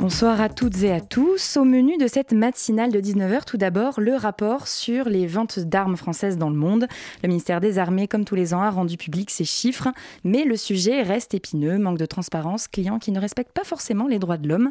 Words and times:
Bonsoir 0.00 0.40
à 0.40 0.48
toutes 0.48 0.82
et 0.82 0.92
à 0.92 1.02
tous. 1.02 1.58
Au 1.58 1.64
menu 1.64 1.98
de 1.98 2.06
cette 2.06 2.32
matinale 2.32 2.90
de 2.90 3.02
19h, 3.02 3.44
tout 3.44 3.58
d'abord, 3.58 4.00
le 4.00 4.14
rapport 4.14 4.66
sur 4.66 5.10
les 5.10 5.26
ventes 5.26 5.58
d'armes 5.58 5.98
françaises 5.98 6.38
dans 6.38 6.48
le 6.48 6.56
monde. 6.56 6.86
Le 7.22 7.28
ministère 7.28 7.60
des 7.60 7.78
Armées, 7.78 8.08
comme 8.08 8.24
tous 8.24 8.34
les 8.34 8.54
ans, 8.54 8.62
a 8.62 8.70
rendu 8.70 8.96
public 8.96 9.30
ces 9.30 9.44
chiffres, 9.44 9.88
mais 10.24 10.44
le 10.44 10.56
sujet 10.56 11.02
reste 11.02 11.34
épineux, 11.34 11.78
manque 11.78 11.98
de 11.98 12.06
transparence, 12.06 12.66
clients 12.66 12.98
qui 12.98 13.12
ne 13.12 13.20
respectent 13.20 13.52
pas 13.52 13.62
forcément 13.62 14.06
les 14.06 14.18
droits 14.18 14.38
de 14.38 14.48
l'homme. 14.48 14.70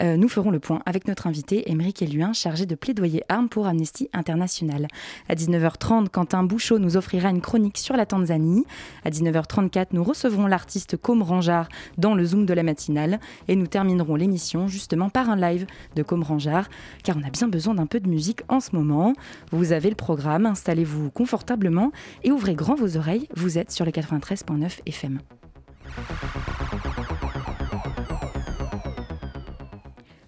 Euh, 0.00 0.16
nous 0.16 0.28
ferons 0.28 0.50
le 0.50 0.58
point 0.58 0.82
avec 0.86 1.06
notre 1.06 1.28
invité, 1.28 1.70
Émeric 1.70 2.02
Eluin, 2.02 2.32
chargé 2.32 2.66
de 2.66 2.74
plaidoyer 2.74 3.22
armes 3.28 3.48
pour 3.48 3.68
Amnesty 3.68 4.10
International. 4.12 4.88
À 5.28 5.36
19h30, 5.36 6.08
Quentin 6.08 6.42
Bouchot 6.42 6.80
nous 6.80 6.96
offrira 6.96 7.30
une 7.30 7.42
chronique 7.42 7.78
sur 7.78 7.96
la 7.96 8.06
Tanzanie. 8.06 8.64
À 9.04 9.10
19h34, 9.10 9.90
nous 9.92 10.02
recevrons 10.02 10.48
l'artiste 10.48 10.96
Com 10.96 11.22
Ranjard 11.22 11.68
dans 11.96 12.16
le 12.16 12.24
Zoom 12.24 12.44
de 12.44 12.54
la 12.54 12.64
matinale 12.64 13.20
et 13.46 13.54
nous 13.54 13.68
terminerons 13.68 14.16
l'émission 14.16 14.63
justement 14.68 15.08
par 15.08 15.30
un 15.30 15.36
live 15.36 15.66
de 15.96 16.02
Comrangeard, 16.02 16.68
car 17.02 17.16
on 17.16 17.26
a 17.26 17.30
bien 17.30 17.48
besoin 17.48 17.74
d'un 17.74 17.86
peu 17.86 18.00
de 18.00 18.08
musique 18.08 18.42
en 18.48 18.60
ce 18.60 18.74
moment. 18.74 19.14
Vous 19.50 19.72
avez 19.72 19.90
le 19.90 19.96
programme, 19.96 20.46
installez-vous 20.46 21.10
confortablement 21.10 21.92
et 22.22 22.32
ouvrez 22.32 22.54
grand 22.54 22.74
vos 22.74 22.96
oreilles, 22.96 23.28
vous 23.34 23.58
êtes 23.58 23.70
sur 23.70 23.84
le 23.84 23.90
93.9 23.90 24.80
FM. 24.86 25.18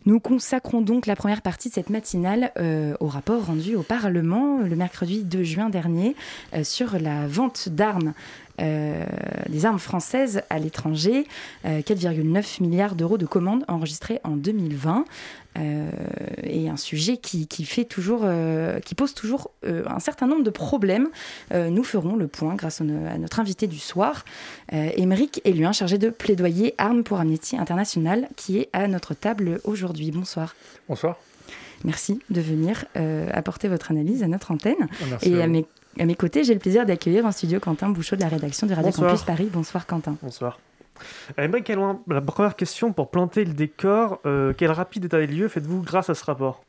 Nous 0.07 0.21
consacrons 0.21 0.83
donc 0.83 1.07
la 1.07 1.17
première 1.17 1.43
partie 1.43 1.69
de 1.69 1.75
cette 1.75 1.91
matinale 1.91 2.53
euh, 2.59 2.95
au 3.01 3.09
rapport 3.09 3.47
rendu 3.47 3.75
au 3.75 3.83
Parlement 3.83 4.59
le 4.59 4.77
mercredi 4.77 5.25
2 5.25 5.43
juin 5.43 5.69
dernier 5.69 6.15
euh, 6.55 6.63
sur 6.63 6.97
la 7.01 7.27
vente 7.27 7.69
d'armes 7.69 8.15
des 8.59 9.67
armes 9.67 9.79
françaises 9.79 10.43
à 10.51 10.59
l'étranger, 10.59 11.27
4,9 11.65 12.37
euh, 12.37 12.43
milliards 12.61 12.95
d'euros 12.95 13.19
de 13.19 13.27
commandes 13.27 13.65
enregistrées 13.69 14.21
en 14.25 14.37
2020. 14.37 15.05
Euh, 15.59 15.91
et 16.43 16.69
un 16.69 16.77
sujet 16.77 17.17
qui, 17.17 17.47
fait 17.65 17.85
toujours, 17.85 18.27
qui 18.85 18.95
pose 18.95 19.15
toujours 19.15 19.51
un 19.65 20.01
certain 20.01 20.27
nombre 20.27 20.45
de 20.45 20.51
problèmes. 20.51 21.09
nous 21.55 21.83
ferons 21.83 22.17
le 22.17 22.29
point 22.29 22.55
grâce 22.55 22.83
à, 22.83 22.85
notre 22.85 23.41
invité 23.41 23.67
du 23.67 23.79
soir, 23.79 24.25
Émeric 24.71 25.41
Eluin, 25.45 25.73
chargé 25.73 25.97
de 25.97 26.11
plaidoyer 26.11 26.75
armes 26.77 27.05
pour 27.05 27.21
Amnesty 27.21 27.57
International, 27.57 28.29
qui 28.37 28.59
est 28.59 28.69
à 28.75 28.87
notre 28.87 29.15
table 29.15 29.61
aujourd'hui. 29.65 30.11
Bonsoir. 30.11 30.55
Bonsoir. 30.89 31.17
Merci 31.85 32.21
de 32.29 32.41
venir 32.43 32.85
apporter 33.33 33.69
votre 33.69 33.91
analyse 33.91 34.23
à 34.23 34.29
notre 34.29 34.51
antenne. 34.51 34.89
et 35.23 35.41
à 35.41 35.47
mes 35.47 35.65
à 36.03 36.05
mes 36.05 36.15
côtés, 36.15 36.45
j'ai 36.45 36.55
le 36.55 36.61
plaisir 36.61 36.87
d'accueillir 36.87 37.25
en 37.25 37.33
studio 37.33 37.61
Quentin 37.61 37.89
Bouchot 37.89 38.17
de 38.17 38.21
la 38.21 38.29
rédaction 38.29 38.67
de 38.67 38.75
Radio 38.75 38.93
Campus 38.93 39.23
Paris. 39.23 39.49
Bonsoir 39.53 39.87
Quentin. 39.87 40.17
Bonsoir. 40.23 40.59
Émeric 41.39 41.71
la 42.09 42.21
première 42.21 42.57
question 42.57 42.93
pour 42.93 43.11
planter 43.11 43.45
le 43.45 43.53
décor, 43.53 44.21
euh, 44.25 44.53
quel 44.57 44.71
rapide 44.71 45.07
état 45.07 45.19
des 45.19 45.27
lieux 45.27 45.49
faites-vous 45.49 45.83
grâce 45.83 46.11
à 46.11 46.15
ce 46.15 46.25
rapport? 46.25 46.65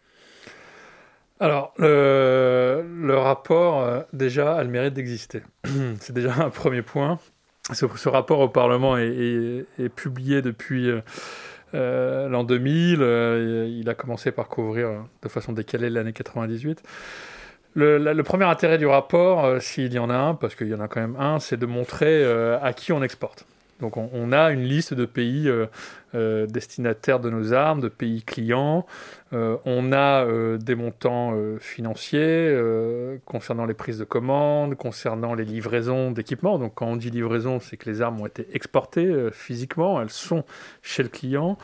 Alors, 1.40 1.74
le, 1.78 3.14
rapport, 3.16 3.82
euh, 3.82 4.02
déjà, 4.12 4.58
a 4.58 4.64
le 4.64 4.70
mérite 4.70 4.96
d'exister. 4.96 5.44
C'est 6.00 6.14
déjà 6.14 6.34
un 6.34 6.50
premier 6.50 6.82
point. 6.82 7.20
Ce, 7.72 8.10
rapport 8.10 8.40
au 8.40 8.50
Parlement 8.50 8.98
est, 8.98 9.90
publié 9.96 10.42
depuis 10.42 10.90
euh, 11.74 12.30
l'an 12.30 12.44
2000. 12.44 13.00
il 13.70 13.90
a 13.90 13.94
commencé 13.94 14.32
par 14.32 14.48
couvrir 14.48 15.06
de 15.22 15.28
façon 15.28 15.54
décalée 15.54 15.90
l'année 15.90 16.14
98. 16.14 16.82
Le, 17.76 18.22
premier 18.24 18.46
intérêt 18.46 18.78
du 18.78 18.88
rapport, 18.88 19.46
euh, 19.46 19.60
s'il 19.60 19.94
y 19.94 20.00
en 20.00 20.10
a 20.10 20.16
un, 20.16 20.34
parce 20.34 20.56
qu'il 20.56 20.68
y 20.68 20.74
en 20.74 20.80
a 20.80 20.88
quand 20.88 21.02
même 21.02 21.16
un, 21.20 21.40
c'est 21.40 21.58
de 21.58 21.66
montrer 21.66 22.24
euh, 22.24 22.60
à 22.62 22.74
qui 22.74 22.92
on 22.92 23.04
exporte. 23.04 23.46
Donc 23.80 23.98
on, 23.98 24.32
a 24.32 24.52
une 24.52 24.64
liste 24.64 24.94
de 24.94 25.06
pays 25.06 25.48
euh, 26.16 26.48
destinataires 26.48 27.20
de 27.20 27.30
nos 27.30 27.54
armes, 27.54 27.80
de 27.80 27.90
pays 27.90 28.24
clients. 28.24 28.86
on 29.32 29.92
a 29.92 30.26
des 30.58 30.76
montants 30.76 31.34
financiers 31.60 32.58
concernant 33.26 33.66
les 33.66 33.74
prises 33.74 34.00
de 34.00 34.04
commandes, 34.04 34.76
concernant 34.76 35.36
les 35.36 35.46
livraisons 35.46 36.12
d'équipements. 36.12 36.58
Donc 36.58 36.74
quand 36.76 36.88
on 36.88 36.96
dit 36.96 37.12
livraison, 37.12 37.60
c'est 37.60 37.78
que 37.78 37.90
les 37.90 38.02
armes 38.02 38.22
ont 38.22 38.26
été 38.26 38.48
exportées 38.54 39.30
physiquement, 39.32 40.02
elles 40.02 40.10
sont 40.10 40.44
chez 40.82 41.04
le 41.04 41.10
client. 41.10 41.58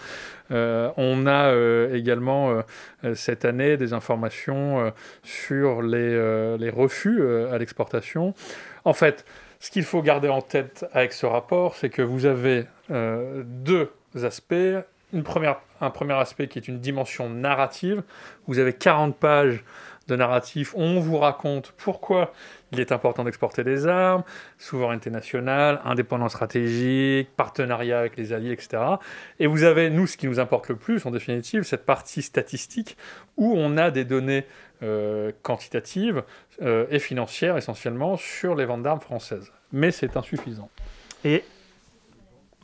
Euh, 0.51 0.91
on 0.97 1.25
a 1.25 1.51
euh, 1.51 1.93
également 1.95 2.61
euh, 3.03 3.15
cette 3.15 3.45
année 3.45 3.77
des 3.77 3.93
informations 3.93 4.91
sur 5.23 5.81
les, 5.81 6.69
refus 6.69 7.23
à 7.51 7.57
l'exportation. 7.57 8.33
En 8.85 8.93
fait, 8.93 9.25
ce 9.63 9.71
qu'il 9.71 9.83
faut 9.83 10.01
garder 10.01 10.27
en 10.27 10.41
tête 10.41 10.85
avec 10.91 11.13
ce 11.13 11.25
rapport, 11.25 11.77
c'est 11.77 11.89
que 11.89 12.01
vous 12.01 12.25
avez 12.25 12.65
deux 12.89 13.89
aspects. 14.21 14.53
Un 15.13 15.21
premier 15.89 16.13
aspect 16.15 16.49
qui 16.49 16.59
est 16.59 16.67
une 16.67 16.81
dimension 16.81 17.29
narrative. 17.29 18.03
Vous 18.47 18.59
avez 18.59 18.73
40 18.73 19.15
pages 19.15 19.63
de 20.09 20.17
narratif. 20.17 20.73
On 20.75 20.99
vous 20.99 21.17
raconte 21.17 21.73
pourquoi 21.77 22.33
il 22.73 22.81
est 22.81 22.91
important 22.91 23.23
d'exporter 23.23 23.63
des 23.63 23.87
armes, 23.87 24.23
souveraineté 24.57 25.09
nationale, 25.09 25.79
indépendance 25.85 26.31
stratégique, 26.31 27.29
partenariat 27.37 27.99
avec 27.99 28.17
les 28.17 28.33
alliés, 28.33 28.51
etc. 28.51 28.83
Et 29.39 29.47
vous 29.47 29.63
avez, 29.63 29.89
nous, 29.89 30.07
ce 30.07 30.17
qui 30.17 30.27
nous 30.27 30.41
importe 30.41 30.67
le 30.67 30.75
plus, 30.75 31.05
en 31.05 31.11
définitive, 31.11 31.63
cette 31.63 31.85
partie 31.85 32.21
statistique 32.21 32.97
où 33.37 33.53
on 33.55 33.77
a 33.77 33.91
des 33.91 34.03
données 34.03 34.45
euh, 34.83 35.31
quantitatives 35.41 36.23
euh, 36.61 36.85
et 36.89 36.99
financières 36.99 37.57
essentiellement 37.57 38.17
sur 38.17 38.55
les 38.55 38.65
ventes 38.65 38.83
d'armes 38.83 38.99
françaises. 38.99 39.51
Mais 39.71 39.91
c'est 39.91 40.17
insuffisant. 40.17 40.69
Et 41.23 41.43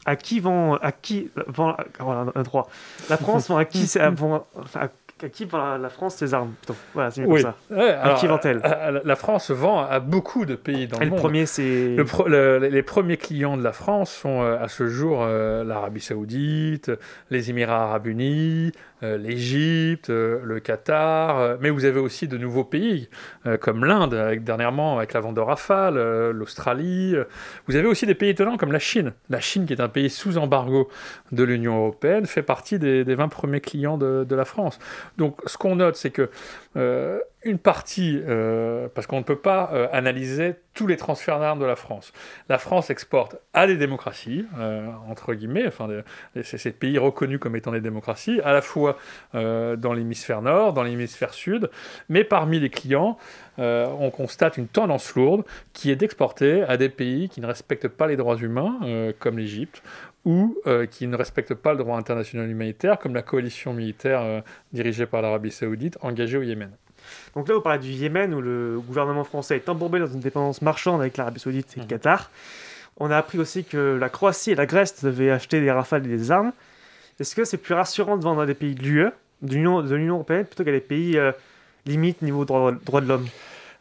à 0.06 0.16
qui 0.16 0.40
vend, 0.40 0.76
à 0.76 0.92
qui 0.92 1.30
vend, 1.48 1.76
un 2.00 2.44
droit 2.44 2.70
La 3.10 3.18
France 3.18 3.50
vend 3.50 3.58
à 3.58 3.66
qui, 3.66 3.86
vend, 4.14 4.46
à 4.76 4.90
qui 5.28 5.44
vend 5.44 5.78
la, 5.78 5.90
France 5.90 6.16
ses 6.16 6.34
armes 6.34 6.54
Voilà, 6.94 7.12
c'est 7.12 7.26
oui. 7.26 7.42
ça. 7.42 7.56
à 7.76 8.14
qui 8.14 8.28
vend-elle 8.28 8.62
La 9.04 9.16
France 9.16 9.52
vend 9.52 9.82
à 9.82 10.00
beaucoup 10.00 10.46
de 10.46 10.56
pays 10.56 10.88
dans 10.88 11.00
le, 11.00 11.08
monde. 11.08 11.20
Premier, 11.20 11.46
c'est 11.46 11.98
les 12.28 12.84
premiers 12.84 13.18
clients 13.18 13.58
de 13.58 13.64
la 13.64 13.74
France 13.74 14.12
sont 14.12 14.42
euh, 14.42 14.58
à 14.62 14.70
ce 14.70 14.88
jour 14.88 15.20
euh, 15.22 15.64
l'Arabie 15.64 16.00
Saoudite, 16.00 16.92
les 17.30 17.50
Émirats 17.50 17.84
Arabes 17.84 18.08
Unis, 18.08 18.72
l'Égypte, 19.02 20.10
le 20.10 20.60
Qatar, 20.60 21.58
mais 21.62 21.70
vous 21.70 21.86
avez 21.86 22.00
aussi 22.00 22.28
de 22.28 22.38
nouveaux 22.38 22.64
pays 22.64 23.10
comme 23.62 23.86
l'Inde, 23.86 24.14
avec, 24.14 24.44
dernièrement 24.44 24.98
avec 24.98 25.14
la 25.14 25.20
vente 25.20 25.36
de 25.36 25.42
Rafale, 25.42 26.32
l'Australie. 26.32 27.16
Vous 27.68 27.76
avez 27.76 27.88
aussi 27.88 28.06
des 28.06 28.16
pays 28.16 28.30
étonnants 28.30 28.58
comme 28.58 28.72
la 28.72 28.80
Chine. 28.80 29.14
La 29.30 29.40
Chine, 29.40 29.66
qui 29.66 29.74
est 29.74 29.82
un 29.82 29.90
pays 29.90 30.10
sous 30.10 30.38
embargo 30.38 30.90
de 31.32 31.44
l'Union 31.44 31.78
européenne, 31.78 32.26
fait 32.26 32.44
partie 32.44 32.80
des, 32.80 33.04
des 33.04 33.16
20 33.16 33.30
premiers 33.30 33.62
clients 33.62 33.98
de, 33.98 34.26
de 34.28 34.36
la 34.36 34.46
France. 34.46 34.80
Donc 35.18 35.40
ce 35.46 35.58
qu'on 35.58 35.76
note, 35.76 35.96
c'est 35.96 36.12
que 36.12 36.30
euh, 36.76 37.20
une 37.44 37.58
partie, 37.58 38.22
euh, 38.28 38.88
parce 38.94 39.08
qu'on 39.08 39.20
ne 39.20 39.24
peut 39.24 39.38
pas 39.38 39.70
euh, 39.74 39.88
analyser 39.92 40.56
tous 40.74 40.88
les 40.88 40.98
transferts 40.98 41.40
d'armes 41.40 41.60
de 41.60 41.66
la 41.66 41.76
France. 41.76 42.14
La 42.48 42.58
France 42.58 42.90
exporte 42.90 43.38
à 43.54 43.68
des 43.68 43.76
démocraties, 43.76 44.46
entre 45.10 45.34
guillemets, 45.34 45.68
enfin, 45.68 45.90
ces 46.42 46.72
pays 46.72 46.98
reconnus 46.98 47.38
comme 47.38 47.58
étant 47.58 47.74
des 47.74 47.82
démocraties, 47.82 48.40
à 48.46 48.54
la 48.54 48.62
fois 48.62 48.98
dans 49.34 49.94
l'hémisphère 49.94 50.42
nord, 50.42 50.72
dans 50.72 50.84
l'hémisphère 50.84 51.34
sud, 51.34 51.70
mais 52.08 52.24
parmi 52.24 52.62
les 52.62 52.70
clients, 52.70 53.18
on 53.58 54.10
constate 54.10 54.56
une 54.56 54.68
tendance 54.68 55.16
lourde 55.16 55.44
qui 55.74 55.92
est 55.92 55.98
d'exporter 55.98 56.64
à 56.64 56.78
des 56.78 56.88
pays 56.88 57.28
qui 57.28 57.42
ne 57.42 57.48
respectent 57.48 57.90
pas 57.90 58.08
les 58.08 58.16
droits 58.16 58.38
humains, 58.38 58.80
comme 59.20 59.38
l'Égypte, 59.38 59.84
ou 60.26 60.58
euh, 60.68 60.86
qui 60.86 61.08
ne 61.08 61.16
respectent 61.16 61.54
pas 61.54 61.74
le 61.74 61.80
droit 61.80 61.98
international 61.98 62.50
humanitaire, 62.50 63.00
comme 63.00 63.16
la 63.16 63.22
coalition 63.22 63.74
militaire 63.74 64.22
euh, 64.22 64.42
dirigée 64.74 65.06
par 65.06 65.22
l'Arabie 65.22 65.52
saoudite 65.52 65.98
engagée 66.02 66.38
au 66.38 66.44
Yémen. 66.44 66.72
Donc 67.36 67.48
là, 67.48 67.56
vous 67.56 67.62
parlez 67.62 67.80
du 67.80 67.90
Yémen, 67.90 68.34
où 68.34 68.42
le 68.42 68.80
gouvernement 68.80 69.24
français 69.24 69.56
est 69.56 69.70
embourbé 69.70 70.00
dans 70.00 70.08
une 70.08 70.20
dépendance 70.20 70.62
marchande 70.62 71.02
avec 71.02 71.18
l'Arabie 71.18 71.40
saoudite 71.40 71.74
et 71.76 71.80
le 71.80 71.86
mmh. 71.86 71.90
Qatar. 71.90 72.32
On 72.98 73.12
a 73.12 73.18
appris 73.18 73.40
aussi 73.40 73.64
que 73.64 73.98
la 74.00 74.10
Croatie 74.10 74.52
et 74.52 74.56
la 74.56 74.66
Grèce 74.66 75.04
devaient 75.04 75.32
acheter 75.32 75.62
des 75.62 75.72
rafales 75.72 76.06
et 76.06 76.10
des 76.10 76.32
armes. 76.32 76.52
Est-ce 77.20 77.36
que 77.36 77.46
c'est 77.46 77.58
plus 77.58 77.74
rassurant 77.74 78.18
de 78.18 78.24
vendre 78.24 78.42
à 78.42 78.46
des 78.46 78.54
pays 78.54 78.76
de 78.76 78.84
l'UE, 78.84 79.08
de 79.42 79.56
l'Union 79.56 80.16
européenne, 80.16 80.46
plutôt 80.46 80.64
qu'à 80.64 80.72
des 80.72 80.80
pays 80.80 81.18
euh, 81.18 81.32
limites 81.86 82.22
niveau 82.22 82.46
droit, 82.46 82.72
droit 82.72 83.02
de 83.02 83.08
l'homme? 83.08 83.28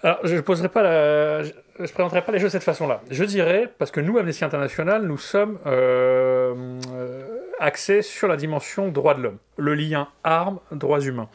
Alors, 0.03 0.19
je 0.23 0.37
ne 0.37 0.41
poserai 0.41 0.69
pas 0.69 0.83
la, 0.83 1.43
je 1.43 1.93
présenterai 1.93 2.23
pas 2.23 2.33
les 2.33 2.39
choses 2.39 2.49
de 2.49 2.53
cette 2.53 2.65
façon-là. 2.65 3.01
Je 3.11 3.25
dirais, 3.25 3.73
parce 3.79 3.91
que 3.91 4.01
nous, 4.01 4.19
Amnesty 4.19 4.45
International, 4.45 5.03
nous 5.03 5.19
sommes 5.19 5.59
euh, 5.67 6.55
euh, 6.93 7.39
axés 7.61 8.03
sur 8.03 8.29
la 8.29 8.37
dimension 8.37 8.89
droit 8.89 9.15
de 9.15 9.23
l'homme, 9.23 9.39
le 9.57 9.75
lien 9.75 10.09
armes, 10.25 10.59
droits 10.73 11.01
humains, 11.01 11.29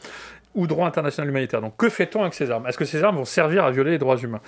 ou 0.54 0.66
droit 0.66 0.86
international 0.86 1.28
humanitaire. 1.30 1.60
Donc, 1.60 1.76
que 1.76 1.88
fait-on 1.88 2.22
avec 2.22 2.34
ces 2.34 2.50
armes? 2.50 2.66
Est-ce 2.66 2.78
que 2.78 2.84
ces 2.84 3.02
armes 3.02 3.16
vont 3.16 3.24
servir 3.24 3.64
à 3.64 3.70
violer 3.70 3.92
les 3.92 3.98
droits 3.98 4.16
humains? 4.16 4.40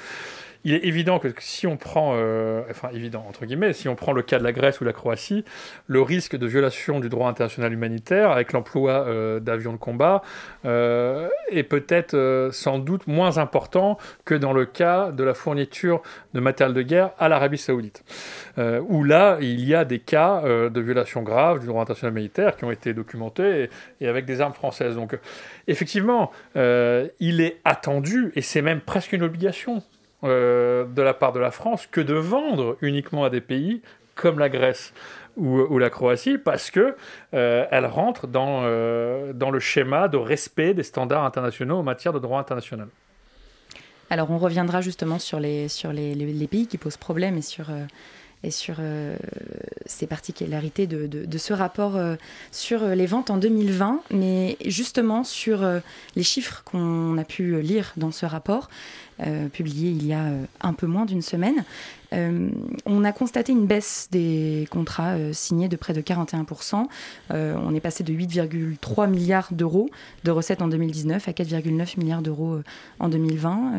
Il 0.67 0.75
est 0.75 0.85
évident 0.85 1.21
que 1.21 1.29
si 1.39 1.69
on 1.69 1.77
prend, 1.77 2.15
euh, 2.17 2.63
enfin 2.69 2.89
évident 2.93 3.25
entre 3.29 3.47
guillemets, 3.47 3.73
si 3.73 3.89
on 3.89 3.95
prend 3.95 4.13
le 4.13 4.23
cas 4.23 4.41
de 4.41 4.43
la 4.43 4.51
Grèce 4.51 4.81
ou 4.81 4.85
la 4.85 4.93
Croatie, 4.93 5.45
le 5.87 6.03
risque 6.03 6.35
de 6.35 6.45
violation 6.45 6.99
du 6.99 7.09
droit 7.09 7.29
international 7.29 7.73
humanitaire 7.73 8.33
avec 8.33 8.53
l'emploi 8.53 9.07
euh, 9.07 9.39
d'avions 9.39 9.73
de 9.73 9.77
combat 9.77 10.23
euh, 10.65 11.29
est 11.53 11.63
peut-être 11.63 12.49
sans 12.51 12.81
doute 12.81 13.07
moins 13.07 13.39
important 13.39 13.97
que 14.25 14.35
dans 14.35 14.53
le 14.53 14.67
cas 14.67 15.13
de 15.13 15.23
la 15.23 15.35
fourniture 15.35 16.03
de 16.35 16.41
matériel 16.41 16.75
de 16.75 16.83
guerre 16.83 17.11
à 17.21 17.29
l'Arabie 17.29 17.59
saoudite, 17.59 18.03
où 18.57 19.05
là 19.05 19.39
il 19.41 19.65
y 19.65 19.73
a 19.73 19.85
des 19.85 20.01
cas 20.01 20.43
de 20.43 20.81
violation 20.81 21.23
grave 21.23 21.61
du 21.61 21.67
droit 21.67 21.83
international 21.83 22.13
humanitaire 22.13 22.57
qui 22.57 22.65
ont 22.65 22.73
été 22.73 22.93
documentés 22.93 23.71
et, 24.01 24.09
avec 24.09 24.25
des 24.25 24.41
armes 24.41 24.53
françaises. 24.53 24.97
Donc 24.97 25.17
effectivement, 25.69 26.33
il 26.57 27.41
est 27.41 27.59
attendu 27.65 28.33
et 28.35 28.43
c'est 28.43 28.63
même 28.63 28.81
presque 28.81 29.13
une 29.13 29.23
obligation 29.23 29.85
euh, 30.27 30.85
de 30.85 31.03
la 31.03 31.15
part 31.15 31.33
de 31.33 31.41
la 31.41 31.51
France 31.51 31.87
que 31.87 32.01
de 32.01 32.15
vendre 32.15 32.77
uniquement 32.83 33.25
à 33.25 33.31
des 33.31 33.41
pays 33.41 33.83
comme 34.15 34.39
la 34.39 34.49
Grèce 34.49 34.93
ou, 35.37 35.79
la 35.79 35.91
Croatie 35.91 36.39
parce 36.39 36.71
que 36.71 36.97
euh, 37.35 37.67
elle 37.71 37.85
rentre 37.85 38.27
dans, 38.27 38.63
euh, 38.63 39.35
dans 39.35 39.51
le 39.51 39.61
schéma 39.61 40.09
de 40.09 40.17
respect 40.17 40.73
des 40.73 40.83
standards 40.83 41.25
internationaux 41.25 41.77
en 41.77 41.83
matière 41.83 42.15
de 42.15 42.19
droit 42.19 42.41
international. 42.41 42.89
Alors 44.09 44.31
on 44.31 44.39
reviendra 44.39 44.81
justement 44.81 45.19
sur 45.19 45.39
les, 45.39 45.69
sur 45.69 45.93
les, 45.93 46.15
les, 46.15 46.47
pays 46.47 46.67
qui 46.67 46.79
posent 46.79 46.97
problème 46.97 47.37
et 47.37 47.43
sur, 47.43 47.67
et 48.45 48.51
sur 48.51 48.77
ces 49.85 50.07
particularités 50.07 50.87
de, 50.87 51.07
de, 51.07 51.39
ce 51.39 51.53
rapport 51.53 51.99
sur 52.53 52.87
les 52.87 53.07
ventes 53.07 53.31
en 53.31 53.37
2020, 53.37 54.03
mais 54.13 54.57
justement 54.65 55.25
sur 55.25 55.69
les 56.15 56.23
chiffres 56.23 56.63
qu'on 56.65 57.19
a 57.19 57.25
pu 57.25 57.61
lire 57.61 57.93
dans 57.97 58.13
ce 58.13 58.25
rapport. 58.27 58.69
Euh, 59.21 59.49
publié 59.49 59.91
il 59.93 60.07
y 60.07 60.13
a 60.13 60.25
euh, 60.25 60.45
un 60.61 60.75
peu 60.75 60.87
moins 60.87 61.07
d'une 61.07 61.23
semaine. 61.23 61.65
Euh, 62.13 62.51
on 62.85 63.03
a 63.03 63.13
constaté 63.13 63.53
une 63.53 63.67
baisse 63.67 64.09
des 64.13 64.69
contrats 64.71 65.17
signés 65.33 65.69
de 65.69 65.77
près 65.77 65.93
de 65.93 66.01
41%. 66.01 66.87
on 67.31 67.75
est 67.75 67.81
passé 67.81 68.05
de 68.05 68.13
8,3 68.13 69.09
milliards 69.09 69.49
d'euros 69.51 69.91
de 70.23 70.31
recettes 70.31 70.63
en 70.63 70.69
2019 70.69 71.27
à 71.29 71.33
4,9 71.33 71.99
milliards 71.99 72.23
d'euros 72.23 72.61
en 73.01 73.09
2020. 73.09 73.73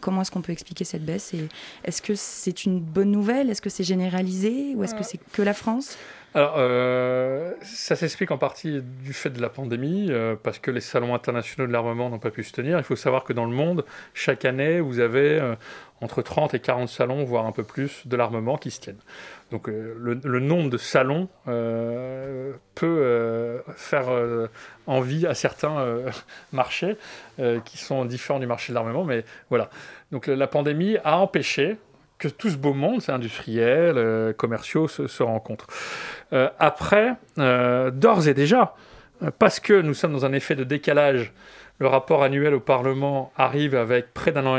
comment 0.00 0.20
est-ce 0.20 0.30
qu'on 0.30 0.42
peut 0.42 0.52
expliquer 0.52 0.84
cette 0.84 1.04
baisse 1.04 1.32
et 1.32 1.48
Est-ce 1.84 2.02
que 2.02 2.14
c'est 2.14 2.64
une 2.64 2.78
bonne 2.78 3.10
nouvelle? 3.10 3.48
Est-ce 3.48 3.62
que 3.62 3.70
c'est 3.70 3.84
généralisé? 3.84 4.74
Ou 4.74 4.84
est-ce 4.84 4.94
que 4.94 5.04
c'est 5.04 5.20
que 5.32 5.42
la 5.42 5.54
France? 5.54 5.96
Alors, 6.36 6.56
euh, 6.58 7.54
ça 7.62 7.96
s'explique 7.96 8.30
en 8.30 8.36
partie 8.36 8.82
du 8.82 9.14
fait 9.14 9.30
de 9.30 9.40
la 9.40 9.48
pandémie, 9.48 10.08
euh, 10.10 10.36
parce 10.36 10.58
que 10.58 10.70
les 10.70 10.82
salons 10.82 11.14
internationaux 11.14 11.66
de 11.66 11.72
l'armement 11.72 12.10
n'ont 12.10 12.18
pas 12.18 12.30
pu 12.30 12.44
se 12.44 12.52
tenir. 12.52 12.76
Il 12.76 12.84
faut 12.84 12.94
savoir 12.94 13.24
que 13.24 13.32
dans 13.32 13.46
le 13.46 13.54
monde, 13.54 13.86
chaque 14.12 14.44
année, 14.44 14.78
vous 14.80 15.00
avez 15.00 15.40
euh, 15.40 15.54
entre 16.02 16.20
30 16.20 16.52
et 16.52 16.60
40 16.60 16.90
salons, 16.90 17.24
voire 17.24 17.46
un 17.46 17.52
peu 17.52 17.62
plus, 17.62 18.06
de 18.06 18.16
l'armement 18.18 18.58
qui 18.58 18.70
se 18.70 18.80
tiennent. 18.82 19.00
Donc 19.50 19.68
le, 19.68 20.40
nombre 20.40 20.68
de 20.68 20.76
salons 20.76 21.28
peut 22.74 23.62
faire 23.76 24.08
envie 24.86 25.26
à 25.26 25.34
certains 25.34 26.02
marchés 26.52 26.98
qui 27.64 27.78
sont 27.78 28.04
différents 28.04 28.40
du 28.40 28.46
marché 28.46 28.72
de 28.72 28.74
l'armement, 28.74 29.04
mais 29.04 29.24
voilà. 29.48 29.70
Donc 30.12 30.26
la 30.26 30.48
pandémie 30.48 30.98
a 31.04 31.16
empêché 31.16 31.76
que 32.18 32.28
tout 32.28 32.50
ce 32.50 32.56
beau 32.56 32.74
monde, 32.74 33.00
c'est 33.00 33.12
industriel, 33.12 34.34
commerciaux, 34.34 34.88
se 34.88 35.22
rencontrent. 35.22 35.68
Euh, 36.32 36.48
après, 36.58 37.14
euh, 37.38 37.90
d'ores 37.90 38.28
et 38.28 38.34
déjà, 38.34 38.74
parce 39.38 39.60
que 39.60 39.80
nous 39.80 39.94
sommes 39.94 40.12
dans 40.12 40.24
un 40.24 40.32
effet 40.32 40.54
de 40.54 40.64
décalage, 40.64 41.32
le 41.78 41.88
rapport 41.88 42.22
annuel 42.22 42.54
au 42.54 42.60
Parlement 42.60 43.32
arrive 43.36 43.74
avec 43.74 44.14
près 44.14 44.32
d'un 44.32 44.46
an, 44.46 44.56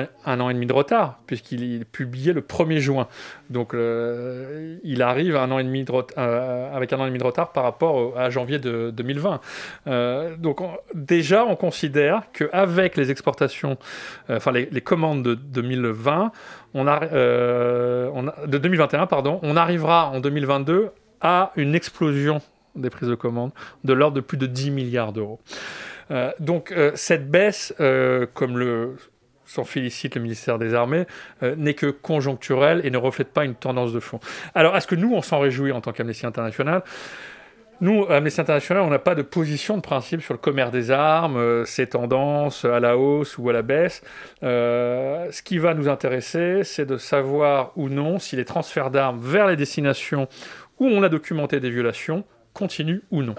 et 0.50 0.54
demi 0.54 0.68
de 0.68 0.74
retard, 0.74 1.20
puisqu'il 1.26 1.82
est 1.82 1.84
publié 1.84 2.32
le 2.32 2.42
1er 2.42 2.78
juin. 2.78 3.08
Donc 3.50 3.74
euh, 3.74 4.78
il 4.84 5.02
arrive 5.02 5.36
un 5.36 5.50
an 5.50 5.58
et 5.58 5.64
demi 5.64 5.84
de 5.84 5.92
avec 6.72 6.94
un 6.94 7.00
an 7.00 7.06
et 7.06 7.08
demi 7.08 7.18
de 7.18 7.24
retard 7.24 7.54
par 7.54 7.64
rapport 7.64 8.16
à 8.20 8.30
janvier 8.30 8.60
de 8.60 8.92
2020. 8.92 9.42
donc 10.38 10.62
déjà, 10.94 11.44
on 11.44 11.56
considère 11.56 12.22
qu'avec 12.34 12.98
les 12.98 13.10
exportations, 13.10 13.80
enfin 14.30 14.52
les, 14.52 14.82
commandes 14.82 15.24
de 15.24 15.34
2020, 15.34 16.32
on 16.76 16.88
on 16.88 18.24
de 18.48 18.58
2021, 18.60 19.08
pardon, 19.08 19.40
on 19.42 19.58
arrivera 19.58 20.12
en 20.12 20.20
2022 20.20 20.92
à 21.22 21.52
une 21.56 21.76
explosion 21.76 22.42
des 22.78 22.90
prises 22.90 23.10
de 23.10 23.16
commande 23.16 23.52
de 23.84 23.94
l'ordre 23.94 24.16
de 24.16 24.22
plus 24.22 24.38
de 24.38 24.46
10 24.46 24.72
milliards 24.72 25.14
d'euros. 25.14 25.40
Euh, 26.12 26.32
donc 26.40 26.72
euh, 26.72 26.92
cette 26.96 27.30
baisse, 27.30 27.74
euh, 27.80 28.26
comme 28.34 28.58
le 28.58 28.96
s'en 29.46 29.64
félicite 29.64 30.16
le 30.16 30.22
ministère 30.22 30.60
des 30.60 30.74
Armées, 30.74 31.06
n'est 31.42 31.74
que 31.74 31.86
conjoncturelle 31.86 32.82
et 32.84 32.90
ne 32.90 32.98
reflète 32.98 33.30
pas 33.30 33.46
une 33.46 33.56
tendance 33.56 33.94
de 33.94 34.02
fond. 34.02 34.20
Alors 34.54 34.76
est-ce 34.76 34.88
que 34.88 34.96
nous, 34.96 35.14
on 35.14 35.22
s'en 35.22 35.40
réjouit 35.40 35.72
en 35.72 35.80
tant 35.80 35.94
qu'Amnesty 35.94 36.26
International? 36.26 36.84
Nous, 37.80 38.06
Amnesty 38.10 38.42
International, 38.42 38.84
on 38.84 38.90
n'a 38.90 39.00
pas 39.00 39.16
de 39.16 39.22
position 39.22 39.78
de 39.78 39.82
principe 39.82 40.22
sur 40.22 40.34
le 40.34 40.38
commerce 40.38 40.72
des 40.72 40.92
armes, 40.92 41.66
ces 41.66 41.88
tendances 41.88 42.66
à 42.66 42.82
la 42.82 42.98
hausse 42.98 43.38
ou 43.38 43.50
à 43.50 43.54
la 43.54 43.62
baisse. 43.62 44.02
ce 44.42 45.42
qui 45.44 45.60
va 45.60 45.74
nous 45.74 45.88
intéresser, 45.88 46.66
c'est 46.66 46.86
de 46.86 46.98
savoir 46.98 47.72
ou 47.78 47.88
non 47.88 48.20
si 48.20 48.36
les 48.36 48.44
transferts 48.44 48.92
d'armes 48.92 49.22
vers 49.22 49.48
les 49.48 49.56
destinations 49.56 50.28
où 50.80 50.86
on 50.86 51.04
a 51.04 51.10
documenté 51.10 51.60
des 51.60 51.70
violations, 51.70 52.24
continue 52.54 53.04
ou 53.12 53.22
non. 53.22 53.36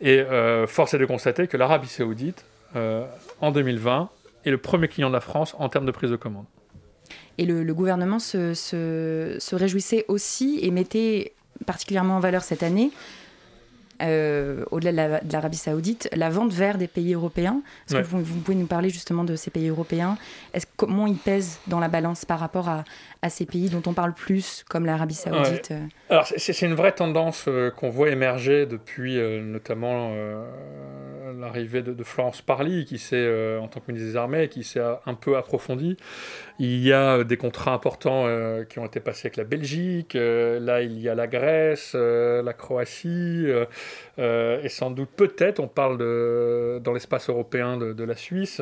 Et 0.00 0.20
euh, 0.20 0.66
force 0.66 0.94
est 0.94 0.98
de 0.98 1.06
constater 1.06 1.46
que 1.46 1.56
l'Arabie 1.56 1.88
saoudite, 1.88 2.44
euh, 2.76 3.04
en 3.40 3.50
2020, 3.50 4.10
est 4.44 4.50
le 4.50 4.58
premier 4.58 4.88
client 4.88 5.08
de 5.08 5.14
la 5.14 5.20
France 5.20 5.54
en 5.58 5.68
termes 5.68 5.86
de 5.86 5.90
prise 5.90 6.10
de 6.10 6.16
commande. 6.16 6.46
Et 7.38 7.46
le, 7.46 7.72
gouvernement 7.72 8.18
se, 8.18 9.54
réjouissait 9.54 10.04
aussi 10.08 10.58
et 10.62 10.70
mettait 10.70 11.34
particulièrement 11.66 12.16
en 12.16 12.20
valeur 12.20 12.42
cette 12.42 12.62
année 12.62 12.90
euh, 14.02 14.64
au-delà 14.70 15.20
de 15.20 15.32
l'Arabie 15.32 15.56
Saoudite, 15.56 16.08
la 16.14 16.30
vente 16.30 16.52
vers 16.52 16.78
des 16.78 16.88
pays 16.88 17.14
européens. 17.14 17.62
Est-ce 17.88 17.96
que 17.96 18.06
vous, 18.06 18.40
pouvez 18.40 18.56
nous 18.56 18.66
parler 18.66 18.90
justement 18.90 19.24
de 19.24 19.36
ces 19.36 19.50
pays 19.50 19.68
européens? 19.68 20.16
Est-ce 20.54 20.66
comment 20.76 21.06
ils 21.06 21.16
pèsent 21.16 21.58
dans 21.66 21.80
la 21.80 21.88
balance 21.88 22.24
par 22.24 22.38
rapport 22.38 22.68
à, 22.68 22.84
à 23.22 23.30
ces 23.30 23.46
pays 23.46 23.68
dont 23.68 23.82
on 23.86 23.94
parle 23.94 24.14
plus, 24.14 24.64
comme 24.68 24.86
l'Arabie 24.86 25.14
Saoudite 25.14 25.70
euh? 25.70 25.80
Alors 26.10 26.26
c'est 26.36 26.62
une 26.62 26.74
vraie 26.74 26.92
tendance 26.92 27.46
euh, 27.48 27.70
qu'on 27.70 27.90
voit 27.90 28.10
émerger 28.10 28.66
depuis 28.66 29.18
notamment 29.18 30.12
l'arrivée 31.38 31.82
de, 31.82 32.04
Florence 32.04 32.42
Parly, 32.42 32.84
qui 32.84 32.98
s'est, 32.98 33.58
en 33.58 33.68
tant 33.68 33.80
que 33.80 33.90
ministre 33.90 34.10
des 34.10 34.16
Armées, 34.16 34.48
qui 34.48 34.64
s'est 34.64 34.80
un 34.80 35.14
peu 35.14 35.36
approfondie. 35.36 35.96
Il 36.58 36.78
y 36.80 36.92
a 36.92 37.24
des 37.24 37.36
contrats 37.36 37.72
importants 37.72 38.26
qui 38.68 38.78
ont 38.78 38.86
été 38.86 39.00
passés 39.00 39.26
avec 39.26 39.36
la 39.36 39.44
Belgique. 39.44 40.14
là, 40.14 40.82
il 40.82 40.98
y 40.98 41.08
a 41.08 41.14
la 41.14 41.26
Grèce, 41.26 41.94
la 41.94 42.52
Croatie. 42.52 43.46
Euh, 44.18 44.62
et 44.62 44.68
sans 44.68 44.90
doute 44.90 45.10
peut-être, 45.10 45.60
on 45.60 45.68
parle 45.68 45.98
de, 45.98 46.80
dans 46.82 46.92
l'espace 46.92 47.28
européen 47.28 47.76
de, 47.76 48.04
la 48.04 48.16
Suisse, 48.16 48.60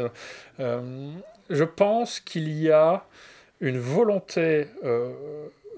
euh, 0.60 1.10
je 1.48 1.64
pense 1.64 2.20
qu'il 2.20 2.48
y 2.48 2.70
a 2.70 3.04
une 3.60 3.78
volonté 3.78 4.66
euh, 4.84 5.12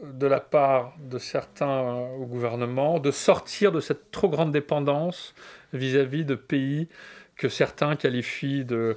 de 0.03 0.27
la 0.27 0.41
part 0.41 0.95
de 0.99 1.19
certains 1.19 1.95
au 2.19 2.27
gouvernement 2.27 2.99
de 2.99 3.11
sortir 3.11 3.73
de 3.73 3.81
cette 3.81 4.11
trop 4.11 4.29
grande 4.29 4.53
dépendance 4.53 5.35
vis-à-vis 5.73 6.25
de 6.25 6.35
pays 6.35 6.89
que 7.37 7.49
certains 7.49 7.95
qualifient 7.95 8.65
de 8.65 8.97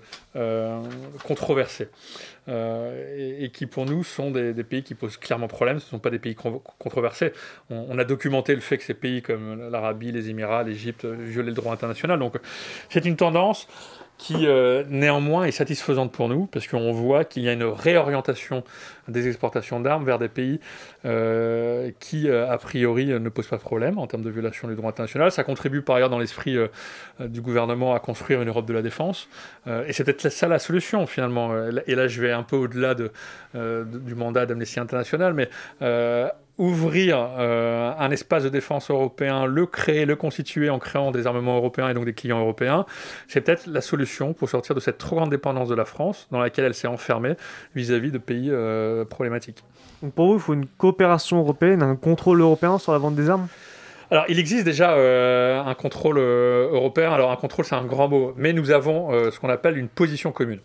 controversés. 1.24 1.90
Euh, 2.50 3.40
et, 3.40 3.52
qui 3.52 3.68
pour 3.68 3.86
nous 3.86 4.04
sont 4.04 4.32
des, 4.32 4.54
pays 4.64 4.82
qui 4.82 4.96
posent 4.96 5.18
clairement 5.18 5.48
problème. 5.48 5.80
Ce 5.80 5.86
ne 5.86 5.90
sont 5.92 6.00
pas 6.00 6.10
des 6.10 6.18
pays 6.18 6.36
controversés. 6.36 7.34
On, 7.70 7.98
a 8.00 8.04
documenté 8.04 8.56
le 8.56 8.62
fait 8.62 8.80
que 8.80 8.84
ces 8.84 8.96
pays 8.96 9.22
comme 9.22 9.70
l'Arabie, 9.70 10.12
les 10.12 10.30
Émirats, 10.30 10.64
l'Égypte 10.64 11.06
violaient 11.06 11.50
le 11.50 11.56
droit 11.56 11.72
international. 11.72 12.18
Donc 12.18 12.38
c'est 12.90 13.06
une 13.06 13.16
tendance 13.16 13.68
qui 14.22 14.46
euh, 14.46 14.84
néanmoins 14.88 15.46
est 15.46 15.52
satisfaisante 15.52 16.12
pour 16.12 16.30
nous, 16.30 16.46
parce 16.46 16.68
qu'on 16.68 16.92
voit 16.92 17.26
qu'il 17.26 17.42
y 17.42 17.50
a 17.50 17.54
une 17.54 17.64
réorientation 17.64 18.64
des 19.08 19.28
exportations 19.28 19.80
d'armes 19.80 20.06
vers 20.06 20.20
des 20.20 20.28
pays 20.28 20.60
euh, 21.06 21.90
qui, 22.00 22.30
a 22.30 22.56
priori, 22.60 23.08
ne 23.08 23.30
posent 23.30 23.48
pas 23.48 23.58
de 23.58 23.62
problème 23.62 23.98
en 23.98 24.06
termes 24.06 24.22
de 24.22 24.30
violation 24.30 24.68
du 24.68 24.76
droit 24.76 24.92
international. 24.92 25.32
Ça 25.32 25.44
contribue 25.44 25.82
par 25.82 25.96
ailleurs 25.96 26.12
dans 26.12 26.20
l'esprit 26.20 26.56
du 27.20 27.42
gouvernement 27.42 27.96
à 27.96 28.00
construire 28.00 28.44
une 28.44 28.50
Europe 28.50 28.68
de 28.68 28.74
la 28.74 28.84
défense. 28.84 29.28
et 29.66 29.92
c'est 29.92 30.04
peut-être 30.04 30.30
ça 30.30 30.48
la 30.48 30.60
solution, 30.60 31.08
finalement. 31.08 31.52
Et 31.88 31.96
là, 31.96 32.08
je 32.08 32.22
vais 32.22 32.32
un 32.32 32.44
peu 32.44 32.58
au-delà 32.58 32.96
euh, 33.56 33.84
de, 33.84 34.00
du 34.00 34.16
mandat 34.16 34.46
d'Amnesty 34.46 34.80
International, 34.80 35.34
mais 35.34 35.50
euh, 35.82 36.30
ouvrir 36.58 37.18
euh, 37.18 37.92
un 37.98 38.12
espace 38.12 38.44
de 38.44 38.50
défense 38.50 38.92
européen, 38.92 39.46
le 39.46 39.66
créer, 39.66 40.06
le 40.06 40.16
constituer 40.16 40.70
en 40.70 40.80
créant 40.80 41.12
des 41.12 41.28
armements 41.28 41.58
européens 41.58 41.90
et 41.90 41.94
donc 41.94 42.06
des 42.06 42.14
clients 42.14 42.40
européens, 42.40 42.86
c'est 43.28 43.42
peut-être 43.42 43.68
la 43.68 43.82
solution 43.82 44.34
pour 44.34 44.50
sortir 44.50 44.76
de 44.76 44.80
cette 44.80 44.98
trop 44.98 45.16
grande 45.16 45.30
dépendance 45.30 45.70
de 45.70 45.76
la 45.76 45.86
France 45.86 46.28
dans 46.32 46.40
laquelle 46.40 46.66
elle 46.66 46.74
s'est 46.74 46.88
enfermée 46.88 47.34
vis-à-vis 47.76 48.12
de 48.12 48.18
pays 48.18 48.52
problématiques. 49.10 49.64
Donc 50.04 50.14
pour 50.14 50.28
vous, 50.28 50.34
il 50.36 50.40
faut 50.40 50.54
une 50.54 50.68
coopération 50.68 51.40
européenne, 51.40 51.82
un 51.82 51.96
contrôle 51.96 52.42
européen 52.42 52.78
sur 52.78 52.92
la 52.92 52.98
vente 52.98 53.16
des 53.16 53.30
armes? 53.30 53.48
Alors, 54.10 54.26
il 54.28 54.40
existe 54.40 54.66
déjà 54.66 54.94
un 54.94 55.74
contrôle 55.74 56.18
européen. 56.18 57.14
Alors, 57.14 57.32
un 57.32 57.38
contrôle, 57.38 57.64
c'est 57.64 57.76
un 57.76 57.86
grand 57.86 58.10
mot, 58.10 58.34
mais 58.36 58.52
nous 58.52 58.72
avons 58.72 59.32
ce 59.32 59.40
qu'on 59.40 59.50
appelle 59.50 59.78
une 59.78 59.88
position 59.88 60.32
commune. 60.32 60.60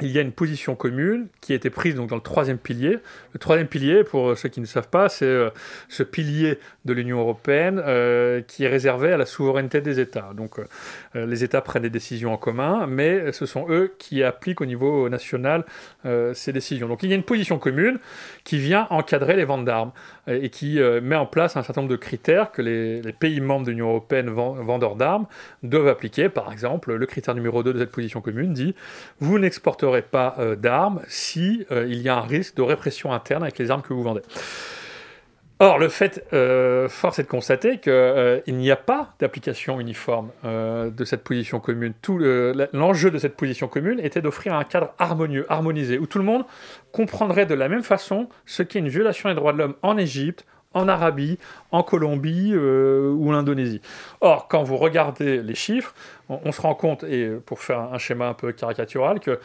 Il 0.00 0.10
y 0.10 0.18
a 0.18 0.22
une 0.22 0.32
position 0.32 0.76
commune 0.76 1.28
qui 1.40 1.52
a 1.52 1.56
été 1.56 1.70
prise 1.70 1.94
donc 1.94 2.08
dans 2.08 2.16
le 2.16 2.22
troisième 2.22 2.58
pilier. 2.58 2.98
Le 3.32 3.38
troisième 3.38 3.66
pilier, 3.66 4.04
pour 4.04 4.36
ceux 4.38 4.48
qui 4.48 4.60
ne 4.60 4.66
savent 4.66 4.88
pas, 4.88 5.08
c'est 5.08 5.24
euh, 5.24 5.50
ce 5.88 6.02
pilier 6.02 6.58
de 6.84 6.92
l'Union 6.92 7.18
européenne 7.20 7.82
euh, 7.84 8.40
qui 8.42 8.64
est 8.64 8.68
réservé 8.68 9.12
à 9.12 9.16
la 9.16 9.26
souveraineté 9.26 9.80
des 9.80 9.98
États. 9.98 10.30
Donc 10.36 10.58
euh, 10.58 11.26
les 11.26 11.42
États 11.42 11.60
prennent 11.60 11.82
des 11.82 11.90
décisions 11.90 12.32
en 12.32 12.36
commun, 12.36 12.86
mais 12.86 13.32
ce 13.32 13.46
sont 13.46 13.66
eux 13.70 13.92
qui 13.98 14.22
appliquent 14.22 14.60
au 14.60 14.66
niveau 14.66 15.08
national 15.08 15.64
ces 16.32 16.52
décisions. 16.52 16.88
Donc 16.88 17.02
il 17.02 17.10
y 17.10 17.12
a 17.12 17.16
une 17.16 17.22
position 17.22 17.58
commune 17.58 17.98
qui 18.44 18.58
vient 18.58 18.86
encadrer 18.90 19.36
les 19.36 19.44
ventes 19.44 19.64
d'armes 19.64 19.92
et 20.28 20.50
qui 20.50 20.78
met 21.02 21.16
en 21.16 21.26
place 21.26 21.56
un 21.56 21.62
certain 21.62 21.82
nombre 21.82 21.90
de 21.90 21.96
critères 21.96 22.52
que 22.52 22.62
les, 22.62 23.12
pays 23.12 23.40
membres 23.40 23.66
de 23.66 23.70
l'Union 23.70 23.88
européenne 23.88 24.28
vendeurs 24.28 24.96
d'armes 24.96 25.26
doivent 25.62 25.88
appliquer. 25.88 26.28
Par 26.28 26.52
exemple, 26.52 26.94
le 26.94 27.06
critère 27.06 27.34
numéro 27.34 27.62
2 27.62 27.72
de 27.72 27.78
cette 27.78 27.90
position 27.90 28.20
commune 28.20 28.52
dit 28.52 28.74
vous 29.20 29.38
n'exporterez 29.38 30.02
pas 30.02 30.36
euh, 30.38 30.56
d'armes 30.56 31.00
si 31.08 31.66
euh, 31.70 31.86
il 31.88 32.00
y 32.00 32.08
a 32.08 32.16
un 32.16 32.22
risque 32.22 32.56
de 32.56 32.62
répression 32.62 33.12
interne 33.12 33.42
avec 33.42 33.58
les 33.58 33.70
armes 33.70 33.82
que 33.82 33.92
vous 33.92 34.02
vendez. 34.02 34.22
Or, 35.60 35.78
le 35.78 35.88
fait, 35.88 36.24
euh, 36.32 36.88
force 36.88 37.18
est 37.18 37.24
de 37.24 37.28
constater 37.28 37.78
qu'il 37.78 38.56
n'y 38.56 38.70
a 38.70 38.76
pas 38.76 39.14
d'application 39.18 39.80
uniforme 39.80 40.30
de 40.44 41.04
cette 41.04 41.24
position 41.24 41.58
commune. 41.58 41.94
Tout 42.00 42.18
l'enjeu 42.72 43.10
de 43.10 43.18
cette 43.18 43.36
position 43.36 43.66
commune 43.66 43.98
était 44.00 44.20
d'offrir 44.20 44.54
un 44.54 44.64
cadre 44.64 44.94
harmonieux, 44.98 45.46
harmonisé, 45.48 45.98
où 45.98 46.06
tout 46.06 46.18
le 46.18 46.24
monde 46.24 46.44
comprendrait 46.92 47.46
de 47.46 47.54
la 47.54 47.68
même 47.68 47.82
façon 47.82 48.28
ce 48.46 48.62
qu'est 48.62 48.78
une 48.78 48.88
violation 48.88 49.28
des 49.28 49.34
droits 49.34 49.52
de 49.52 49.58
l'homme 49.58 49.74
en 49.82 49.98
Égypte, 49.98 50.46
en 50.74 50.88
Arabie, 50.88 51.38
en 51.72 51.82
Colombie 51.82 52.52
euh, 52.54 53.10
ou 53.10 53.30
en 53.30 53.34
Indonésie. 53.34 53.80
Or, 54.20 54.48
quand 54.48 54.62
vous 54.62 54.76
regardez 54.76 55.42
les 55.42 55.54
chiffres, 55.54 55.94
on, 56.28 56.52
se 56.52 56.60
rend 56.60 56.74
compte, 56.74 57.04
et 57.04 57.30
pour 57.46 57.60
faire 57.60 57.80
un 57.80 57.98
schéma 57.98 58.28
un 58.28 58.34
peu 58.34 58.52
caricatural, 58.52 59.20
que 59.20 59.40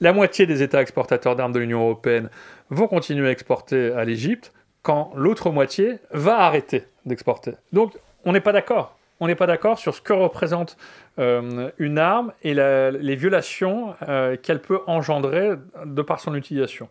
la 0.00 0.12
moitié 0.12 0.46
des 0.46 0.62
États 0.62 0.82
exportateurs 0.82 1.36
d'armes 1.36 1.52
de 1.52 1.60
l'Union 1.60 1.82
européenne 1.82 2.28
vont 2.70 2.88
continuer 2.88 3.28
à 3.28 3.30
exporter 3.30 3.92
à 3.92 4.04
l'Égypte, 4.04 4.52
quand 4.84 5.10
l'autre 5.16 5.50
moitié 5.50 5.98
va 6.12 6.38
arrêter 6.38 6.86
d'exporter. 7.04 7.54
Donc, 7.72 7.98
on 8.24 8.32
n'est 8.32 8.40
pas 8.40 8.52
d'accord. 8.52 8.96
On 9.18 9.26
n'est 9.26 9.34
pas 9.34 9.46
d'accord 9.46 9.78
sur 9.78 9.92
ce 9.94 10.00
que 10.00 10.12
représente 10.12 10.76
euh, 11.18 11.70
une 11.78 11.98
arme 11.98 12.32
et 12.42 12.54
les 12.54 13.16
violations 13.16 13.96
euh, 14.08 14.36
qu'elle 14.36 14.60
peut 14.60 14.80
engendrer 14.86 15.54
de 15.84 16.02
par 16.02 16.20
son 16.20 16.36
utilisation. 16.36 16.88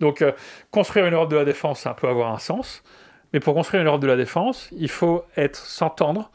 Donc, 0.00 0.24
construire 0.70 1.06
une 1.06 1.14
Europe 1.14 1.30
de 1.30 1.36
la 1.36 1.44
défense, 1.44 1.80
ça 1.80 1.92
peut 1.92 2.08
avoir 2.08 2.32
un 2.32 2.38
sens. 2.38 2.82
Mais 3.32 3.40
pour 3.40 3.54
construire 3.54 3.82
une 3.82 3.88
Europe 3.88 4.00
de 4.00 4.06
la 4.06 4.16
défense, 4.16 4.68
il 4.72 4.90
faut 4.90 5.24
être 5.36 5.56
s'entendre 5.56 6.30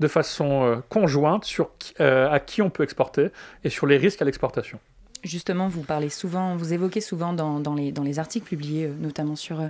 de 0.00 0.08
façon 0.08 0.64
euh, 0.64 0.76
conjointe 0.88 1.44
sur 1.44 1.70
euh, 2.00 2.30
à 2.30 2.40
qui 2.40 2.62
on 2.62 2.70
peut 2.70 2.82
exporter 2.82 3.28
et 3.62 3.70
sur 3.70 3.86
les 3.86 3.98
risques 3.98 4.20
à 4.22 4.24
l'exportation. 4.24 4.80
Justement, 5.22 5.68
vous 5.68 5.82
parlez 5.82 6.08
souvent, 6.08 6.56
vous 6.56 6.72
évoquez 6.72 7.00
souvent 7.00 7.32
dans, 7.32 7.60
dans, 7.60 7.74
les, 7.74 7.92
dans 7.92 8.02
les, 8.02 8.18
articles 8.18 8.46
publiés, 8.46 8.86
euh, 8.86 8.94
notamment 8.98 9.36
sur, 9.36 9.62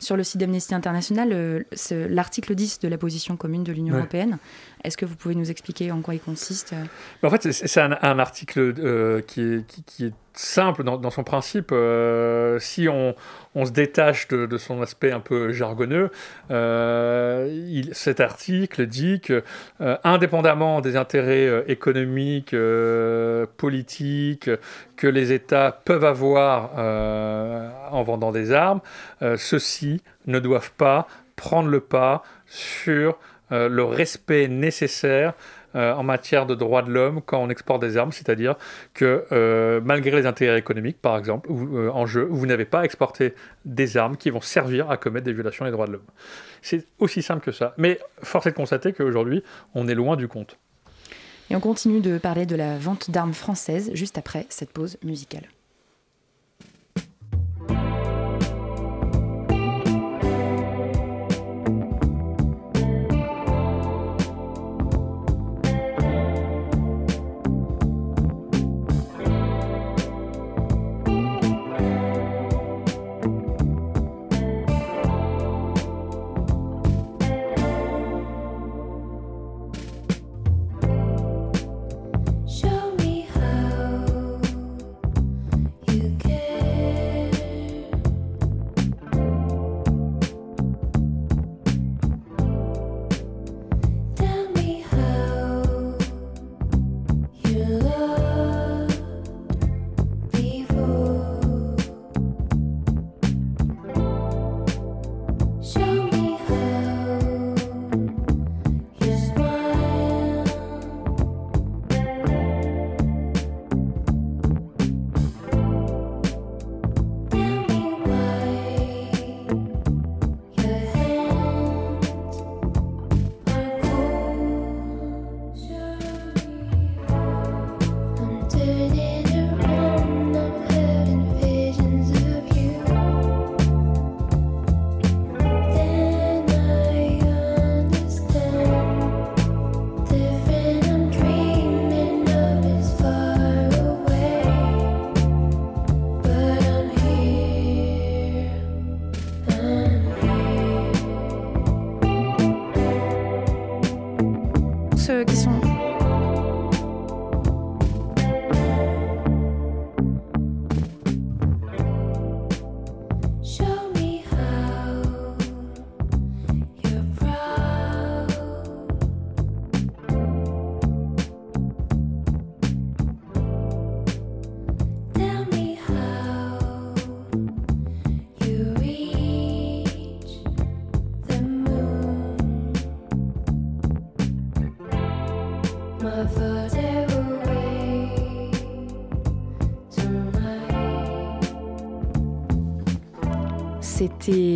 sur 0.00 0.16
le 0.16 0.24
site 0.24 0.40
d'Amnesty 0.40 0.74
International, 0.74 1.64
l'article 1.92 2.54
10 2.54 2.80
de 2.80 2.88
la 2.88 2.96
position 2.98 3.36
commune 3.36 3.64
de 3.64 3.72
l'Union 3.72 3.96
européenne. 3.96 4.38
Est-ce 4.84 4.96
que 4.96 5.06
vous 5.06 5.16
pouvez 5.16 5.34
nous 5.34 5.50
expliquer 5.50 5.90
en 5.90 6.02
quoi 6.02 6.14
il 6.14 6.20
consiste 6.20 6.74
En 7.22 7.30
fait, 7.30 7.50
c'est 7.52 7.80
un, 7.80 8.18
article 8.18 9.22
qui, 9.26 9.40
est, 9.40 9.82
qui, 9.86 10.06
est 10.06 10.12
simple 10.34 10.82
dans, 10.82 11.10
son 11.10 11.24
principe. 11.24 11.70
Euh, 11.72 12.58
si 12.58 12.88
on, 12.88 13.14
se 13.64 13.70
détache 13.70 14.28
de, 14.28 14.56
son 14.58 14.82
aspect 14.82 15.12
un 15.12 15.20
peu 15.20 15.52
jargonneux, 15.52 16.10
euh, 16.50 17.82
cet 17.92 18.20
article 18.20 18.86
dit 18.86 19.20
que, 19.20 19.44
euh, 19.80 19.96
indépendamment 20.04 20.80
des 20.80 20.96
intérêts 20.96 21.64
économiques, 21.68 22.54
politiques 23.56 24.50
que 24.96 25.06
les 25.06 25.32
États 25.32 25.72
peuvent 25.72 26.04
avoir 26.04 26.72
en 27.92 28.02
vendant 28.02 28.32
des 28.32 28.52
armes, 28.52 28.80
ceux-ci 29.36 30.02
ne 30.26 30.40
doivent 30.40 30.72
pas 30.72 31.06
prendre 31.36 31.68
le 31.68 31.80
pas 31.80 32.22
sur 32.46 33.18
le 33.54 33.84
respect 33.84 34.48
nécessaire 34.48 35.34
euh, 35.76 35.92
en 35.92 36.04
matière 36.04 36.46
de 36.46 36.54
droits 36.54 36.82
de 36.82 36.90
l'homme 36.92 37.20
quand 37.20 37.42
on 37.42 37.50
exporte 37.50 37.82
des 37.82 37.96
armes, 37.96 38.12
c'est-à-dire 38.12 38.54
que 38.92 39.24
euh, 39.32 39.80
malgré 39.82 40.20
les 40.20 40.26
intérêts 40.26 40.58
économiques, 40.58 41.02
par 41.02 41.18
exemple, 41.18 41.50
euh, 41.50 41.90
en 41.92 42.06
jeu, 42.06 42.28
vous 42.30 42.46
n'avez 42.46 42.64
pas 42.64 42.84
exporté 42.84 43.34
des 43.64 43.96
armes 43.96 44.16
qui 44.16 44.30
vont 44.30 44.40
servir 44.40 44.88
à 44.88 44.96
commettre 44.96 45.24
des 45.24 45.32
violations 45.32 45.64
des 45.64 45.72
droits 45.72 45.88
de 45.88 45.92
l'homme. 45.92 46.06
C'est 46.62 46.86
aussi 47.00 47.22
simple 47.22 47.44
que 47.44 47.50
ça. 47.50 47.74
Mais 47.76 47.98
force 48.22 48.46
est 48.46 48.50
de 48.50 48.54
constater 48.54 48.92
qu'aujourd'hui, 48.92 49.42
on 49.74 49.88
est 49.88 49.96
loin 49.96 50.14
du 50.14 50.28
compte. 50.28 50.58
Et 51.50 51.56
on 51.56 51.60
continue 51.60 52.00
de 52.00 52.18
parler 52.18 52.46
de 52.46 52.54
la 52.54 52.78
vente 52.78 53.10
d'armes 53.10 53.34
françaises 53.34 53.90
juste 53.94 54.16
après 54.16 54.46
cette 54.50 54.70
pause 54.70 54.96
musicale. 55.02 55.48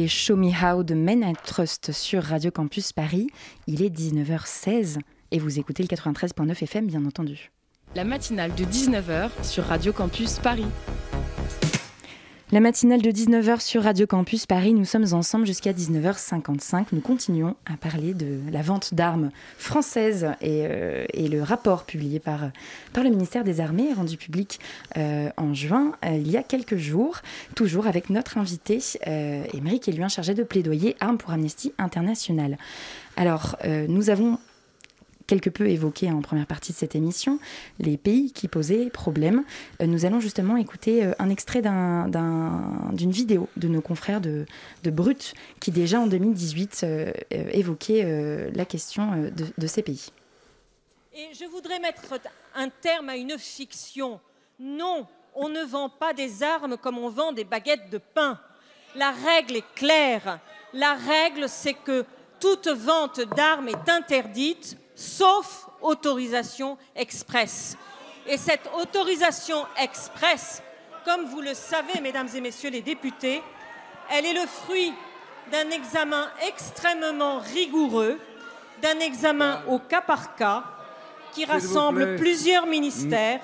Show 0.09 0.37
Me 0.37 0.51
How 0.51 0.83
de 0.83 0.95
Men 0.95 1.23
I 1.23 1.35
Trust 1.45 1.93
sur 1.93 2.23
Radio 2.23 2.51
Campus 2.51 2.93
Paris. 2.93 3.29
Il 3.67 3.83
est 3.83 3.91
19h16 3.91 4.99
et 5.31 5.39
vous 5.39 5.59
écoutez 5.59 5.83
le 5.83 5.89
93.9 5.89 6.63
FM, 6.63 6.87
bien 6.87 7.05
entendu. 7.05 7.51
La 7.95 8.05
matinale 8.05 8.55
de 8.55 8.65
19h 8.65 9.31
sur 9.43 9.65
Radio 9.65 9.93
Campus 9.93 10.39
Paris. 10.39 10.67
La 12.51 12.61
matinale 12.61 13.03
de 13.03 13.11
19h 13.11 13.61
sur 13.61 13.83
Radio 13.83 14.07
Campus 14.07 14.47
Paris, 14.47 14.73
nous 14.73 14.87
sommes 14.87 15.05
ensemble 15.13 15.47
jusqu'à 15.47 15.75
19h55. 15.75 16.87
Nous 16.93 17.03
continuons 17.03 17.57
à 17.67 17.77
parler 17.77 18.15
de 18.15 18.39
la 18.51 18.63
vente 18.63 18.95
d'armes 18.95 19.29
françaises 19.59 20.29
et, 20.41 20.63
euh, 20.65 21.05
le 21.15 21.43
rapport 21.43 21.85
publié 21.85 22.21
par, 22.21 22.51
par 22.95 23.05
le 23.05 23.11
ministère 23.11 23.45
des 23.45 23.61
Armées, 23.61 23.93
rendu 23.93 24.17
public 24.17 24.61
euh, 24.97 25.29
en 25.37 25.53
juin, 25.53 25.93
euh, 26.07 26.17
il 26.17 26.31
y 26.31 26.39
a 26.39 26.43
quelques 26.43 26.79
jours, 26.79 27.19
toujours 27.55 27.87
avec 27.87 28.09
notre 28.09 28.39
invité, 28.39 28.79
Émeric 29.53 29.87
Eluin, 29.87 30.09
chargé 30.09 30.33
de 30.33 30.43
plaidoyer 30.43 30.97
Armes 31.01 31.19
pour 31.19 31.33
Amnesty 31.33 31.75
International. 31.77 32.57
Alors, 33.19 33.57
nous 33.89 34.09
avons 34.09 34.39
quelque 35.29 35.51
peu 35.51 35.69
évoqué 35.69 36.11
en 36.11 36.21
première 36.23 36.47
partie 36.47 36.73
de 36.73 36.77
cette 36.77 36.97
émission, 36.97 37.39
les 37.79 37.97
pays 37.97 38.33
qui 38.33 38.49
posaient 38.49 38.91
problème. 38.91 39.45
Euh, 39.81 39.87
nous 39.87 40.05
allons 40.05 40.19
justement 40.19 40.57
écouter 40.57 41.05
euh, 41.05 41.13
un 41.21 41.31
extrait 41.31 41.63
d'une 41.63 43.13
vidéo 43.13 43.49
de 43.57 43.69
nos 43.69 43.83
confrères 43.83 44.21
de, 44.21 44.47
de 44.83 44.91
Brut 44.91 45.35
qui 45.61 45.71
déjà 45.71 46.01
en 46.01 46.07
2018 46.07 46.81
euh, 46.83 47.13
évoquait 47.31 48.51
la 48.55 48.65
question 48.65 49.13
de, 49.17 49.47
de 49.57 49.67
ces 49.67 49.83
pays. 49.83 50.11
Et 51.13 51.29
je 51.35 51.45
voudrais 51.45 51.79
mettre 51.79 52.19
un 52.55 52.71
terme 52.71 53.11
à 53.11 53.17
une 53.17 53.39
fiction. 53.39 54.21
Non, 54.59 55.07
on 55.35 55.49
ne 55.49 55.63
vend 55.63 55.91
pas 55.91 56.15
des 56.15 56.43
armes 56.43 56.77
comme 56.79 56.97
on 56.97 57.11
vend 57.11 57.33
des 57.33 57.45
baguettes 57.45 57.91
de 57.91 57.99
pain. 57.99 58.41
La 58.95 59.11
règle 59.11 59.57
est 59.57 59.75
claire. 59.75 60.41
La 60.73 60.95
règle, 60.95 61.49
c'est 61.49 61.75
que 61.75 62.05
toute 62.41 62.69
vente 62.69 63.21
d'armes 63.37 63.69
est 63.69 63.89
interdite 63.91 64.79
sauf 64.99 65.69
autorisation 65.81 66.77
express. 66.97 67.77
Et 68.27 68.37
cette 68.37 68.69
autorisation 68.83 69.65
express, 69.81 70.61
comme 71.05 71.27
vous 71.27 71.41
le 71.41 71.55
savez, 71.55 72.01
mesdames 72.03 72.27
et 72.35 72.41
messieurs 72.41 72.71
les 72.71 72.83
députés, 72.83 73.41
elle 74.13 74.27
est 74.27 74.35
le 74.35 74.47
fruit 74.47 74.93
d'un 75.53 75.71
examen 75.71 76.27
extrêmement 76.49 77.39
rigoureux, 77.39 78.19
d'un 78.83 78.99
examen 78.99 79.63
au 79.69 79.79
cas 79.79 80.01
par 80.03 80.35
cas, 80.35 80.65
qui 81.33 81.45
rassemble 81.45 82.17
plusieurs 82.17 82.67
ministères 82.67 83.41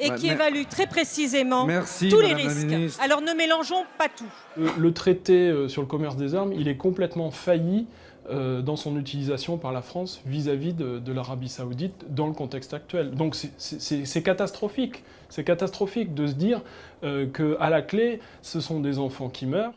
et 0.00 0.10
qui 0.10 0.28
évalue 0.28 0.64
très 0.68 0.88
précisément 0.88 1.68
tous 2.10 2.20
les 2.20 2.34
risques. 2.34 2.98
Alors 3.00 3.20
ne 3.20 3.32
mélangeons 3.32 3.84
pas 3.96 4.08
tout. 4.08 4.24
Le, 4.56 4.92
traité 4.92 5.48
euh, 5.48 5.68
sur 5.68 5.82
le 5.82 5.88
commerce 5.88 6.16
des 6.16 6.34
armes, 6.34 6.52
il 6.52 6.66
est 6.66 6.76
complètement 6.76 7.30
failli 7.30 7.86
euh, 7.86 8.05
dans 8.30 8.76
son 8.76 8.98
utilisation 8.98 9.58
par 9.58 9.72
la 9.72 9.82
France 9.82 10.20
vis-à-vis 10.26 10.72
de, 10.72 11.12
l'Arabie 11.12 11.48
saoudite 11.48 12.06
dans 12.08 12.26
le 12.26 12.32
contexte 12.32 12.74
actuel. 12.74 13.12
Donc 13.12 13.36
c'est 13.36 14.22
catastrophique. 14.22 15.02
C'est 15.28 15.44
catastrophique 15.44 16.14
de 16.14 16.26
se 16.26 16.34
dire 16.34 16.62
euh, 17.02 17.26
qu'à 17.26 17.70
la 17.70 17.82
clé, 17.82 18.20
ce 18.42 18.60
sont 18.60 18.80
des 18.80 18.98
enfants 18.98 19.28
qui 19.28 19.46
meurent. 19.46 19.74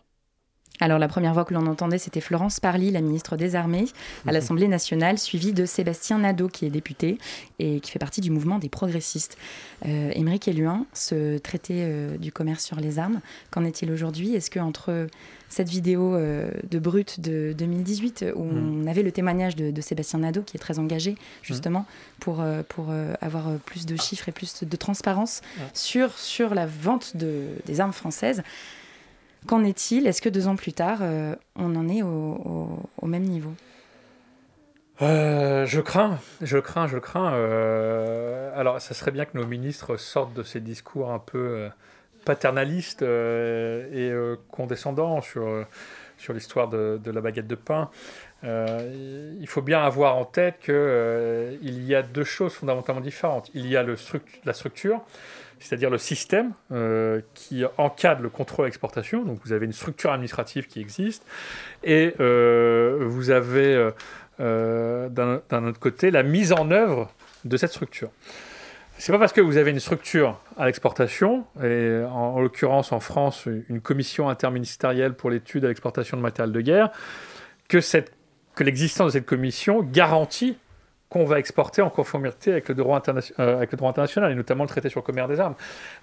Alors 0.82 0.98
la 0.98 1.10
première 1.10 1.34
voix 1.34 1.44
que 1.44 1.54
l'on 1.54 1.66
entendait, 1.68 1.98
c'était 1.98 2.22
Florence 2.22 2.60
Parly, 2.60 2.92
la 2.92 3.02
ministre 3.02 3.36
des 3.36 3.56
Armées, 3.56 3.86
à 4.26 4.30
mhm. 4.30 4.34
l'Assemblée 4.34 4.68
nationale, 4.68 5.18
suivie 5.18 5.52
de 5.52 5.66
Sébastien 5.66 6.20
Nadeau, 6.20 6.48
qui 6.48 6.66
est 6.66 6.70
député 6.70 7.18
et 7.60 7.82
qui 7.82 7.92
fait 7.92 8.00
partie 8.00 8.22
du 8.22 8.32
mouvement 8.32 8.60
des 8.60 8.70
progressistes. 8.70 9.38
Euh, 9.86 10.12
Émeric 10.14 10.48
Eluin, 10.48 10.86
ce 10.94 11.38
traité 11.38 11.76
euh, 11.80 12.18
du 12.18 12.32
commerce 12.32 12.64
sur 12.64 12.78
les 12.78 12.98
armes, 12.98 13.20
qu'en 13.52 13.66
est-il 13.66 13.92
aujourd'hui? 13.92 14.36
Est-ce 14.36 14.50
que 14.50 14.60
entre 14.60 15.08
cette 15.50 15.68
vidéo 15.68 16.16
euh, 16.16 16.50
de 16.70 16.80
Brut 16.80 17.20
de 17.20 17.54
2018, 17.58 18.26
où 18.36 18.44
mhm. 18.44 18.84
on 18.84 18.88
avait 18.88 19.04
le 19.04 19.12
témoignage 19.12 19.58
de, 19.58 19.82
Sébastien 19.82 20.20
Nadeau, 20.20 20.44
qui 20.44 20.56
est 20.56 20.60
très 20.60 20.80
engagé 20.80 21.16
justement 21.42 21.86
pour, 22.20 22.44
pour 22.68 22.94
avoir 23.22 23.52
plus 23.66 23.86
de 23.86 23.96
chiffres 23.96 24.30
et 24.30 24.32
plus 24.32 24.64
de 24.64 24.76
transparence 24.76 25.42
sur, 25.74 26.18
sur 26.18 26.54
la 26.54 26.66
vente 26.66 27.16
de, 27.16 27.48
des 27.66 27.80
armes 27.80 27.94
françaises, 27.94 28.44
Qu'en 29.48 29.64
est-il? 29.64 30.08
Est-ce 30.08 30.22
que 30.22 30.30
deux 30.30 30.48
ans 30.48 30.56
plus 30.56 30.74
tard, 30.74 31.00
euh, 31.02 31.36
on 31.56 31.76
en 31.76 31.88
est 31.88 32.02
au, 32.02 33.06
même 33.06 33.24
niveau? 33.24 33.54
Euh, 35.02 35.66
je 35.66 35.80
crains, 35.80 36.20
je 36.42 36.58
crains, 36.58 36.88
je 36.88 36.98
crains. 36.98 37.34
Euh, 37.34 38.52
alors, 38.60 38.82
ça 38.82 38.94
serait 38.94 39.12
bien 39.12 39.26
que 39.26 39.38
nos 39.38 39.46
ministres 39.46 39.98
sortent 39.98 40.34
de 40.34 40.44
ces 40.44 40.60
discours 40.60 41.12
un 41.12 41.20
peu 41.20 41.70
paternalistes 42.26 43.02
et 43.02 44.12
condescendants 44.52 45.22
sur, 45.22 45.66
l'histoire 46.30 46.68
de, 46.68 47.00
la 47.06 47.22
baguette 47.22 47.48
de 47.48 47.56
pain. 47.56 47.90
il 48.44 49.48
faut 49.48 49.62
bien 49.62 49.82
avoir 49.82 50.18
en 50.18 50.26
tête 50.26 50.60
qu'il 50.60 51.84
y 51.86 51.96
a 51.96 52.04
deux 52.04 52.26
choses 52.26 52.54
fondamentalement 52.54 53.02
différentes. 53.02 53.50
Il 53.54 53.68
y 53.68 53.78
a 53.78 53.84
le 53.84 53.96
la 54.44 54.54
structure, 54.54 55.02
c'est-à-dire 55.60 55.90
le 55.90 55.98
système 55.98 56.54
euh, 56.72 57.22
qui 57.34 57.64
encadre 57.78 58.22
le 58.22 58.30
contrôle 58.30 58.68
exportation. 58.68 59.24
Donc 59.24 59.40
vous 59.44 59.52
avez 59.52 59.66
une 59.66 59.74
structure 59.74 60.12
administrative 60.12 60.68
qui 60.68 60.80
existe 60.80 61.26
et 61.84 62.14
euh, 62.20 63.00
vous 63.02 63.30
avez 63.30 63.92
euh, 64.40 65.10
d'un 65.10 65.66
autre 65.66 65.80
côté 65.80 66.12
la 66.12 66.24
mise 66.24 66.54
en 66.54 66.72
œuvre 66.72 67.12
de 67.46 67.58
cette 67.58 67.72
structure. 67.72 68.10
C'est 68.98 69.14
pas 69.14 69.20
parce 69.20 69.32
que 69.32 69.40
vous 69.40 69.56
avez 69.56 69.72
une 69.72 69.80
structure 69.80 70.42
à 70.58 70.66
l'exportation, 70.66 71.46
et 71.64 72.02
en, 72.06 72.36
en 72.36 72.40
l'occurrence 72.42 72.92
en 72.92 73.00
France 73.00 73.48
une 73.70 73.80
commission 73.80 74.28
interministérielle 74.28 75.14
pour 75.14 75.30
l'étude 75.30 75.64
à 75.64 75.70
l'exportation 75.70 76.18
de 76.18 76.22
matériel 76.22 76.52
de 76.52 76.60
guerre, 76.60 76.92
que 77.70 78.64
l'existence 78.64 79.08
de 79.08 79.12
cette 79.20 79.26
commission 79.26 79.84
garantit 79.84 80.58
qu'on 81.10 81.26
va 81.26 81.40
exporter 81.40 81.82
en 81.82 81.90
conformité 81.90 82.52
avec 82.52 82.70
le, 82.70 82.76
droit 82.76 83.02
euh, 83.08 83.58
avec 83.58 83.72
le 83.72 83.78
droit 83.78 83.90
international, 83.90 84.32
et 84.32 84.36
notamment 84.36 84.64
le 84.64 84.70
traité 84.70 84.90
sur 84.90 85.00
le 85.00 85.06
commerce 85.06 85.30
des 85.30 85.40
armes. 85.40 85.56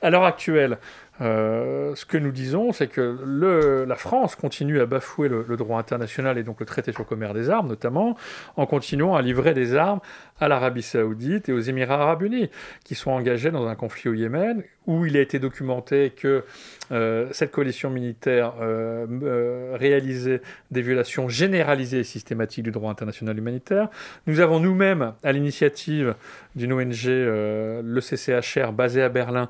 À 0.03 0.11
l'heure 0.11 0.25
actuelle, 0.25 0.79
euh, 1.21 1.95
ce 1.95 2.05
que 2.05 2.19
nous 2.19 2.31
disons, 2.31 2.73
c'est 2.73 2.89
que 2.89 3.19
le, 3.25 3.85
la 3.85 3.95
France 3.95 4.35
continue 4.37 4.81
à 4.81 4.87
bafouer 4.87 5.29
le, 5.29 5.57
droit 5.57 5.79
international 5.79 6.37
et 6.39 6.43
donc 6.43 6.61
le 6.61 6.67
traité 6.67 6.93
sur 6.93 7.03
le 7.03 7.09
commerce 7.09 7.35
des 7.35 7.49
armes, 7.49 7.69
notamment, 7.69 8.17
en 8.57 8.67
continuant 8.67 9.15
à 9.15 9.23
livrer 9.23 9.55
des 9.55 9.75
armes 9.75 10.01
à 10.39 10.49
l'Arabie 10.49 10.83
saoudite 10.83 11.49
et 11.49 11.53
aux 11.53 11.61
Émirats 11.61 12.03
arabes 12.03 12.23
unis, 12.23 12.51
qui 12.85 12.95
sont 12.95 13.11
engagés 13.11 13.51
dans 13.51 13.67
un 13.67 13.75
conflit 13.75 14.11
au 14.11 14.15
Yémen, 14.15 14.63
où 14.87 15.07
il 15.07 15.17
a 15.17 15.21
été 15.21 15.39
documenté 15.39 16.11
que 16.11 16.45
euh, 16.93 17.29
cette 17.33 17.51
coalition 17.51 17.91
militaire 17.91 18.53
euh, 18.61 19.75
réalisait 19.75 20.43
des 20.71 20.83
violations 20.83 21.29
généralisées 21.29 22.01
et 22.01 22.05
systématiques 22.05 22.65
du 22.65 22.71
droit 22.71 22.91
international 22.91 23.37
humanitaire. 23.39 23.89
Nous 24.27 24.41
avons 24.41 24.61
nous-mêmes, 24.61 25.15
à 25.25 25.33
l'initiative 25.33 26.15
d'une 26.55 26.73
ONG, 26.73 27.07
le 27.07 28.01
CCHR, 28.01 28.73
basée 28.73 29.03
à 29.03 29.09
Berlin, 29.09 29.49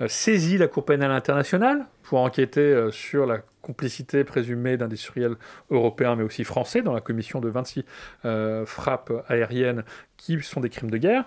euh, 0.00 0.08
saisi 0.08 0.58
la 0.58 0.68
Cour 0.68 0.84
pénale 0.84 1.10
internationale 1.10 1.86
pour 2.02 2.20
enquêter 2.20 2.60
euh, 2.60 2.90
sur 2.90 3.26
la 3.26 3.38
complicité 3.62 4.24
présumée 4.24 4.76
d'industriels 4.76 5.34
européens 5.70 6.16
mais 6.16 6.22
aussi 6.22 6.44
français 6.44 6.82
dans 6.82 6.92
la 6.92 7.00
commission 7.00 7.40
de 7.40 7.48
26 7.48 7.84
euh, 8.24 8.64
frappes 8.64 9.12
aériennes 9.28 9.84
qui 10.16 10.40
sont 10.40 10.60
des 10.60 10.70
crimes 10.70 10.90
de 10.90 10.98
guerre. 10.98 11.24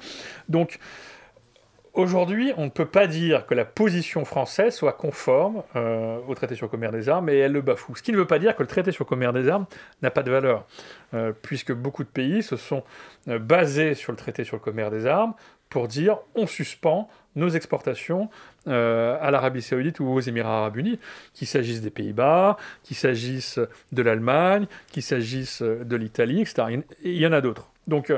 Donc 0.49 0.79
aujourd'hui, 1.93 2.53
on 2.57 2.65
ne 2.65 2.69
peut 2.69 2.85
pas 2.85 3.07
dire 3.07 3.45
que 3.45 3.53
la 3.53 3.65
position 3.65 4.23
française 4.23 4.73
soit 4.73 4.93
conforme 4.93 5.63
au 5.75 6.33
traité 6.35 6.55
sur 6.55 6.67
le 6.67 6.71
commerce 6.71 6.93
des 6.93 7.09
armes 7.09 7.29
et 7.29 7.37
elle 7.37 7.51
le 7.51 7.61
bafoue. 7.61 7.95
Ce 7.95 8.01
qui 8.01 8.11
ne 8.13 8.17
veut 8.17 8.27
pas 8.27 8.39
dire 8.39 8.55
que 8.55 8.63
le 8.63 8.67
traité 8.67 8.91
sur 8.91 9.03
le 9.03 9.09
commerce 9.09 9.33
des 9.33 9.49
armes 9.49 9.65
n'a 10.01 10.09
pas 10.09 10.23
de 10.23 10.31
valeur, 10.31 10.65
puisque 11.41 11.73
beaucoup 11.73 12.03
de 12.03 12.09
pays 12.09 12.43
se 12.43 12.55
sont 12.55 12.83
basés 13.27 13.93
sur 13.93 14.13
le 14.13 14.17
traité 14.17 14.45
sur 14.45 14.55
le 14.55 14.61
commerce 14.61 14.91
des 14.91 15.05
armes 15.05 15.33
pour 15.69 15.87
dire 15.87 16.19
on 16.35 16.47
suspend 16.47 17.09
nos 17.35 17.49
exportations 17.49 18.29
euh, 18.67 19.17
à 19.21 19.31
l'Arabie 19.31 19.61
saoudite 19.61 19.99
ou 19.99 20.07
aux 20.07 20.19
Émirats 20.19 20.59
arabes 20.59 20.77
unis, 20.77 20.99
qu'il 21.33 21.47
s'agisse 21.47 21.81
des 21.81 21.89
Pays-Bas, 21.89 22.57
qu'il 22.83 22.97
s'agisse 22.97 23.59
de 23.91 24.01
l'Allemagne, 24.01 24.67
qu'il 24.91 25.03
s'agisse 25.03 25.61
de 25.61 25.95
l'Italie, 25.95 26.41
etc. 26.41 26.81
Il 27.03 27.17
y 27.17 27.27
en 27.27 27.31
a 27.31 27.41
d'autres. 27.41 27.71
Donc 27.87 28.13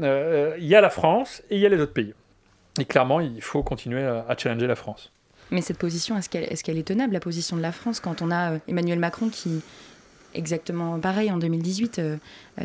euh, 0.00 0.54
il 0.58 0.66
y 0.66 0.74
a 0.74 0.80
la 0.80 0.90
France 0.90 1.42
et 1.50 1.56
il 1.56 1.60
y 1.60 1.66
a 1.66 1.68
les 1.68 1.80
autres 1.80 1.92
pays. 1.92 2.14
Et 2.78 2.84
clairement, 2.84 3.20
il 3.20 3.42
faut 3.42 3.62
continuer 3.62 4.04
à, 4.04 4.34
challenger 4.36 4.66
la 4.66 4.76
France. 4.76 5.12
Mais 5.50 5.62
cette 5.62 5.78
position, 5.78 6.16
est-ce 6.16 6.28
qu'elle 6.28 6.78
est, 6.78 6.86
tenable, 6.86 7.12
la 7.12 7.20
position 7.20 7.56
de 7.56 7.62
la 7.62 7.72
France, 7.72 7.98
quand 7.98 8.22
on 8.22 8.30
a 8.30 8.52
euh, 8.52 8.58
Emmanuel 8.68 9.00
Macron 9.00 9.28
qui, 9.28 9.62
exactement 10.34 10.98
pareil 10.98 11.30
en 11.30 11.36
2018, 11.38 11.98
euh, 11.98 12.16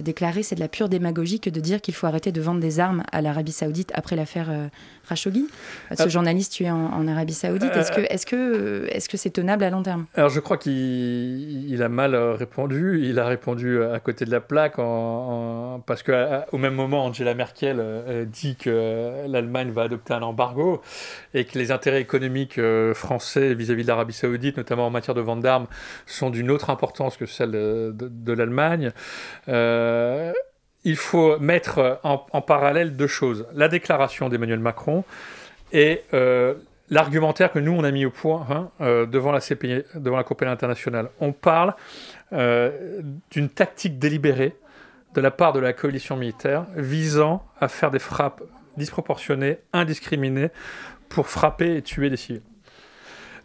déclaré 0.02 0.44
c'est 0.44 0.56
de 0.56 0.60
la 0.60 0.68
pure 0.68 0.90
démagogie 0.90 1.40
que 1.40 1.50
de 1.50 1.60
dire 1.60 1.82
qu'il 1.82 1.94
faut 1.94 2.08
arrêter 2.08 2.32
de 2.32 2.42
vendre 2.42 2.60
des 2.60 2.80
armes 2.80 3.04
à 3.12 3.22
l'Arabie 3.22 3.52
Saoudite 3.52 3.92
après 3.94 4.16
l'affaire 4.16 4.48
euh, 4.50 4.68
Khashoggi, 5.08 5.48
ce 5.92 6.04
ah. 6.04 6.08
journaliste 6.08 6.54
tué 6.54 6.70
en, 6.70 7.08
Arabie 7.08 7.34
Saoudite. 7.34 7.76
Est-ce 7.76 7.92
que 7.92 8.02
euh, 8.02 8.06
est-ce 8.10 8.26
que 8.26 8.88
est-ce 8.90 9.10
que 9.10 9.18
c'est 9.18 9.30
tenable 9.30 9.64
à 9.64 9.70
long 9.70 9.84
terme? 9.84 10.06
Alors 10.16 10.30
je 10.30 10.40
crois 10.40 10.58
qu'il 10.58 11.82
a 11.82 11.90
mal 11.90 12.16
répondu. 12.16 13.02
Il 13.04 13.20
a 13.20 13.28
répondu 13.28 13.84
à 13.84 14.00
côté 14.00 14.26
de 14.26 14.32
la 14.32 14.42
plaque 14.42 14.80
en, 14.80 15.82
parce 15.86 16.04
qu'au 16.04 16.58
même 16.58 16.74
moment 16.74 17.06
Angela 17.06 17.34
Merkel 17.34 17.82
dit 18.32 18.56
que 18.56 19.28
l'Allemagne 19.28 19.72
va 19.72 19.84
adopter 19.84 20.14
un 20.14 20.22
embargo 20.22 20.82
et 21.34 21.46
que 21.46 21.58
les 21.58 21.72
intérêts 21.72 22.02
économiques 22.02 22.60
français 22.94 23.54
vis-à-vis 23.54 23.84
de 23.84 23.88
l'Arabie 23.88 24.14
Saoudite, 24.14 24.58
notamment 24.58 24.88
en 24.88 24.92
matière 24.92 25.16
de 25.16 25.22
vente 25.22 25.42
d'armes, 25.42 25.68
sont 26.06 26.30
d'une 26.30 26.52
autre 26.52 26.70
importance 26.70 27.18
que 27.18 27.26
celle 27.26 27.55
de, 27.56 28.34
l'Allemagne. 28.34 28.92
Euh, 29.48 30.34
il 30.84 30.98
faut 30.98 31.40
mettre 31.40 32.00
en, 32.04 32.42
parallèle 32.42 32.96
deux 32.96 33.08
choses. 33.08 33.48
La 33.54 33.68
déclaration 33.68 34.30
d'Emmanuel 34.30 34.60
Macron 34.60 35.04
Et 35.74 36.04
l'argumentaire 36.90 37.52
que 37.52 37.58
nous, 37.58 37.72
on 37.72 37.84
a 37.84 37.90
mis 37.90 38.06
au 38.06 38.12
point 38.12 38.46
hein, 38.52 39.06
devant, 39.08 39.32
la 39.32 39.40
CPI, 39.40 39.82
devant 39.96 40.18
la 40.18 40.24
Cour 40.24 40.38
internationale, 40.44 41.10
on 41.20 41.32
parle 41.32 41.74
d'une 42.32 43.50
tactique 43.50 43.98
délibérée 43.98 44.56
de 45.16 45.22
la 45.22 45.32
part 45.32 45.54
de 45.54 45.60
la 45.60 45.74
coalition 45.74 46.18
militaire 46.18 46.68
visant 46.76 47.44
à 47.60 47.68
faire 47.68 47.90
des 47.90 47.98
frappes 47.98 48.44
disproportionnées, 48.78 49.58
indiscriminées, 49.74 50.50
pour 51.10 51.28
frapper 51.28 51.78
et 51.78 51.82
tuer 51.82 52.10
des 52.10 52.18
civils. 52.18 52.42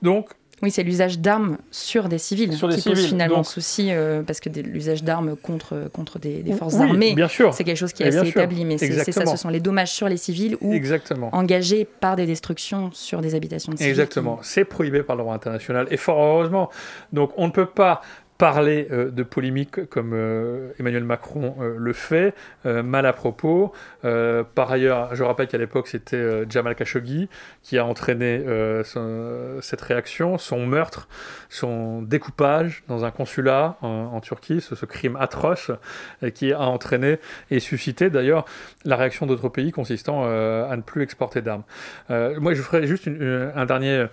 Donc, 0.02 0.30
oui, 0.62 0.70
c'est 0.70 0.82
l'usage 0.82 1.18
d'armes 1.18 1.56
sur 1.70 2.08
des 2.08 2.18
civils 2.18 2.52
sur 2.52 2.68
qui 2.68 2.82
pose 2.82 3.06
finalement 3.06 3.42
souci, 3.42 3.88
euh, 3.90 4.22
parce 4.22 4.40
que 4.40 4.50
l'usage 4.50 5.02
d'armes 5.02 5.36
contre, 5.36 5.88
contre 5.92 6.18
des, 6.18 6.44
forces 6.52 6.76
armées, 6.76 7.14
c'est 7.52 7.64
quelque 7.64 7.76
chose 7.76 7.92
qui 7.92 8.02
est 8.02 8.08
assez 8.08 8.28
établi, 8.28 8.64
mais 8.64 8.76
c'est 8.78 9.12
ça, 9.12 9.26
ce 9.26 9.36
sont 9.36 9.48
les 9.48 9.60
dommages 9.60 9.92
sur 9.92 10.08
les 10.08 10.16
civils 10.16 10.56
ou 10.60 10.72
Exactement. 10.72 11.34
engagés 11.34 11.84
par 11.84 12.16
des 12.16 12.26
destructions 12.26 12.90
sur 12.92 13.20
des 13.20 13.34
habitations 13.34 13.72
de 13.72 13.78
civils. 13.78 13.90
Exactement, 13.90 14.38
c'est 14.42 14.64
prohibé 14.64 15.02
par 15.02 15.16
le 15.16 15.22
droit 15.22 15.34
international, 15.34 15.86
et 15.90 15.96
fort 15.96 16.22
heureusement. 16.22 16.70
Donc 17.12 17.32
on 17.36 17.46
ne 17.46 17.52
peut 17.52 17.66
pas 17.66 18.02
parler 18.40 18.88
euh, 18.90 19.10
de 19.10 19.22
polémique 19.22 19.84
comme 19.90 20.12
euh, 20.14 20.72
Emmanuel 20.80 21.04
Macron 21.04 21.56
euh, 21.60 21.74
le 21.76 21.92
fait, 21.92 22.34
mal 22.64 23.04
à 23.04 23.12
propos. 23.12 23.72
par 24.02 24.70
ailleurs, 24.70 25.14
je 25.14 25.22
rappelle 25.22 25.46
qu'à 25.46 25.58
l'époque, 25.58 25.88
c'était 25.88 26.44
Jamal 26.48 26.74
Khashoggi 26.74 27.28
qui 27.62 27.78
a 27.78 27.84
entraîné 27.84 28.44
cette 29.60 29.80
réaction, 29.80 30.38
son 30.38 30.66
meurtre, 30.66 31.08
son 31.48 32.02
découpage 32.02 32.82
dans 32.88 33.04
un 33.04 33.10
consulat 33.10 33.76
en, 33.82 34.20
Turquie, 34.20 34.60
ce, 34.60 34.84
crime 34.84 35.16
atroce 35.16 35.70
qui 36.34 36.52
a 36.52 36.60
entraîné 36.60 37.18
et 37.50 37.60
suscité 37.60 38.10
d'ailleurs 38.10 38.44
la 38.84 38.96
réaction 38.96 39.26
d'autres 39.26 39.48
pays 39.48 39.72
consistant 39.72 40.24
à 40.24 40.76
ne 40.76 40.82
plus 40.82 41.02
exporter 41.02 41.42
d'armes. 41.42 41.64
moi, 42.08 42.54
je 42.54 42.62
ferai 42.62 42.86
juste 42.86 43.08
un 43.08 43.66
dernier, 43.66 44.06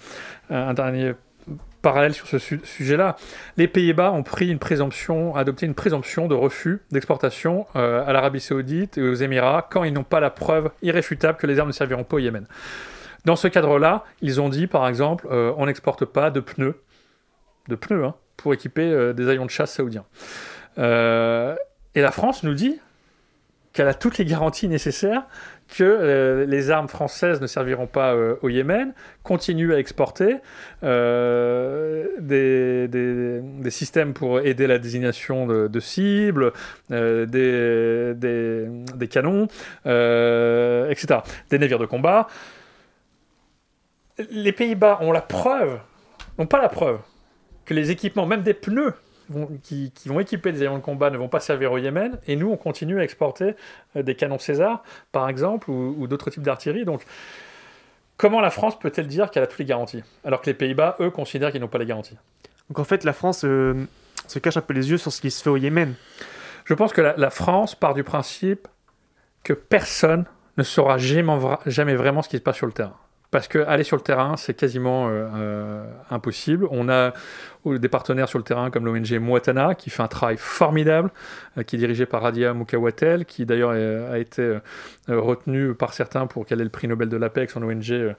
un 0.50 0.74
dernier 0.74 1.13
parallèle 1.88 2.13
sur 2.13 2.28
ce 2.28 2.38
sujet-là. 2.38 3.15
Les 3.56 3.69
Pays-Bas 3.69 4.12
ont 4.12 4.21
pris 4.21 4.50
une 4.50 4.60
présomption, 4.60 5.38
adopté 5.38 5.65
une 5.65 5.73
présomption 5.73 6.28
de 6.28 6.36
refus 6.36 6.82
d'exportation 6.91 7.65
euh, 7.78 8.06
à 8.06 8.12
l'Arabie 8.12 8.41
Saoudite 8.41 8.97
et 8.97 9.02
aux 9.02 9.13
Émirats 9.13 9.65
quand 9.71 9.86
ils 9.86 9.93
n'ont 9.93 10.04
pas 10.04 10.19
la 10.19 10.30
preuve 10.30 10.69
irréfutable 10.82 11.38
que 11.38 11.47
les 11.47 11.60
armes 11.60 11.69
ne 11.69 11.73
serviront 11.73 12.04
pas 12.04 12.17
au 12.17 12.19
Yémen. 12.19 12.45
Dans 13.23 13.38
ce 13.38 13.47
cadre-là, 13.47 14.04
ils 14.21 14.41
ont 14.41 14.50
dit, 14.50 14.67
par 14.67 14.86
exemple, 14.86 15.30
euh, 15.32 15.54
on 15.56 15.67
n'exporte 15.67 16.04
pas 16.04 16.30
de 16.30 16.41
pneus, 16.41 16.76
de 17.69 17.76
pneus, 17.76 18.04
hein, 18.04 18.15
pour 18.36 18.54
équiper 18.54 18.84
euh, 18.84 19.13
des 19.13 19.30
avions 19.30 19.45
de 19.45 19.50
chasse 19.50 19.71
saoudiens. 19.71 20.04
et 20.76 22.02
la 22.02 22.12
France 22.12 22.43
nous 22.43 22.54
dit 22.54 22.82
qu'elle 23.71 23.88
a 23.88 23.93
toutes 23.93 24.17
les 24.17 24.26
garanties 24.26 24.67
nécessaires 24.67 25.23
que 25.67 25.84
euh, 25.84 26.45
les 26.45 26.71
armes 26.71 26.88
françaises 26.88 27.41
ne 27.41 27.47
serviront 27.47 27.88
pas 27.88 28.13
euh, 28.13 28.36
au 28.41 28.49
Yémen, 28.49 28.93
continue 29.23 29.73
à 29.73 29.80
exporter 29.80 30.38
euh, 30.84 32.08
des, 32.19 32.88
des, 32.88 33.71
systèmes 33.71 34.13
pour 34.13 34.39
aider 34.39 34.65
la 34.65 34.80
désignation 34.80 35.45
de, 35.45 35.80
cibles, 35.80 36.53
des, 36.89 37.25
des, 38.15 39.08
canons, 39.10 39.47
etc., 39.84 41.19
des 41.49 41.60
navires 41.60 41.80
de 41.80 41.86
combat. 41.86 42.27
Les 44.32 44.53
Pays-Bas 44.53 44.99
ont 45.01 45.12
la 45.12 45.21
preuve, 45.21 45.80
n'ont 46.39 46.47
pas 46.47 46.62
la 46.62 46.69
preuve, 46.69 46.99
que 47.65 47.73
les 47.73 47.91
équipements, 47.91 48.25
même 48.25 48.41
des 48.41 48.53
pneus, 48.53 48.93
qui, 49.63 49.92
vont 50.06 50.20
équiper 50.20 50.52
des 50.52 50.62
avions 50.62 50.78
de 50.78 50.84
combat 50.84 51.10
ne 51.10 51.18
vont 51.18 51.30
pas 51.30 51.40
servir 51.40 51.72
au 51.72 51.78
Yémen, 51.78 52.20
et 52.28 52.36
nous, 52.36 52.50
on 52.50 52.58
continue 52.58 53.00
à 53.00 53.04
exporter 53.04 53.56
euh, 53.96 54.04
des 54.04 54.16
canons 54.16 54.40
César, 54.40 54.84
par 55.12 55.30
exemple, 55.30 55.70
ou, 55.70 56.08
d'autres 56.08 56.30
types 56.30 56.44
d'artillerie. 56.44 56.86
Donc, 56.86 57.04
comment 58.18 58.42
la 58.42 58.50
France 58.50 58.80
peut-elle 58.80 59.08
dire 59.08 59.32
qu'elle 59.32 59.44
a 59.44 59.48
toutes 59.48 59.60
les 59.60 59.66
garanties, 59.66 60.04
alors 60.24 60.42
que 60.42 60.48
les 60.48 60.54
Pays-Bas, 60.54 60.98
eux, 61.00 61.10
considèrent 61.10 61.52
qu'ils 61.52 61.62
n'ont 61.62 61.68
pas 61.68 61.80
les 61.80 61.86
garanties? 61.86 62.18
Donc, 62.70 62.80
en 62.80 62.84
fait, 62.84 63.04
la 63.04 63.13
France 63.13 63.44
euh, 63.46 63.88
se 64.28 64.40
cache 64.40 64.58
un 64.58 64.62
peu 64.62 64.74
les 64.74 64.90
yeux 64.90 64.98
sur 64.98 65.12
ce 65.12 65.22
qui 65.22 65.32
se 65.32 65.42
fait 65.42 65.50
au 65.50 65.58
Yémen. 65.58 65.96
Je 66.66 66.74
pense 66.74 66.92
que 66.92 67.02
la, 67.02 67.30
France 67.30 67.76
part 67.76 67.94
du 67.94 68.04
principe 68.04 68.68
que 69.44 69.54
personne 69.54 70.26
ne 70.58 70.63
saura 70.63 70.98
jamais 70.98 71.96
vraiment 71.96 72.22
ce 72.22 72.28
qui 72.28 72.38
se 72.38 72.42
passe 72.42 72.58
sur 72.58 72.66
le 72.66 72.74
terrain 72.74 72.98
parce 73.30 73.48
qu'aller 73.48 73.84
sur 73.84 73.98
le 73.98 74.02
terrain, 74.02 74.38
c'est 74.38 74.54
quasiment 74.54 75.10
euh, 75.10 75.28
euh, 75.36 75.86
impossible. 76.10 76.68
On 76.72 76.88
a 76.88 77.13
des 77.66 77.90
partenaires 77.90 78.30
sur 78.30 78.40
le 78.40 78.46
terrain 78.46 78.70
comme 78.70 78.86
l'ONG 78.86 79.20
Moatana, 79.20 79.76
qui 79.76 79.90
fait 79.90 80.02
un 80.02 80.08
travail 80.08 80.38
formidable, 80.38 81.12
euh, 81.58 81.63
qui 81.63 81.76
est 81.76 81.80
dirigé 81.80 82.06
par 82.06 82.22
Radia 82.22 82.54
Mukawatel, 82.54 83.26
qui 83.26 83.46
d'ailleurs 83.46 83.72
a 83.72 84.18
été 84.18 84.60
retenu 85.10 85.74
par 85.74 85.94
certains 85.94 86.28
pour 86.28 86.46
qu'elle 86.46 86.62
ait 86.62 86.66
le 86.66 86.70
prix 86.70 86.88
Nobel 86.88 87.10
de 87.10 87.18
la 87.18 87.30
paix 87.30 87.42
avec 87.42 87.52
son 87.52 87.63
ONG 87.63 88.16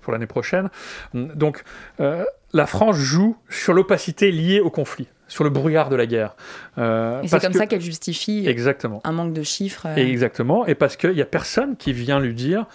pour 0.00 0.12
l'année 0.12 0.26
prochaine. 0.26 0.70
Donc 1.12 1.62
la 1.98 2.66
France 2.66 2.96
joue 2.96 3.36
sur 3.50 3.74
l'opacité 3.74 4.30
liée 4.30 4.60
au 4.60 4.70
conflit 4.70 5.08
sur 5.28 5.42
le 5.42 5.50
brouillard 5.50 5.88
de 5.88 5.96
la 5.96 6.06
guerre. 6.06 6.36
et 6.78 7.26
c'est 7.28 7.40
comme 7.40 7.52
ça 7.52 7.66
qu'elle 7.66 7.82
justifie 7.82 8.46
exactement. 8.46 9.02
un 9.04 9.12
manque 9.12 9.34
de 9.34 9.42
chiffres. 9.42 9.86
exactement, 9.98 10.64
et 10.66 10.74
parce 10.74 10.96
qu'il 10.96 11.12
n'y 11.12 11.22
a 11.22 11.26
personne 11.26 11.76
qui 11.76 11.92
vient 11.92 12.20
lui 12.20 12.32
dire 12.32 12.66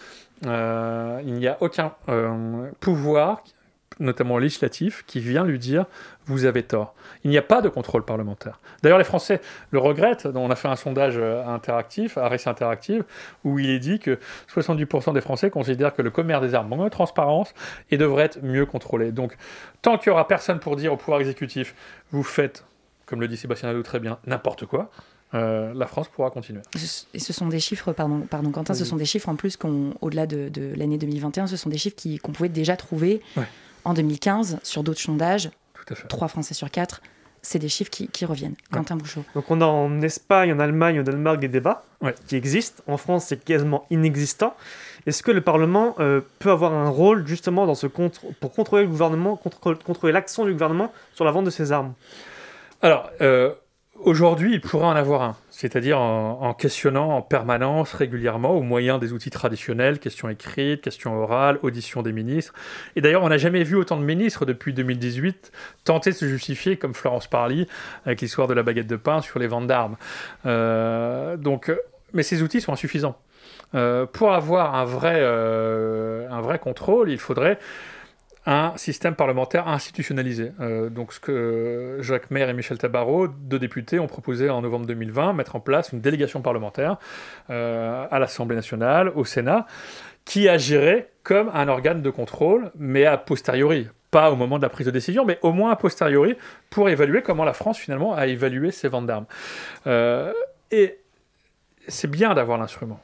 euh, 0.46 1.22
il 1.26 1.34
n'y 1.34 1.48
a 1.48 1.58
aucun 1.62 1.94
euh, 2.10 2.70
pouvoir, 2.80 3.44
notamment 4.00 4.38
législatif, 4.38 5.04
qui 5.06 5.20
vient 5.20 5.44
lui 5.44 5.60
dire 5.60 5.86
vous 6.26 6.46
avez 6.46 6.64
tort. 6.64 6.96
Il 7.24 7.30
n'y 7.30 7.38
a 7.38 7.42
pas 7.42 7.62
de 7.62 7.70
contrôle 7.70 8.04
parlementaire. 8.04 8.60
D'ailleurs, 8.82 8.98
les 8.98 9.04
Français 9.04 9.42
le 9.70 9.80
regrettent. 9.80 10.28
On 10.34 10.50
a 10.50 10.56
fait 10.56 10.68
un 10.68 10.76
sondage 10.76 11.18
euh, 11.18 11.46
interactif, 11.46 12.18
à 12.18 12.28
Récit 12.28 12.50
Interactive, 12.50 13.04
où 13.44 13.60
il 13.60 13.70
est 13.70 13.80
dit 13.80 14.00
que 14.00 14.18
70% 14.54 15.14
des 15.14 15.22
Français 15.22 15.50
considèrent 15.50 15.94
que 15.94 16.02
le 16.02 16.10
commerce 16.10 16.42
des 16.42 16.56
armes 16.56 16.70
manque 16.70 16.84
de 16.86 16.90
transparence 16.90 17.54
et 17.92 17.98
devrait 17.98 18.26
être 18.26 18.42
mieux 18.42 18.66
contrôlé. 18.66 19.12
Donc, 19.12 19.38
tant 19.82 19.98
qu'il 19.98 20.10
n'y 20.10 20.14
aura 20.14 20.28
personne 20.28 20.60
pour 20.60 20.76
dire 20.76 20.94
au 20.94 20.98
pouvoir 20.98 21.20
exécutif 21.20 21.76
vous 22.12 22.24
faites, 22.24 22.66
comme 23.06 23.22
le 23.22 23.28
dit 23.28 23.38
Sébastien 23.38 23.70
Nadou 23.70 23.84
très 23.84 24.00
bien, 24.00 24.18
n'importe 24.26 24.66
quoi, 24.66 24.90
euh, 25.34 25.74
la 25.74 25.88
France 25.88 26.10
pourra 26.10 26.30
continuer. 26.30 26.62
Et 27.14 27.20
ce 27.20 27.34
sont 27.34 27.48
des 27.48 27.60
chiffres, 27.60 27.94
pardon, 27.94 28.22
pardon 28.22 28.52
Quentin, 28.52 28.74
ce 28.74 28.86
sont 28.86 28.98
des 28.98 29.06
chiffres 29.06 29.30
en 29.30 29.36
plus 29.36 29.58
qu'au-delà 29.58 30.28
de, 30.28 30.74
l'année 30.76 30.98
2021, 30.98 31.48
ce 31.48 31.58
sont 31.58 31.70
des 31.70 31.78
chiffres 31.78 31.96
qu'on 32.22 32.32
pouvait 32.32 32.50
déjà 32.50 32.76
trouver 32.76 33.22
en 33.86 33.94
2015 33.94 34.60
sur 34.64 34.84
d'autres 34.84 35.00
sondages. 35.00 35.50
Tout 35.74 35.94
à 35.94 35.96
fait. 35.96 36.08
3 36.08 36.28
Français 36.28 36.54
sur 36.54 36.70
4, 36.70 37.02
c'est 37.42 37.60
des 37.60 37.70
chiffres 37.70 37.90
qui, 37.90 38.26
reviennent. 38.26 38.56
Quentin 38.72 38.96
Bouchot. 38.96 39.24
Donc 39.34 39.50
on 39.50 39.62
a 39.62 39.66
en 39.66 40.02
Espagne, 40.02 40.54
en 40.54 40.60
Allemagne, 40.60 41.00
au 41.00 41.04
Danemark 41.04 41.40
des 41.40 41.48
débats 41.48 41.84
qui 42.28 42.36
existent. 42.36 42.84
En 42.88 42.98
France, 42.98 43.26
c'est 43.28 43.44
quasiment 43.44 43.86
inexistant. 43.90 44.56
Est-ce 45.08 45.24
que 45.24 45.32
le 45.32 45.42
Parlement 45.42 45.96
euh, 46.00 46.22
peut 46.40 46.52
avoir 46.52 46.74
un 46.74 46.90
rôle 46.90 47.26
justement 47.26 47.66
dans 47.66 47.74
ce 47.74 47.88
contre 47.88 48.22
pour 48.40 48.54
contrôler 48.54 48.84
le 48.84 48.90
gouvernement, 48.90 49.36
contrôler 49.38 50.14
l'action 50.14 50.46
du 50.46 50.52
gouvernement 50.52 50.92
sur 51.16 51.26
la 51.26 51.32
vente 51.32 51.46
de 51.46 51.50
ces 51.50 51.72
armes? 51.72 51.94
Alors, 52.84 53.10
euh, 53.22 53.54
Aujourd'hui, 54.04 54.54
il 54.54 54.62
pourrait 54.62 54.88
en 54.88 54.96
avoir 54.96 55.22
un, 55.22 55.36
c'est-à-dire 55.52 56.00
en, 56.00 56.56
questionnant 56.56 57.18
en 57.18 57.22
permanence, 57.22 57.94
régulièrement, 57.94 58.52
au 58.52 58.64
moyen 58.64 58.98
des 58.98 59.14
outils 59.14 59.30
traditionnels, 59.30 60.00
questions 60.00 60.28
écrites, 60.28 60.82
questions 60.82 61.16
orales, 61.22 61.60
auditions 61.62 62.02
des 62.02 62.12
ministres. 62.12 62.54
Et 62.96 63.02
d'ailleurs, 63.02 63.22
on 63.22 63.30
n'a 63.30 63.38
jamais 63.38 63.64
vu 63.64 63.76
autant 63.76 63.98
de 63.98 64.04
ministres 64.04 64.46
depuis 64.46 64.74
2018 64.74 65.52
tenter 65.84 66.10
de 66.10 66.16
se 66.16 66.26
justifier, 66.26 66.78
comme 66.78 66.96
Florence 66.96 67.28
Parly, 67.28 67.68
avec 68.06 68.22
l'histoire 68.22 68.48
de 68.48 68.56
la 68.56 68.64
baguette 68.64 68.88
de 68.88 68.96
pain 68.96 69.22
sur 69.22 69.38
les 69.38 69.46
ventes 69.46 69.68
d'armes. 69.68 69.98
Euh, 70.48 71.38
donc, 71.38 71.72
mais 72.14 72.24
ces 72.24 72.42
outils 72.42 72.60
sont 72.60 72.74
insuffisants. 72.74 73.18
Euh, 73.76 74.08
pour 74.08 74.34
avoir 74.34 74.74
un 74.74 74.84
vrai, 74.84 75.18
euh, 75.18 76.28
un 76.30 76.42
vrai 76.42 76.58
contrôle, 76.58 77.12
il 77.12 77.20
faudrait 77.20 77.60
un 78.46 78.74
système 78.78 79.16
parlementaire 79.16 79.68
institutionnalisé. 79.68 80.52
Euh, 80.60 80.90
donc 80.90 81.14
ce 81.14 81.20
que 81.20 81.98
Jacques 82.02 82.32
Maire 82.32 82.50
et 82.50 82.54
Michel 82.54 82.78
Tabarot, 82.78 83.28
deux 83.28 83.60
députés, 83.60 84.00
ont 84.00 84.08
proposé 84.08 84.50
en 84.50 84.62
novembre 84.62 84.86
2020, 84.88 85.34
mettre 85.34 85.56
en 85.56 85.60
place 85.60 85.92
une 85.92 86.02
délégation 86.02 86.42
parlementaire 86.42 86.98
euh, 87.50 88.08
à 88.10 88.20
l'Assemblée 88.20 88.56
nationale, 88.56 89.10
au 89.16 89.26
Sénat, 89.26 89.68
qui 90.26 90.50
agirait 90.50 91.10
comme 91.24 91.52
un 91.54 91.68
organe 91.68 92.02
de 92.02 92.10
contrôle, 92.10 92.72
mais 92.76 93.06
a 93.06 93.18
posteriori. 93.18 93.88
Pas 94.10 94.32
au 94.32 94.36
moment 94.36 94.58
de 94.58 94.64
la 94.64 94.70
prise 94.70 94.88
de 94.88 94.92
décision, 94.92 95.24
mais 95.24 95.40
au 95.42 95.54
moins 95.54 95.72
a 95.72 95.76
posteriori, 95.76 96.36
pour 96.70 96.90
évaluer 96.90 97.22
comment 97.22 97.46
la 97.46 97.54
France 97.54 97.78
finalement 97.78 98.14
a 98.14 98.28
évalué 98.28 98.72
ses 98.72 98.88
ventes 98.88 99.06
d'armes. 99.06 99.26
Euh, 99.88 100.34
et 100.72 100.98
c'est 101.88 102.10
bien 102.10 102.34
d'avoir 102.34 102.58
l'instrument 102.58 103.00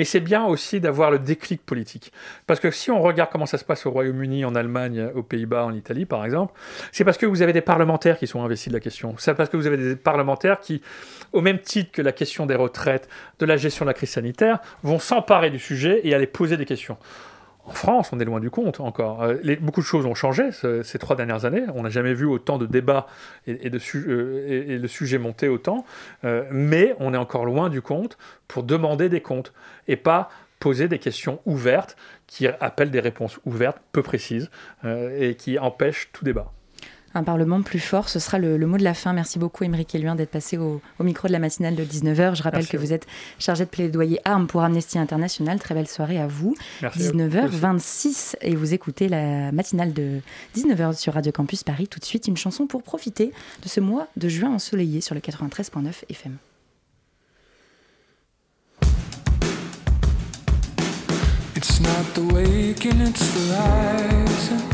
mais 0.00 0.06
c'est 0.06 0.20
bien 0.20 0.46
aussi 0.46 0.80
d'avoir 0.80 1.10
le 1.10 1.18
déclic 1.18 1.60
politique. 1.60 2.10
Parce 2.46 2.58
que 2.58 2.70
si 2.70 2.90
on 2.90 3.02
regarde 3.02 3.28
comment 3.30 3.44
ça 3.44 3.58
se 3.58 3.66
passe 3.66 3.84
au 3.84 3.90
Royaume-Uni, 3.90 4.46
en 4.46 4.54
Allemagne, 4.54 5.10
aux 5.14 5.22
Pays-Bas, 5.22 5.66
en 5.66 5.74
Italie, 5.74 6.06
par 6.06 6.24
exemple, 6.24 6.54
c'est 6.90 7.04
parce 7.04 7.18
que 7.18 7.26
vous 7.26 7.42
avez 7.42 7.52
des 7.52 7.60
parlementaires 7.60 8.18
qui 8.18 8.26
sont 8.26 8.42
investis 8.42 8.68
de 8.68 8.72
la 8.72 8.80
question. 8.80 9.14
C'est 9.18 9.34
parce 9.34 9.50
que 9.50 9.58
vous 9.58 9.66
avez 9.66 9.76
des 9.76 9.96
parlementaires 9.96 10.58
qui, 10.58 10.80
au 11.34 11.42
même 11.42 11.58
titre 11.58 11.92
que 11.92 12.00
la 12.00 12.12
question 12.12 12.46
des 12.46 12.54
retraites, 12.54 13.10
de 13.40 13.44
la 13.44 13.58
gestion 13.58 13.84
de 13.84 13.90
la 13.90 13.94
crise 13.94 14.08
sanitaire, 14.08 14.60
vont 14.82 14.98
s'emparer 14.98 15.50
du 15.50 15.58
sujet 15.58 16.00
et 16.02 16.14
aller 16.14 16.26
poser 16.26 16.56
des 16.56 16.64
questions. 16.64 16.96
En 17.70 17.72
France, 17.72 18.10
on 18.12 18.18
est 18.18 18.24
loin 18.24 18.40
du 18.40 18.50
compte 18.50 18.80
encore. 18.80 19.22
Euh, 19.22 19.36
beaucoup 19.60 19.80
de 19.80 19.86
choses 19.86 20.04
ont 20.04 20.16
changé 20.16 20.50
ces 20.50 20.98
trois 20.98 21.14
dernières 21.14 21.44
années. 21.44 21.62
On 21.76 21.84
n'a 21.84 21.88
jamais 21.88 22.14
vu 22.14 22.26
autant 22.26 22.58
de 22.58 22.66
débats 22.66 23.06
et, 23.46 23.70
euh, 23.96 24.82
et, 24.82 24.88
sujet 24.88 25.18
monter 25.18 25.46
autant. 25.46 25.84
Euh, 26.24 26.42
mais 26.50 26.96
on 26.98 27.14
est 27.14 27.16
encore 27.16 27.44
loin 27.44 27.68
du 27.68 27.80
compte 27.80 28.18
pour 28.48 28.64
demander 28.64 29.08
des 29.08 29.20
comptes 29.20 29.52
et 29.86 29.94
pas 29.94 30.30
poser 30.58 30.88
des 30.88 30.98
questions 30.98 31.40
ouvertes 31.46 31.96
qui 32.26 32.48
appellent 32.48 32.90
des 32.90 32.98
réponses 32.98 33.38
ouvertes, 33.44 33.78
peu 33.92 34.02
précises, 34.02 34.50
et 34.84 35.36
qui 35.36 35.58
empêchent 35.58 36.10
tout 36.12 36.24
débat 36.24 36.52
un 37.14 37.22
Parlement 37.22 37.62
plus 37.62 37.80
fort. 37.80 38.08
Ce 38.08 38.18
sera 38.18 38.38
le, 38.38 38.58
mot 38.66 38.76
de 38.76 38.84
la 38.84 38.94
fin. 38.94 39.12
Merci 39.12 39.38
beaucoup, 39.38 39.64
Émeric 39.64 39.94
Eluin, 39.94 40.14
d'être 40.14 40.30
passé 40.30 40.58
au, 40.58 40.80
micro 41.00 41.28
de 41.28 41.32
la 41.32 41.38
matinale 41.38 41.74
de 41.74 41.84
19h. 41.84 42.36
Je 42.36 42.42
rappelle 42.42 42.66
que 42.66 42.76
vous 42.76 42.92
êtes 42.92 43.06
chargé 43.38 43.64
de 43.64 43.70
plaidoyer 43.70 44.20
armes 44.24 44.46
pour 44.46 44.62
Amnesty 44.62 44.98
International. 44.98 45.58
Très 45.58 45.74
belle 45.74 45.88
soirée 45.88 46.18
à 46.18 46.26
vous. 46.26 46.54
19h26 46.82 48.36
et 48.42 48.54
vous 48.54 48.74
écoutez 48.74 49.08
la 49.08 49.52
matinale 49.52 49.92
de 49.92 50.20
19h 50.56 50.96
sur 50.96 51.14
Radio 51.14 51.32
Campus 51.32 51.64
Paris. 51.64 51.88
Tout 51.88 52.00
de 52.00 52.04
suite, 52.04 52.28
une 52.28 52.36
chanson 52.36 52.66
pour 52.66 52.82
profiter 52.82 53.32
de 53.62 53.68
ce 53.68 53.80
mois 53.80 54.06
de 54.16 54.28
juin 54.28 54.50
ensoleillé 54.50 55.00
sur 55.00 55.14
le 55.14 55.20
93.9 55.20 56.04
FM. 56.08 56.36
It's 61.56 61.80
not 61.80 62.14
the 62.14 62.22
it's 63.10 63.34
the 63.34 64.69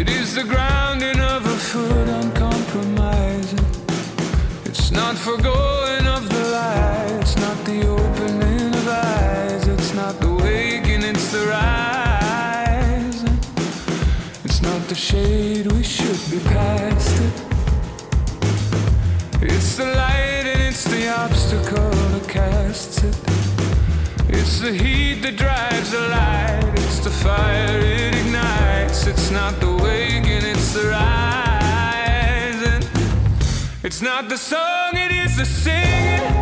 It 0.00 0.08
is 0.08 0.34
the 0.34 0.44
grounding 0.44 1.20
of 1.20 1.44
a 1.44 1.58
foot 1.58 2.08
uncompromising. 2.08 3.66
It's 4.64 4.90
not 4.90 5.14
forgoing 5.18 6.06
of 6.06 6.26
the 6.26 6.44
light, 6.56 7.18
it's 7.20 7.36
not 7.36 7.62
the 7.66 7.86
opening 7.86 8.74
of 8.80 8.88
eyes, 8.88 9.68
it's 9.68 9.92
not 9.92 10.18
the 10.18 10.32
waking, 10.32 11.02
it's 11.02 11.30
the 11.32 11.46
rising. 11.48 13.38
It's 14.42 14.62
not 14.62 14.80
the 14.88 14.94
shade, 14.94 15.70
we 15.70 15.82
should 15.82 16.20
be 16.30 16.38
past 16.48 17.20
it. 17.26 17.34
It's 19.42 19.76
the 19.76 19.84
light 19.84 20.46
and 20.52 20.62
it's 20.62 20.84
the 20.84 21.08
obstacle 21.10 21.90
that 22.14 22.26
casts 22.26 23.04
it. 23.04 23.16
It's 24.30 24.60
the 24.60 24.72
heat 24.72 25.20
that 25.24 25.36
drives 25.36 25.90
the 25.90 26.08
light, 26.08 26.72
it's 26.76 27.00
the 27.00 27.10
fire 27.10 27.78
it 27.80 28.14
ignites. 28.14 29.06
It's 29.06 29.30
not 29.30 29.60
the 29.60 29.79
rising. 30.76 32.30
It's 33.82 34.00
not 34.02 34.28
the 34.28 34.36
song, 34.36 34.94
it 34.94 35.12
is 35.12 35.36
the 35.36 35.44
singing. 35.44 36.39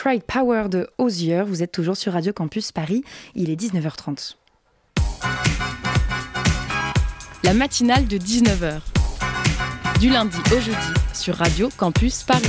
Cried 0.00 0.22
Power 0.22 0.68
de 0.68 0.88
Osier. 0.98 1.42
Vous 1.42 1.64
êtes 1.64 1.72
toujours 1.72 1.96
sur 1.96 2.12
Radio 2.12 2.32
Campus 2.32 2.70
Paris. 2.70 3.02
Il 3.34 3.50
est 3.50 3.60
19h30. 3.60 4.36
La 7.42 7.52
matinale 7.52 8.06
de 8.06 8.16
19h. 8.16 8.78
Du 9.98 10.10
lundi 10.10 10.38
au 10.54 10.60
jeudi 10.60 10.94
sur 11.12 11.34
Radio 11.34 11.68
Campus 11.76 12.22
Paris. 12.22 12.46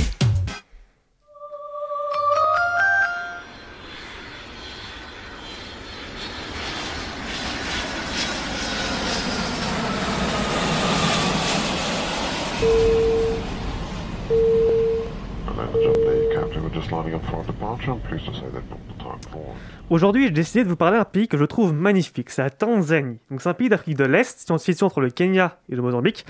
Aujourd'hui, 19.88 20.24
j'ai 20.24 20.30
décidé 20.30 20.64
de 20.64 20.68
vous 20.68 20.76
parler 20.76 20.98
d'un 20.98 21.04
pays 21.04 21.28
que 21.28 21.36
je 21.36 21.44
trouve 21.44 21.72
magnifique, 21.72 22.30
c'est 22.30 22.42
la 22.42 22.50
Tanzanie. 22.50 23.18
Donc 23.30 23.42
c'est 23.42 23.48
un 23.48 23.54
pays 23.54 23.68
d'Afrique 23.68 23.96
de 23.96 24.04
l'Est, 24.04 24.56
situé 24.58 24.84
entre 24.84 25.00
le 25.00 25.10
Kenya 25.10 25.58
et 25.68 25.76
le 25.76 25.82
Mozambique, 25.82 26.24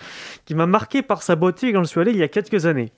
qui 0.45 0.55
m'a 0.55 0.67
marqué 0.67 1.03
par 1.03 1.23
sa 1.23 1.37
beauté 1.37 1.73
quand 1.73 1.83
je 1.83 1.89
suis 1.89 2.01
allé 2.01 2.13
il 2.13 2.19
y 2.19 2.23
a 2.23 2.29
quelques 2.29 2.67
années. 2.67 2.93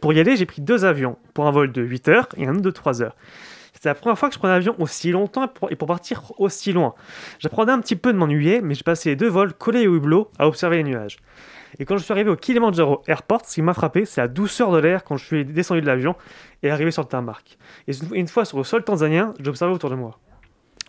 Pour 0.00 0.12
y 0.12 0.20
aller, 0.20 0.36
j'ai 0.36 0.46
pris 0.46 0.60
deux 0.60 0.84
avions, 0.84 1.16
pour 1.34 1.46
un 1.46 1.50
vol 1.50 1.72
de 1.72 1.82
8 1.82 2.08
heures 2.08 2.28
et 2.36 2.46
un 2.46 2.52
autre 2.52 2.62
de 2.62 2.70
3 2.70 3.02
heures. 3.02 3.16
C'était 3.72 3.88
la 3.88 3.94
première 3.94 4.18
fois 4.18 4.28
que 4.28 4.34
je 4.34 4.38
prenais 4.38 4.52
l'avion 4.54 4.76
aussi 4.78 5.10
longtemps 5.10 5.50
et 5.70 5.76
pour, 5.76 5.88
partir 5.88 6.32
aussi 6.38 6.72
loin. 6.72 6.94
J'apprenais 7.38 7.72
un 7.72 7.80
petit 7.80 7.96
peu 7.96 8.12
de 8.12 8.18
m'ennuyer, 8.18 8.60
mais 8.60 8.74
j'ai 8.74 8.82
passé 8.82 9.10
les 9.10 9.16
deux 9.16 9.28
vols 9.28 9.54
collés 9.54 9.86
au 9.86 9.96
hublot 9.96 10.30
à 10.38 10.46
observer 10.46 10.76
les 10.76 10.84
nuages. 10.84 11.16
Et 11.78 11.84
quand 11.84 11.96
je 11.96 12.04
suis 12.04 12.12
arrivé 12.12 12.30
au 12.30 12.36
Kilimanjaro 12.36 13.02
Airport, 13.06 13.42
ce 13.46 13.54
qui 13.54 13.62
m'a 13.62 13.74
frappé, 13.74 14.04
c'est 14.04 14.20
la 14.20 14.28
douceur 14.28 14.72
de 14.72 14.78
l'air 14.78 15.04
quand 15.04 15.16
je 15.16 15.24
suis 15.24 15.44
descendu 15.44 15.80
de 15.80 15.86
l'avion 15.86 16.14
et 16.62 16.70
arrivé 16.70 16.90
sur 16.90 17.02
le 17.02 17.08
tarmac. 17.08 17.58
Et 17.88 17.92
une 18.12 18.28
fois 18.28 18.44
sur 18.44 18.58
le 18.58 18.64
sol 18.64 18.84
tanzanien, 18.84 19.34
j'observais 19.40 19.74
autour 19.74 19.90
de 19.90 19.96
moi. 19.96 20.18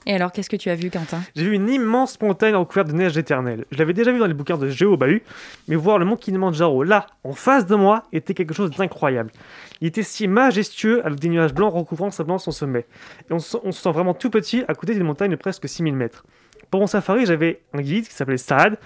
Et 0.05 0.13
alors, 0.13 0.31
qu'est-ce 0.33 0.49
que 0.49 0.57
tu 0.57 0.69
as 0.69 0.75
vu, 0.75 0.89
Quentin? 0.89 1.21
J'ai 1.35 1.45
vu 1.45 1.53
une 1.53 1.69
immense 1.69 2.19
montagne 2.19 2.55
recouverte 2.55 2.89
de 2.89 2.93
neige 2.93 3.17
éternelle. 3.17 3.65
Je 3.71 3.77
l'avais 3.77 3.93
déjà 3.93 4.11
vu 4.11 4.19
dans 4.19 4.27
les 4.27 4.33
bouquins 4.33 4.57
de 4.57 4.67
Géo 4.67 4.97
Bahut, 4.97 5.23
mais 5.67 5.75
voir 5.75 5.97
le 5.97 6.03
mont 6.03 6.17
Kilimanjaro 6.17 6.83
là, 6.83 7.07
en 7.23 7.31
face 7.31 7.65
de 7.65 7.75
moi, 7.75 8.03
était 8.11 8.33
quelque 8.33 8.53
chose 8.53 8.71
d'incroyable. 8.71 9.31
Il 9.79 9.87
était 9.87 10.03
si 10.03 10.27
majestueux 10.27 11.05
avec 11.05 11.19
des 11.19 11.29
nuages 11.29 11.53
blancs 11.53 11.73
recouvrant 11.73 12.11
simplement 12.11 12.37
son 12.37 12.51
sommet. 12.51 12.85
Et 13.29 13.33
on 13.33 13.39
se, 13.39 13.57
sent 13.71 13.91
vraiment 13.91 14.13
tout 14.13 14.29
petit 14.29 14.63
à 14.67 14.75
côté 14.75 14.93
d'une 14.93 15.03
montagne 15.03 15.31
de 15.31 15.37
presque 15.37 15.69
6000 15.69 15.95
mètres. 15.95 16.25
Pour 16.69 16.81
mon 16.81 16.87
safari, 16.87 17.25
j'avais 17.25 17.61
un 17.73 17.81
guide 17.81 18.07
qui 18.07 18.13
s'appelait 18.13 18.37
Saad 18.37 18.77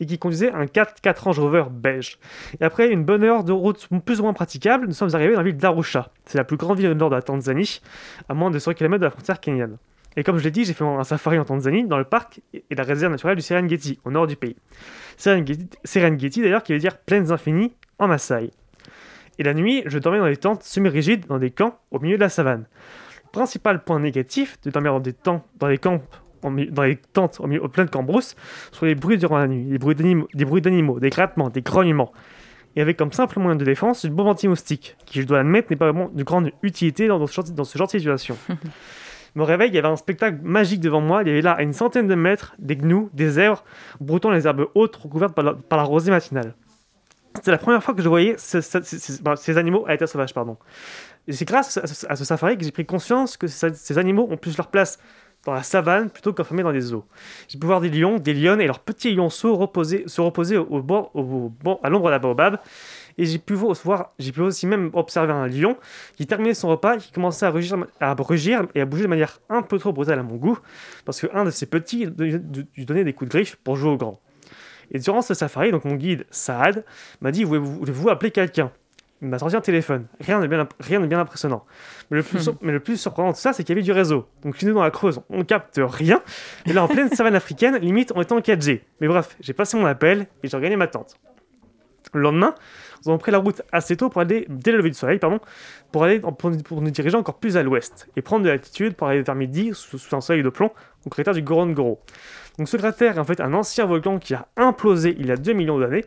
et 0.00 0.06
qui 0.06 0.18
conduisait 0.18 0.50
un 0.50 0.64
4x4 0.64 1.20
Range 1.20 1.38
Rover 1.38 1.64
beige. 1.70 2.18
Et 2.60 2.64
après 2.64 2.88
une 2.90 3.04
bonne 3.04 3.22
heure 3.22 3.44
de 3.44 3.52
route 3.52 3.88
plus 4.04 4.20
ou 4.20 4.24
moins 4.24 4.32
praticable, 4.32 4.86
nous 4.86 4.94
sommes 4.94 5.14
arrivés 5.14 5.34
dans 5.34 5.40
la 5.40 5.44
ville 5.44 5.56
d'Arusha. 5.56 6.10
C'est 6.26 6.38
la 6.38 6.44
plus 6.44 6.56
grande 6.56 6.78
ville 6.78 6.88
au 6.88 6.94
nord 6.94 7.10
de 7.10 7.16
la 7.16 7.22
Tanzanie, 7.22 7.80
à 8.28 8.34
moins 8.34 8.50
de 8.50 8.58
100 8.58 8.74
km 8.74 8.98
de 8.98 9.04
la 9.04 9.10
frontière 9.10 9.40
kenyane. 9.40 9.76
Et 10.16 10.22
comme 10.22 10.38
je 10.38 10.44
l'ai 10.44 10.50
dit, 10.50 10.64
j'ai 10.64 10.74
fait 10.74 10.84
un 10.84 11.02
safari 11.04 11.38
en 11.38 11.44
Tanzanie, 11.44 11.84
dans 11.84 11.98
le 11.98 12.04
parc 12.04 12.40
et 12.52 12.74
la 12.74 12.84
réserve 12.84 13.12
naturelle 13.12 13.36
du 13.36 13.42
Serengeti, 13.42 13.98
au 14.04 14.10
nord 14.10 14.26
du 14.26 14.36
pays. 14.36 14.56
Serengeti, 15.16 16.40
d'ailleurs, 16.40 16.62
qui 16.62 16.72
veut 16.72 16.78
dire 16.78 16.98
plaines 16.98 17.32
infinies 17.32 17.72
en 17.98 18.06
Maasai. 18.06 18.50
Et 19.38 19.42
la 19.42 19.54
nuit, 19.54 19.82
je 19.86 19.98
dormais 19.98 20.18
dans 20.18 20.26
des 20.28 20.36
tentes 20.36 20.62
semi-rigides, 20.62 21.26
dans 21.26 21.38
des 21.38 21.50
camps, 21.50 21.78
au 21.90 21.98
milieu 21.98 22.16
de 22.16 22.20
la 22.20 22.28
savane. 22.28 22.66
Le 23.24 23.30
principal 23.32 23.82
point 23.82 23.98
négatif 23.98 24.60
de 24.62 24.70
dormir 24.70 24.92
dans 24.92 25.00
des, 25.00 25.12
tentes, 25.12 25.44
dans 25.58 25.66
les 25.66 25.78
camps, 25.78 26.00
dans 26.50 26.82
les 26.82 26.96
tentes 26.96 27.40
au, 27.40 27.46
milieu, 27.46 27.64
au 27.64 27.68
plein 27.68 27.84
de 27.84 27.90
cambrousses, 27.90 28.36
sont 28.72 28.86
les 28.86 28.94
bruits 28.94 29.18
durant 29.18 29.38
la 29.38 29.46
nuit, 29.46 29.64
des 29.64 29.78
bruits 29.78 30.60
d'animaux, 30.60 31.00
des, 31.00 31.10
grattements, 31.10 31.50
des 31.50 31.62
grognements. 31.62 32.12
Et 32.76 32.80
avec 32.80 32.96
comme 32.96 33.12
simple 33.12 33.38
moyen 33.38 33.56
de 33.56 33.64
défense 33.64 34.04
une 34.04 34.14
bombe 34.14 34.28
anti-moustique, 34.28 34.96
qui, 35.06 35.20
je 35.20 35.26
dois 35.26 35.38
l'admettre, 35.38 35.68
n'est 35.70 35.76
pas 35.76 35.90
vraiment 35.90 36.10
de 36.12 36.22
grande 36.24 36.50
utilité 36.62 37.06
dans 37.06 37.24
ce 37.26 37.78
genre 37.78 37.86
de 37.86 37.90
situation. 37.90 38.36
me 39.34 39.42
réveille, 39.42 39.70
il 39.70 39.74
y 39.74 39.78
avait 39.78 39.88
un 39.88 39.96
spectacle 39.96 40.38
magique 40.42 40.80
devant 40.80 41.00
moi. 41.00 41.22
Il 41.22 41.28
y 41.28 41.30
avait 41.30 41.42
là, 41.42 41.52
à 41.52 41.62
une 41.62 41.72
centaine 41.72 42.06
de 42.06 42.14
mètres, 42.14 42.54
des 42.58 42.76
gnous, 42.76 43.10
des 43.12 43.30
zèbres, 43.30 43.64
broutant 44.00 44.30
les 44.30 44.46
herbes 44.46 44.68
hautes 44.74 44.96
recouvertes 44.96 45.34
par 45.34 45.78
la, 45.78 45.82
rosée 45.82 46.10
matinale. 46.10 46.54
C'était 47.36 47.50
la 47.50 47.58
première 47.58 47.82
fois 47.82 47.94
que 47.94 48.02
je 48.02 48.08
voyais 48.08 48.36
ben, 49.22 49.36
ces, 49.36 49.58
animaux 49.58 49.84
à 49.86 49.92
l'état 49.92 50.06
sauvage. 50.06 50.32
Pardon. 50.32 50.56
Et 51.26 51.32
c'est 51.32 51.44
grâce 51.44 51.78
à 51.78 52.16
ce, 52.16 52.24
safari 52.24 52.56
que 52.56 52.64
j'ai 52.64 52.70
pris 52.70 52.86
conscience 52.86 53.36
que 53.36 53.48
ces 53.48 53.98
animaux 53.98 54.28
ont 54.30 54.36
plus 54.36 54.56
leur 54.56 54.68
place 54.68 54.98
dans 55.46 55.52
la 55.52 55.62
savane 55.62 56.10
plutôt 56.10 56.32
qu'enfermés 56.32 56.62
dans 56.62 56.72
des 56.72 56.80
zoos. 56.80 57.04
J'ai 57.48 57.58
pu 57.58 57.66
voir 57.66 57.80
des 57.80 57.90
lions, 57.90 58.18
des 58.18 58.34
lionnes 58.34 58.60
et 58.60 58.66
leurs 58.66 58.80
petits 58.80 59.14
lionceaux 59.14 59.56
reposer, 59.56 60.04
se 60.06 60.20
reposer 60.20 60.56
au 60.56 60.82
bord, 60.82 61.10
au, 61.14 61.52
à 61.82 61.90
l'ombre 61.90 62.06
de 62.06 62.10
la 62.10 62.18
baobab 62.18 62.58
et 63.18 63.24
j'ai 63.26 63.38
pu 63.38 63.54
aussi 63.54 64.66
même 64.66 64.90
observer 64.92 65.32
un 65.32 65.46
lion 65.46 65.76
qui 66.16 66.26
terminait 66.26 66.54
son 66.54 66.68
repas 66.68 66.96
qui 66.96 67.12
commençait 67.12 67.46
à 67.46 67.50
rugir, 67.50 67.76
à 68.00 68.16
et 68.74 68.80
à 68.80 68.84
bouger 68.84 69.02
de 69.04 69.08
manière 69.08 69.40
un 69.48 69.62
peu 69.62 69.78
trop 69.78 69.92
brutale 69.92 70.18
à 70.18 70.22
mon 70.22 70.36
goût, 70.36 70.58
parce 71.04 71.20
qu'un 71.20 71.44
de 71.44 71.50
ses 71.50 71.66
petits 71.66 72.06
lui 72.06 72.84
donnait 72.84 73.04
des 73.04 73.12
coups 73.12 73.30
de 73.30 73.36
griffe 73.36 73.56
pour 73.56 73.76
jouer 73.76 73.90
au 73.90 73.96
grand. 73.96 74.20
Et 74.90 74.98
durant 74.98 75.22
ce 75.22 75.34
safari, 75.34 75.70
donc 75.70 75.84
mon 75.84 75.94
guide 75.94 76.26
Saad 76.30 76.84
m'a 77.20 77.30
dit 77.30 77.44
Voulez-vous 77.44 78.08
appeler 78.10 78.30
quelqu'un? 78.30 78.70
Il 79.22 79.28
m'a 79.28 79.38
sorti 79.38 79.56
un 79.56 79.60
téléphone. 79.60 80.06
Rien 80.20 80.40
de 80.40 80.46
bien, 80.46 80.68
rien 80.80 81.00
de 81.00 81.06
bien 81.06 81.18
impressionnant. 81.18 81.64
Mais 82.10 82.18
le, 82.18 82.22
plus, 82.22 82.50
mais 82.60 82.72
le 82.72 82.80
plus 82.80 82.96
surprenant 82.96 83.30
de 83.30 83.36
ça, 83.36 83.52
c'est 83.52 83.64
qu'il 83.64 83.74
y 83.74 83.78
avait 83.78 83.82
du 83.82 83.92
réseau. 83.92 84.28
Donc 84.42 84.56
chez 84.56 84.66
nous 84.66 84.74
dans 84.74 84.82
la 84.82 84.90
Creuse, 84.90 85.20
on 85.30 85.44
capte 85.44 85.80
rien. 85.82 86.22
Et 86.66 86.72
là, 86.72 86.84
en 86.84 86.88
pleine 86.88 87.08
savane 87.10 87.34
africaine, 87.34 87.76
limite, 87.76 88.12
on 88.14 88.22
était 88.22 88.32
en 88.32 88.40
4G. 88.40 88.82
Mais 89.00 89.08
bref, 89.08 89.36
j'ai 89.40 89.52
passé 89.52 89.76
mon 89.78 89.86
appel 89.86 90.26
et 90.42 90.48
j'ai 90.48 90.56
regagné 90.56 90.76
ma 90.76 90.88
tente. 90.88 91.16
Le 92.12 92.20
lendemain, 92.20 92.54
nous 93.04 93.10
avons 93.10 93.18
pris 93.18 93.32
la 93.32 93.38
route 93.38 93.62
assez 93.72 93.96
tôt 93.96 94.08
pour 94.08 94.20
aller, 94.20 94.46
dès 94.48 94.72
le 94.72 94.78
lever 94.78 94.90
du 94.90 94.96
soleil, 94.96 95.18
pardon, 95.18 95.40
pour, 95.92 96.04
aller, 96.04 96.20
pour, 96.20 96.80
nous 96.80 96.90
diriger 96.90 97.16
encore 97.16 97.38
plus 97.38 97.56
à 97.56 97.62
l'ouest 97.62 98.08
et 98.16 98.22
prendre 98.22 98.44
de 98.44 98.48
l'altitude 98.48 98.94
pour 98.94 99.06
arriver 99.06 99.22
vers 99.22 99.34
midi 99.34 99.70
sous, 99.74 99.98
un 100.12 100.20
soleil 100.20 100.42
de 100.42 100.48
plomb 100.48 100.70
au 101.04 101.10
cratère 101.10 101.34
du 101.34 101.42
Gorongoro. 101.42 102.00
Donc 102.58 102.68
ce 102.68 102.76
cratère 102.76 103.16
est 103.16 103.20
en 103.20 103.24
fait 103.24 103.40
un 103.40 103.52
ancien 103.52 103.84
volcan 103.84 104.18
qui 104.18 104.32
a 104.32 104.46
implosé 104.56 105.16
il 105.18 105.26
y 105.26 105.32
a 105.32 105.36
2 105.36 105.52
millions 105.52 105.78
d'années. 105.78 106.04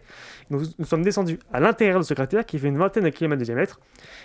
Nous, 0.50 0.62
nous, 0.80 0.86
sommes 0.86 1.04
descendus 1.04 1.40
à 1.52 1.60
l'intérieur 1.60 2.00
de 2.00 2.06
ce 2.06 2.14
cratère 2.14 2.46
qui 2.46 2.58
fait 2.58 2.70
une 2.70 2.78
vingtaine 2.78 3.04
de 3.04 3.10
kilomètres 3.10 3.42
de 3.42 3.46
diamètre 3.46 3.82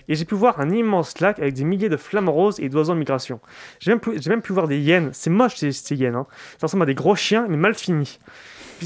et 0.09 0.15
j'ai 0.15 0.25
pu 0.25 0.37
voir 0.37 0.61
un 0.61 0.71
immense 0.71 1.19
lac 1.19 1.41
avec 1.41 1.55
des 1.55 1.65
milliers 1.65 1.89
de 1.89 1.97
flammes 1.97 2.29
roses 2.29 2.61
et 2.61 2.69
d'oiseaux 2.69 2.93
en 2.93 2.97
migration. 2.97 3.41
J'ai 3.81 3.91
même, 3.91 4.01
même, 4.29 4.41
pu 4.41 4.53
voir 4.53 4.69
des 4.69 4.79
hyènes, 4.79 5.11
c'est 5.13 5.31
moche 5.31 5.57
ces, 5.57 5.73
ces 5.73 5.97
hyènes, 5.97 6.15
hein. 6.15 6.27
ça 6.61 6.69
ressemble 6.69 6.85
à 6.85 6.87
des 6.87 6.95
gros 6.95 7.17
chiens 7.17 7.47
mais 7.49 7.57
mal 7.57 7.75
finis 7.75 8.21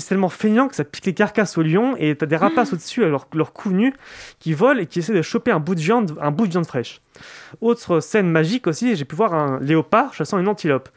c'est 0.01 0.11
tellement 0.11 0.29
feignant 0.29 0.69
que 0.69 0.75
ça 0.75 0.85
pique 0.85 1.07
les 1.07 1.15
carcasses 1.15 1.59
aux 1.59 1.63
lions 1.63 1.95
et 1.99 2.17
t'as 2.17 2.27
des 2.27 2.37
rapaces 2.37 2.73
mmh. 2.73 2.75
au-dessus 2.75 3.05
à 3.05 3.09
leur, 3.09 3.27
leur 3.35 3.53
cou 3.53 3.71
nu 3.71 3.95
qui 4.39 4.53
volent 4.53 4.81
et 4.81 4.87
qui 4.87 5.01
essaient 5.01 5.15
de 5.15 5.23
choper 5.23 5.51
un 5.51 5.61
bout 5.61 5.75
de 5.75 5.81
viande, 5.81 6.17
un 6.21 6.31
bout 6.31 6.47
de 6.47 6.53
viande 6.53 6.67
fraîche. 6.67 7.01
Autre 7.61 8.01
scène 8.01 8.31
magique 8.31 8.67
aussi, 8.67 8.97
j'ai 8.97 9.05
pu 9.05 9.17
voir 9.17 9.35
un 9.35 9.61
léopard 9.61 10.15
chassant 10.15 10.39
une 10.39 10.49
antilope. 10.49 10.89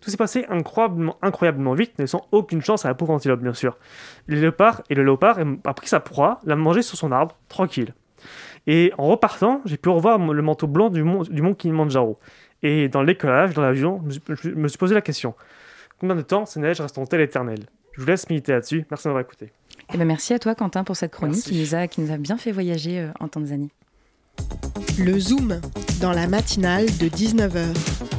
Tout 0.00 0.10
s'est 0.10 0.16
passé 0.16 0.46
incroyablement, 0.48 1.16
incroyablement 1.22 1.74
vite, 1.74 1.98
ne 1.98 2.06
sans 2.06 2.26
aucune 2.32 2.62
chance 2.62 2.84
à 2.84 2.88
la 2.88 2.94
pauvre 2.94 3.12
antilope, 3.12 3.40
bien 3.40 3.54
sûr. 3.54 3.78
Le 4.26 4.40
léopard 4.40 4.82
et 4.90 4.94
le 4.94 5.02
léopard 5.02 5.38
a 5.64 5.74
pris 5.74 5.88
sa 5.88 6.00
proie, 6.00 6.40
l'a 6.44 6.56
mangé 6.56 6.82
sur 6.82 6.96
son 6.96 7.12
arbre, 7.12 7.36
tranquille. 7.48 7.94
Et 8.66 8.92
en 8.98 9.06
repartant, 9.06 9.62
j'ai 9.64 9.76
pu 9.76 9.88
revoir 9.88 10.18
le 10.18 10.42
manteau 10.42 10.66
blanc 10.66 10.90
du 10.90 11.02
mont, 11.02 11.22
du 11.22 11.42
mont 11.42 11.54
Kilimanjaro. 11.54 12.18
Et 12.62 12.88
dans 12.88 13.02
l'écolage, 13.02 13.54
dans 13.54 13.62
l'avion, 13.62 14.02
je 14.42 14.50
me 14.50 14.68
suis 14.68 14.78
posé 14.78 14.94
la 14.94 15.00
question 15.00 15.34
combien 15.98 16.14
de 16.14 16.22
temps 16.22 16.46
ces 16.46 16.60
neiges 16.60 16.80
resteront-elles 16.80 17.20
éternelles 17.20 17.66
je 17.96 18.02
vous 18.02 18.06
laisse 18.06 18.28
militer 18.28 18.52
là-dessus. 18.52 18.84
Merci 18.90 19.04
d'avoir 19.04 19.22
écouté. 19.22 19.52
Eh 19.92 19.96
ben 19.96 20.04
merci 20.04 20.34
à 20.34 20.38
toi, 20.38 20.54
Quentin, 20.54 20.84
pour 20.84 20.96
cette 20.96 21.12
chronique 21.12 21.44
qui 21.44 21.60
nous, 21.60 21.74
a, 21.74 21.86
qui 21.88 22.00
nous 22.00 22.12
a 22.12 22.18
bien 22.18 22.36
fait 22.36 22.52
voyager 22.52 23.00
euh, 23.00 23.08
en 23.20 23.28
Tanzanie. 23.28 23.70
Le 24.98 25.18
Zoom, 25.18 25.60
dans 26.00 26.12
la 26.12 26.26
matinale 26.26 26.86
de 26.86 27.08
19h. 27.08 28.15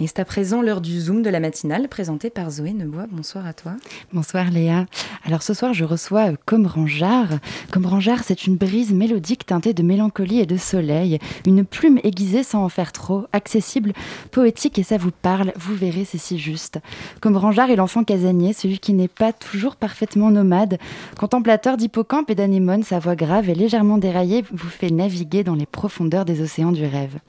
Et 0.00 0.08
c'est 0.08 0.18
à 0.18 0.24
présent 0.24 0.60
l'heure 0.60 0.80
du 0.80 0.98
Zoom 0.98 1.22
de 1.22 1.30
la 1.30 1.38
matinale, 1.38 1.88
présentée 1.88 2.28
par 2.28 2.50
Zoé 2.50 2.72
Nebois. 2.72 3.06
Bonsoir 3.12 3.46
à 3.46 3.52
toi. 3.52 3.74
Bonsoir 4.12 4.50
Léa. 4.50 4.86
Alors 5.24 5.42
ce 5.42 5.54
soir, 5.54 5.72
je 5.72 5.84
reçois 5.84 6.32
euh, 6.32 6.36
Comme 6.46 6.66
Rangeard. 6.66 7.38
Comme 7.70 7.86
Rangeard, 7.86 8.24
c'est 8.24 8.48
une 8.48 8.56
brise 8.56 8.92
mélodique 8.92 9.46
teintée 9.46 9.72
de 9.72 9.84
mélancolie 9.84 10.40
et 10.40 10.46
de 10.46 10.56
soleil. 10.56 11.20
Une 11.46 11.64
plume 11.64 12.00
aiguisée 12.02 12.42
sans 12.42 12.64
en 12.64 12.68
faire 12.68 12.90
trop, 12.90 13.26
accessible, 13.32 13.92
poétique 14.32 14.80
et 14.80 14.82
ça 14.82 14.96
vous 14.96 15.12
parle. 15.12 15.52
Vous 15.56 15.76
verrez, 15.76 16.04
c'est 16.04 16.18
si 16.18 16.40
juste. 16.40 16.80
Comme 17.20 17.36
Rangeard 17.36 17.70
est 17.70 17.76
l'enfant 17.76 18.02
casanier, 18.02 18.52
celui 18.52 18.80
qui 18.80 18.94
n'est 18.94 19.06
pas 19.06 19.32
toujours 19.32 19.76
parfaitement 19.76 20.32
nomade. 20.32 20.78
Contemplateur 21.16 21.76
d'hippocampe 21.76 22.30
et 22.30 22.34
d'anémone, 22.34 22.82
sa 22.82 22.98
voix 22.98 23.14
grave 23.14 23.48
et 23.48 23.54
légèrement 23.54 23.98
déraillée 23.98 24.44
vous 24.52 24.68
fait 24.68 24.90
naviguer 24.90 25.44
dans 25.44 25.54
les 25.54 25.66
profondeurs 25.66 26.24
des 26.24 26.40
océans 26.40 26.72
du 26.72 26.84
rêve. 26.84 27.20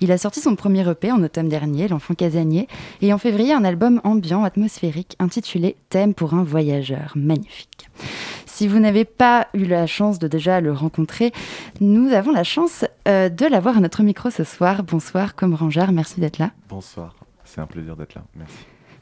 Il 0.00 0.12
a 0.12 0.18
sorti 0.18 0.40
son 0.40 0.56
premier 0.56 0.88
EP 0.88 1.12
en 1.12 1.22
automne 1.22 1.48
dernier, 1.48 1.88
Casanier, 2.14 2.68
et 3.02 3.12
en 3.12 3.18
février 3.18 3.52
un 3.52 3.64
album 3.64 4.00
ambiant 4.04 4.44
atmosphérique 4.44 5.16
intitulé 5.18 5.76
Thème 5.90 6.14
pour 6.14 6.34
un 6.34 6.42
voyageur. 6.42 7.12
Magnifique. 7.14 7.88
Si 8.46 8.68
vous 8.68 8.78
n'avez 8.78 9.04
pas 9.04 9.48
eu 9.52 9.64
la 9.64 9.86
chance 9.86 10.18
de 10.18 10.28
déjà 10.28 10.60
le 10.60 10.72
rencontrer, 10.72 11.32
nous 11.80 12.12
avons 12.12 12.32
la 12.32 12.44
chance 12.44 12.84
euh, 13.06 13.28
de 13.28 13.44
l'avoir 13.46 13.76
à 13.76 13.80
notre 13.80 14.02
micro 14.02 14.30
ce 14.30 14.44
soir. 14.44 14.82
Bonsoir, 14.82 15.34
comme 15.34 15.54
Rangard, 15.54 15.92
merci 15.92 16.20
d'être 16.20 16.38
là. 16.38 16.52
Bonsoir, 16.68 17.14
c'est 17.44 17.60
un 17.60 17.66
plaisir 17.66 17.96
d'être 17.96 18.14
là. 18.14 18.22
Merci. 18.34 18.56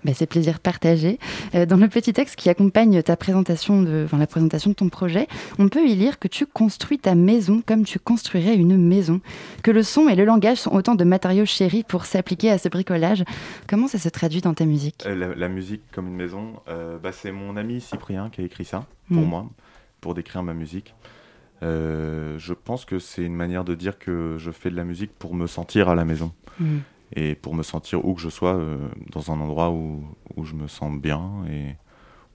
Bah, 0.05 0.13
c'est 0.15 0.27
plaisir 0.27 0.61
partagé. 0.61 1.19
Euh, 1.55 1.65
dans 1.65 1.77
le 1.77 1.89
petit 1.89 2.13
texte 2.13 2.37
qui 2.37 2.51
accompagne 2.51 3.03
ta 3.03 3.17
présentation 3.17 3.83
de, 3.83 4.07
la 4.13 4.27
présentation 4.27 4.71
de 4.71 4.75
ton 4.75 4.91
projet, 4.91 5.27
on 5.59 5.69
peut 5.69 5.87
y 5.87 5.95
lire 5.95 6.19
que 6.19 6.29
tu 6.29 6.47
construis 6.47 6.99
ta 6.99 7.15
maison 7.15 7.63
comme 7.67 7.85
tu 7.85 7.99
construirais 7.99 8.55
une 8.55 8.77
maison, 8.77 9.21
que 9.63 9.71
le 9.71 9.83
son 9.83 10.09
et 10.09 10.15
le 10.15 10.25
langage 10.25 10.59
sont 10.59 10.75
autant 10.75 10.95
de 10.95 11.05
matériaux 11.05 11.47
chéris 11.47 11.85
pour 11.85 12.05
s'appliquer 12.05 12.51
à 12.51 12.59
ce 12.59 12.69
bricolage. 12.69 13.25
Comment 13.67 13.89
ça 13.89 13.99
se 13.99 14.11
traduit 14.11 14.43
dans 14.43 14.55
ta 14.55 14.67
musique? 14.67 15.05
Euh, 15.07 15.35
la, 15.35 15.49
musique 15.49 15.83
comme 15.93 16.09
une 16.09 16.17
maison, 16.17 16.61
euh, 16.69 16.99
bah, 16.99 17.13
c'est 17.13 17.33
mon 17.33 17.57
ami 17.57 17.81
Cyprien 17.81 18.29
qui 18.31 18.43
a 18.43 18.45
écrit 18.45 18.65
ça 18.67 18.87
pour 19.09 19.23
mm. 19.23 19.29
moi, 19.29 19.47
pour 20.03 20.15
décrire 20.15 20.43
ma 20.43 20.55
musique. 20.55 20.95
je 21.63 22.53
pense 22.53 22.85
que 22.85 22.99
c'est 22.99 23.25
une 23.25 23.35
manière 23.35 23.65
de 23.65 23.75
dire 23.75 23.99
que 23.99 24.37
je 24.39 24.51
fais 24.51 24.69
de 24.69 24.77
la 24.77 24.85
musique 24.85 25.13
pour 25.19 25.35
me 25.35 25.47
sentir 25.47 25.89
à 25.89 25.95
la 25.95 26.05
maison. 26.05 26.33
Mm 26.61 26.81
et 27.15 27.35
pour 27.35 27.55
me 27.55 27.63
sentir 27.63 28.05
où 28.05 28.15
que 28.15 28.21
je 28.21 28.29
sois 28.29 28.55
euh, 28.55 28.89
dans 29.11 29.31
un 29.31 29.41
endroit 29.41 29.71
où, 29.71 30.05
où, 30.37 30.45
je 30.45 30.55
me 30.55 30.67
sens 30.67 30.93
bien 30.99 31.31
et 31.51 31.77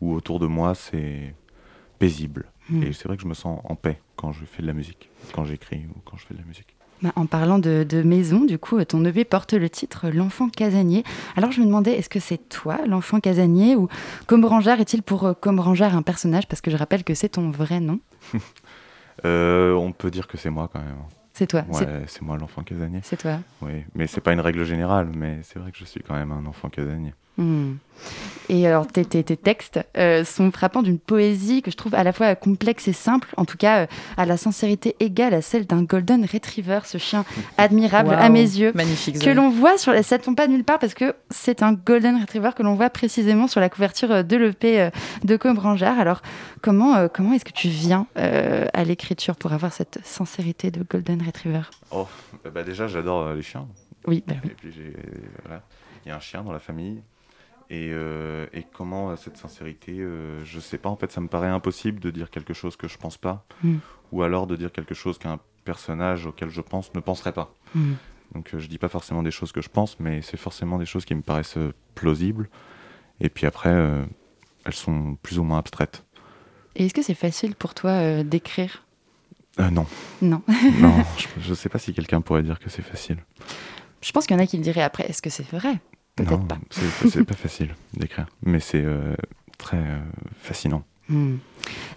où 0.02 0.14
autour 0.14 0.40
de 0.40 0.48
moi 0.48 0.76
c'est 0.76 1.36
paisible. 2.00 2.46
Hmm. 2.70 2.84
Et 2.84 2.94
c'est 2.94 3.08
vrai 3.08 3.18
que 3.18 3.24
je 3.24 3.28
me 3.28 3.34
sens 3.34 3.60
en 3.64 3.76
paix 3.76 4.00
quand 4.16 4.32
je 4.32 4.46
fais 4.46 4.62
de 4.62 4.68
la 4.68 4.74
musique, 4.74 5.10
quand 5.34 5.44
j'écris 5.44 5.86
ou 5.96 6.00
quand 6.06 6.18
je 6.18 6.26
fais 6.26 6.34
de 6.34 6.40
la 6.40 6.46
musique. 6.46 6.76
Bah, 7.02 7.14
en 7.16 7.28
parlant 7.28 7.60
de, 7.60 7.86
de, 7.88 8.04
maison, 8.04 8.44
du 8.44 8.60
coup, 8.60 8.84
ton 8.84 9.06
EP 9.06 9.24
porte 9.24 9.54
le 9.54 9.70
titre 9.70 10.10
L'enfant 10.10 10.50
casanier. 10.50 11.06
Alors 11.38 11.52
je 11.52 11.62
me 11.62 11.66
demandais, 11.66 11.94
est-ce 11.94 12.10
que 12.10 12.20
c'est 12.20 12.50
toi 12.50 12.80
l'enfant 12.86 13.22
casanier 13.22 13.78
ou 13.78 13.88
Combrangard 14.28 14.82
est-il 14.82 15.02
pour 15.02 15.26
euh, 15.26 15.34
Combrangard 15.34 15.96
un 15.96 16.02
personnage? 16.02 16.48
Parce 16.48 16.60
que 16.62 16.72
je 16.72 16.78
rappelle 16.78 17.06
que 17.06 17.14
c'est 17.14 17.30
ton 17.30 17.52
vrai 17.52 17.80
nom. 17.80 18.00
euh, 19.26 19.74
on 19.74 19.94
peut 19.94 20.12
dire 20.12 20.28
que 20.28 20.38
c'est 20.38 20.50
moi 20.50 20.70
quand 20.72 20.80
même. 20.80 20.98
C'est 21.40 21.48
toi. 21.48 21.64
Ouais, 21.70 22.04
c'est 22.08 22.22
moi 22.22 22.38
l'enfant 22.38 22.64
casanier. 22.64 23.00
C'est 23.02 23.16
toi. 23.16 23.40
Oui, 23.62 23.86
mais 23.96 24.08
c'est 24.08 24.20
pas 24.20 24.34
une 24.34 24.42
règle 24.42 24.66
générale, 24.66 25.10
mais 25.16 25.40
c'est 25.44 25.58
vrai 25.58 25.72
que 25.72 25.78
je 25.78 25.86
suis 25.86 26.02
quand 26.02 26.14
même 26.14 26.34
un 26.34 26.46
enfant 26.46 26.68
casanier. 26.68 27.14
Hmm. 27.40 27.78
Et 28.50 28.66
alors, 28.66 28.88
tes, 28.88 29.06
tes, 29.06 29.24
textes 29.38 29.80
euh, 29.96 30.24
sont 30.26 30.52
frappants 30.52 30.82
d'une 30.82 30.98
poésie 30.98 31.62
que 31.62 31.70
je 31.70 31.78
trouve 31.78 31.94
à 31.94 32.04
la 32.04 32.12
fois 32.12 32.34
complexe 32.34 32.88
et 32.88 32.94
simple, 32.94 33.30
en 33.38 33.46
tout 33.46 33.58
cas 33.58 33.84
euh, 33.84 33.88
à 34.18 34.26
la 34.26 34.38
sincérité 34.38 34.96
égale 35.00 35.36
à 35.36 35.44
celle 35.44 35.68
d'un 35.68 35.84
Golden 35.84 36.26
Retriever, 36.26 36.80
ce 36.86 36.98
chien 36.98 37.26
admirable 37.60 38.12
à 38.12 38.28
mes 38.30 38.42
yeux. 38.42 38.72
Magnifique. 38.74 39.20
Que 39.20 39.30
l'on 39.30 39.52
voit 39.52 39.78
sur. 39.78 39.94
Ça 40.04 40.18
tombe 40.18 40.36
pas 40.36 40.48
nulle 40.48 40.64
part 40.64 40.80
parce 40.80 40.96
que 40.96 41.14
c'est 41.30 41.62
un 41.62 41.74
Golden 41.74 42.20
Retriever 42.20 42.50
que 42.56 42.64
l'on 42.64 42.74
voit 42.74 42.90
précisément 42.90 43.48
sur 43.48 43.62
la 43.62 43.70
couverture 43.70 44.12
euh, 44.12 44.24
de 44.24 44.36
l'EP 44.36 44.90
de 45.24 45.38
Combrangère. 45.38 46.00
Alors, 46.00 46.24
comment, 46.62 47.08
comment 47.08 47.34
est-ce 47.34 47.46
que 47.46 47.52
tu 47.52 47.68
viens 47.68 48.08
à 48.16 48.84
l'écriture 48.84 49.36
pour 49.36 49.54
avoir 49.54 49.72
cette 49.74 50.00
sincérité 50.04 50.72
de 50.72 50.84
Golden 50.84 51.22
Retriever? 51.22 51.62
Oh, 51.92 52.08
bah 52.54 52.64
déjà, 52.64 52.88
j'adore 52.88 53.34
les 53.34 53.42
chiens. 53.42 53.68
Oui, 54.08 54.24
bah 54.28 54.36
oui. 54.44 54.50
Et 54.52 54.54
puis, 54.54 54.74
il 56.06 56.10
y 56.10 56.12
a 56.12 56.16
un 56.16 56.20
chien 56.20 56.44
dans 56.44 56.52
la 56.52 56.60
famille. 56.60 57.02
Euh, 57.72 58.48
et, 58.52 58.64
comment 58.64 59.12
euh, 59.12 59.16
cette 59.16 59.38
sincérité, 59.38 60.00
euh, 60.00 60.44
je 60.44 60.60
sais 60.60 60.78
pas, 60.78 60.90
en 60.90 60.96
fait, 60.96 61.12
ça 61.12 61.22
me 61.22 61.28
paraît 61.28 61.50
impossible 61.50 62.00
de 62.00 62.10
dire 62.10 62.32
quelque 62.32 62.54
chose 62.54 62.76
que 62.76 62.88
je 62.88 62.98
pense 62.98 63.18
pas, 63.18 63.46
hmm. 63.64 63.78
ou 64.12 64.24
alors 64.24 64.48
de 64.48 64.56
dire 64.56 64.72
quelque 64.72 64.96
chose 64.96 65.20
qu'un 65.20 65.40
personnage 65.66 66.26
auquel 66.26 66.50
je 66.50 66.62
pense 66.62 66.94
ne 66.96 67.00
penserait 67.00 67.34
pas. 67.34 67.54
Hmm. 67.76 67.94
Donc 68.34 68.56
je 68.56 68.68
dis 68.68 68.78
pas 68.78 68.90
forcément 68.90 69.24
des 69.24 69.32
choses 69.32 69.52
que 69.52 69.62
je 69.62 69.70
pense, 69.70 70.00
mais 70.00 70.22
c'est 70.22 70.38
forcément 70.38 70.78
des 70.78 70.86
choses 70.86 71.06
qui 71.06 71.16
me 71.16 71.22
paraissent 71.22 71.58
plausibles. 71.96 72.50
Et 73.20 73.30
puis 73.30 73.48
après, 73.48 73.72
elles 74.66 74.74
sont 74.74 75.16
plus 75.24 75.40
ou 75.40 75.44
moins 75.44 75.58
abstraites. 75.58 76.06
Et 76.76 76.86
est-ce 76.86 76.94
que 76.94 77.02
c'est 77.02 77.16
facile 77.16 77.56
pour 77.56 77.74
toi 77.74 78.24
d'écrire? 78.24 78.86
Non. 79.58 79.88
Non. 80.22 80.44
non, 80.80 81.04
je, 81.40 81.50
ne 81.50 81.56
sais 81.56 81.70
pas 81.70 81.80
si 81.80 81.92
quelqu'un 81.92 82.22
pourrait 82.22 82.44
dire 82.44 82.60
que 82.60 82.70
c'est 82.70 82.84
facile. 82.84 83.18
Je 84.02 84.12
pense 84.12 84.28
qu'il 84.28 84.38
y 84.38 84.40
en 84.40 84.44
a 84.44 84.46
qui 84.46 84.58
le 84.58 84.64
diraient 84.64 84.84
après. 84.84 85.10
Est-ce 85.10 85.24
que 85.24 85.32
c'est 85.32 85.50
vrai? 85.50 85.80
Non, 86.24 86.46
C'est 86.70 87.24
pas 87.24 87.36
facile 87.36 87.76
d'écrire, 87.94 88.26
mais 88.44 88.60
c'est 88.60 88.84
euh, 88.84 89.16
très 89.58 89.78
euh, 89.78 90.00
fascinant. 90.42 90.84
Hmm. 91.08 91.38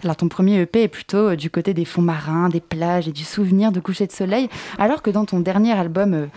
Alors 0.03 0.15
ton 0.15 0.27
premier 0.27 0.59
EP 0.61 0.81
est 0.81 0.87
plutôt 0.87 1.29
euh, 1.29 1.35
du 1.35 1.51
côté 1.51 1.75
des 1.75 1.85
fonds 1.85 2.01
marins, 2.01 2.49
des 2.49 2.59
plages 2.59 3.07
et 3.07 3.11
du 3.11 3.23
souvenir 3.23 3.71
de 3.71 3.79
coucher 3.79 4.07
de 4.07 4.11
soleil, 4.11 4.49
alors 4.79 5.03
que 5.03 5.11
dans 5.11 5.25
ton 5.25 5.39
dernier 5.39 5.71
album 5.73 6.29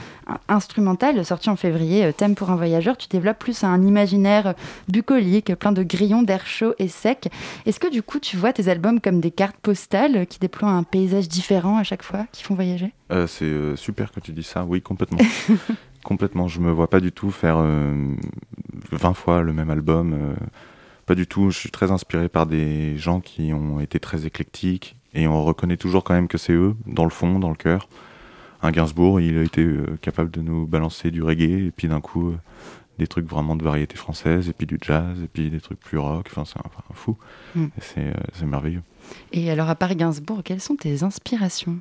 instrumental 0.48 1.24
sorti 1.24 1.48
en 1.48 1.56
février, 1.56 2.12
Thème 2.12 2.34
pour 2.34 2.50
un 2.50 2.56
voyageur, 2.56 2.98
tu 2.98 3.08
développes 3.08 3.38
plus 3.38 3.64
un 3.64 3.82
imaginaire 3.82 4.54
bucolique, 4.88 5.54
plein 5.54 5.72
de 5.72 5.82
grillons 5.82 6.22
d'air 6.22 6.46
chaud 6.46 6.74
et 6.78 6.88
sec. 6.88 7.30
Est-ce 7.64 7.80
que 7.80 7.90
du 7.90 8.02
coup 8.02 8.18
tu 8.18 8.36
vois 8.36 8.52
tes 8.52 8.68
albums 8.68 9.00
comme 9.00 9.20
des 9.20 9.30
cartes 9.30 9.56
postales 9.62 10.26
qui 10.26 10.38
déploient 10.38 10.68
un 10.68 10.82
paysage 10.82 11.28
différent 11.28 11.78
à 11.78 11.82
chaque 11.82 12.02
fois, 12.02 12.26
qui 12.32 12.42
font 12.42 12.54
voyager? 12.54 12.92
C'est 13.26 13.76
super 13.76 14.12
que 14.12 14.20
tu 14.20 14.32
dis 14.32 14.42
ça, 14.42 14.64
oui 14.64 14.82
complètement. 14.82 15.18
Complètement. 16.06 16.46
Je 16.46 16.60
me 16.60 16.70
vois 16.70 16.88
pas 16.88 17.00
du 17.00 17.10
tout 17.10 17.32
faire 17.32 17.56
20 17.56 17.64
euh, 17.66 19.12
fois 19.12 19.42
le 19.42 19.52
même 19.52 19.70
album. 19.70 20.12
Euh, 20.12 20.34
pas 21.04 21.16
du 21.16 21.26
tout. 21.26 21.50
Je 21.50 21.58
suis 21.58 21.72
très 21.72 21.90
inspiré 21.90 22.28
par 22.28 22.46
des 22.46 22.96
gens 22.96 23.18
qui 23.18 23.52
ont 23.52 23.80
été 23.80 23.98
très 23.98 24.24
éclectiques 24.24 24.94
et 25.14 25.26
on 25.26 25.42
reconnaît 25.42 25.76
toujours 25.76 26.04
quand 26.04 26.14
même 26.14 26.28
que 26.28 26.38
c'est 26.38 26.52
eux, 26.52 26.76
dans 26.86 27.02
le 27.02 27.10
fond, 27.10 27.40
dans 27.40 27.48
le 27.48 27.56
cœur. 27.56 27.88
Un 28.62 28.70
Gainsbourg, 28.70 29.20
il 29.20 29.36
a 29.36 29.42
été 29.42 29.64
euh, 29.64 29.98
capable 30.00 30.30
de 30.30 30.42
nous 30.42 30.64
balancer 30.64 31.10
du 31.10 31.24
reggae 31.24 31.66
et 31.66 31.72
puis 31.72 31.88
d'un 31.88 32.00
coup 32.00 32.36
des 33.00 33.08
trucs 33.08 33.26
vraiment 33.26 33.56
de 33.56 33.64
variété 33.64 33.96
française 33.96 34.48
et 34.48 34.52
puis 34.52 34.68
du 34.68 34.78
jazz 34.80 35.20
et 35.20 35.26
puis 35.26 35.50
des 35.50 35.60
trucs 35.60 35.80
plus 35.80 35.98
rock. 35.98 36.28
Enfin, 36.30 36.44
c'est 36.44 36.60
un, 36.60 36.94
fou. 36.94 37.16
Mm. 37.56 37.66
C'est 37.80 38.46
merveilleux. 38.46 38.82
Et 39.32 39.50
alors, 39.50 39.68
à 39.68 39.74
part 39.74 39.96
Gainsbourg, 39.96 40.42
quelles 40.44 40.60
sont 40.60 40.76
tes 40.76 41.02
inspirations? 41.02 41.80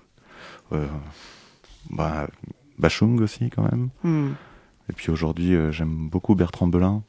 Bah, 1.91 2.27
Bachung 2.77 3.19
aussi 3.21 3.49
quand 3.49 3.63
même. 3.63 3.89
Hmm. 4.03 4.33
Et 4.89 4.93
puis 4.93 5.09
aujourd'hui, 5.11 5.55
euh, 5.55 5.71
j'aime 5.71 6.09
beaucoup 6.09 6.35
Bertrand 6.35 6.67
Belin. 6.67 7.03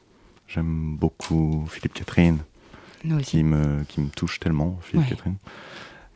J'aime 0.47 0.95
beaucoup 0.95 1.65
Philippe 1.69 1.93
Catherine. 1.93 2.39
Qui 3.21 3.43
me, 3.43 3.83
qui 3.83 4.01
me 4.01 4.09
touche 4.09 4.39
tellement, 4.39 4.79
Philippe 4.81 5.07
Catherine. 5.07 5.35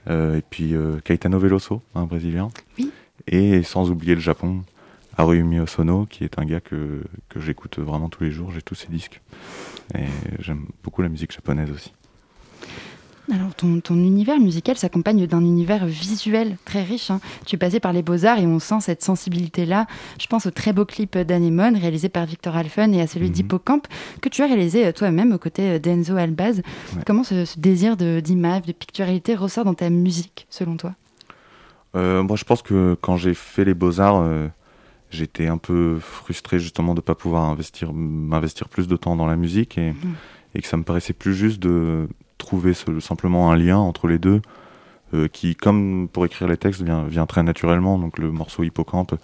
Euh, 0.10 0.38
et 0.38 0.41
puis 0.41 0.74
euh, 0.74 0.99
Caetano 0.99 1.38
Veloso, 1.38 1.82
un 1.95 2.06
Brésilien. 2.06 2.49
Oui. 2.78 2.91
Et 3.28 3.62
sans 3.64 3.91
oublier 3.91 4.16
le 4.16 4.20
Japon, 4.20 4.64
Harumi 5.16 5.60
Osono, 5.60 6.06
qui 6.06 6.24
est 6.24 6.39
un 6.39 6.43
gars 6.43 6.60
que, 6.60 7.04
que 7.30 7.39
j'écoute 7.39 7.80
vraiment 7.80 8.10
tous 8.10 8.24
les 8.24 8.32
jours. 8.32 8.52
J'ai 8.52 8.62
tous 8.62 8.76
ses 8.76 8.88
disques. 8.88 9.22
Et 9.95 10.08
j'aime 10.39 10.66
beaucoup 10.84 11.02
la 11.02 11.10
musique 11.10 11.32
japonaise 11.32 11.70
aussi. 11.72 11.93
Alors, 13.32 13.56
ton, 13.56 13.80
univers 13.96 14.38
musical 14.42 14.76
s'accompagne 14.76 15.26
d'un 15.26 15.40
univers 15.40 15.86
visuel 15.86 16.58
très 16.66 16.84
riche. 16.84 17.12
Hein. 17.12 17.22
Tu 17.46 17.56
es 17.56 17.58
passé 17.58 17.80
par 17.80 17.94
les 17.94 18.02
beaux-arts 18.02 18.40
et 18.40 18.46
on 18.46 18.60
sent 18.60 18.82
cette 18.82 19.02
sensibilité-là. 19.04 19.88
Je 20.20 20.28
pense 20.28 20.48
au 20.48 20.52
très 20.52 20.74
beau 20.74 20.84
clip 20.84 21.18
d'Anemone 21.18 21.78
réalisé 21.78 22.10
par 22.10 22.26
Victor 22.26 22.58
Alphen 22.58 22.94
et 22.94 23.00
à 23.00 23.08
celui 23.08 23.28
mhm. 23.28 23.32
d'Hippocampe 23.32 23.88
que 24.22 24.28
tu 24.28 24.42
as 24.42 24.48
réalisé 24.48 24.86
euh, 24.86 24.92
toi-même 24.92 25.32
aux 25.32 25.38
côtés 25.38 25.76
euh, 25.76 25.80
d'Enzo 25.80 26.18
Albaz. 26.18 26.62
Comment 27.06 27.24
ce, 27.24 27.58
désir 27.58 27.96
d'image, 27.96 28.64
de, 28.64 28.74
picturalité 28.74 29.36
ressort 29.36 29.64
dans 29.64 29.76
ta 29.76 29.90
musique, 29.90 30.46
selon 30.50 30.76
toi? 30.76 30.94
Euh, 31.96 32.24
Moi, 32.24 32.36
je 32.36 32.44
pense 32.44 32.62
que 32.62 32.98
quand 33.00 33.16
j'ai 33.16 33.34
fait 33.34 33.64
les 33.64 33.74
beaux-arts, 33.74 34.28
j'étais 35.10 35.48
un 35.48 35.58
peu 35.58 36.00
frustré 36.02 36.60
justement 36.60 36.94
de 36.96 37.00
ne 37.00 37.06
pas 37.06 37.16
pouvoir 37.16 37.46
investir, 37.46 37.94
m'investir 37.94 38.68
plus 38.68 38.90
de 38.90 38.98
temps 38.98 39.16
dans 39.16 39.28
la 39.28 39.38
musique 39.38 39.78
et, 39.78 39.92
mhm. 39.92 40.16
et 40.54 40.62
que 40.62 40.68
ça 40.68 40.76
me 40.76 40.84
paraissait 40.84 41.14
plus 41.14 41.34
juste 41.34 41.62
de 41.62 42.10
trouver 42.42 42.74
simplement 43.00 43.52
un 43.52 43.56
lien 43.56 43.78
entre 43.78 44.08
les 44.08 44.20
deux 44.20 44.42
euh, 45.14 45.28
qui, 45.28 45.56
comme 45.56 46.08
pour 46.12 46.26
écrire 46.26 46.48
les 46.48 46.58
textes, 46.58 46.82
vient, 46.82 47.04
vient, 47.04 47.26
très 47.26 47.44
naturellement. 47.44 47.98
Donc 47.98 48.18
le 48.18 48.32
morceau 48.32 48.64
Hippocampe, 48.64 49.16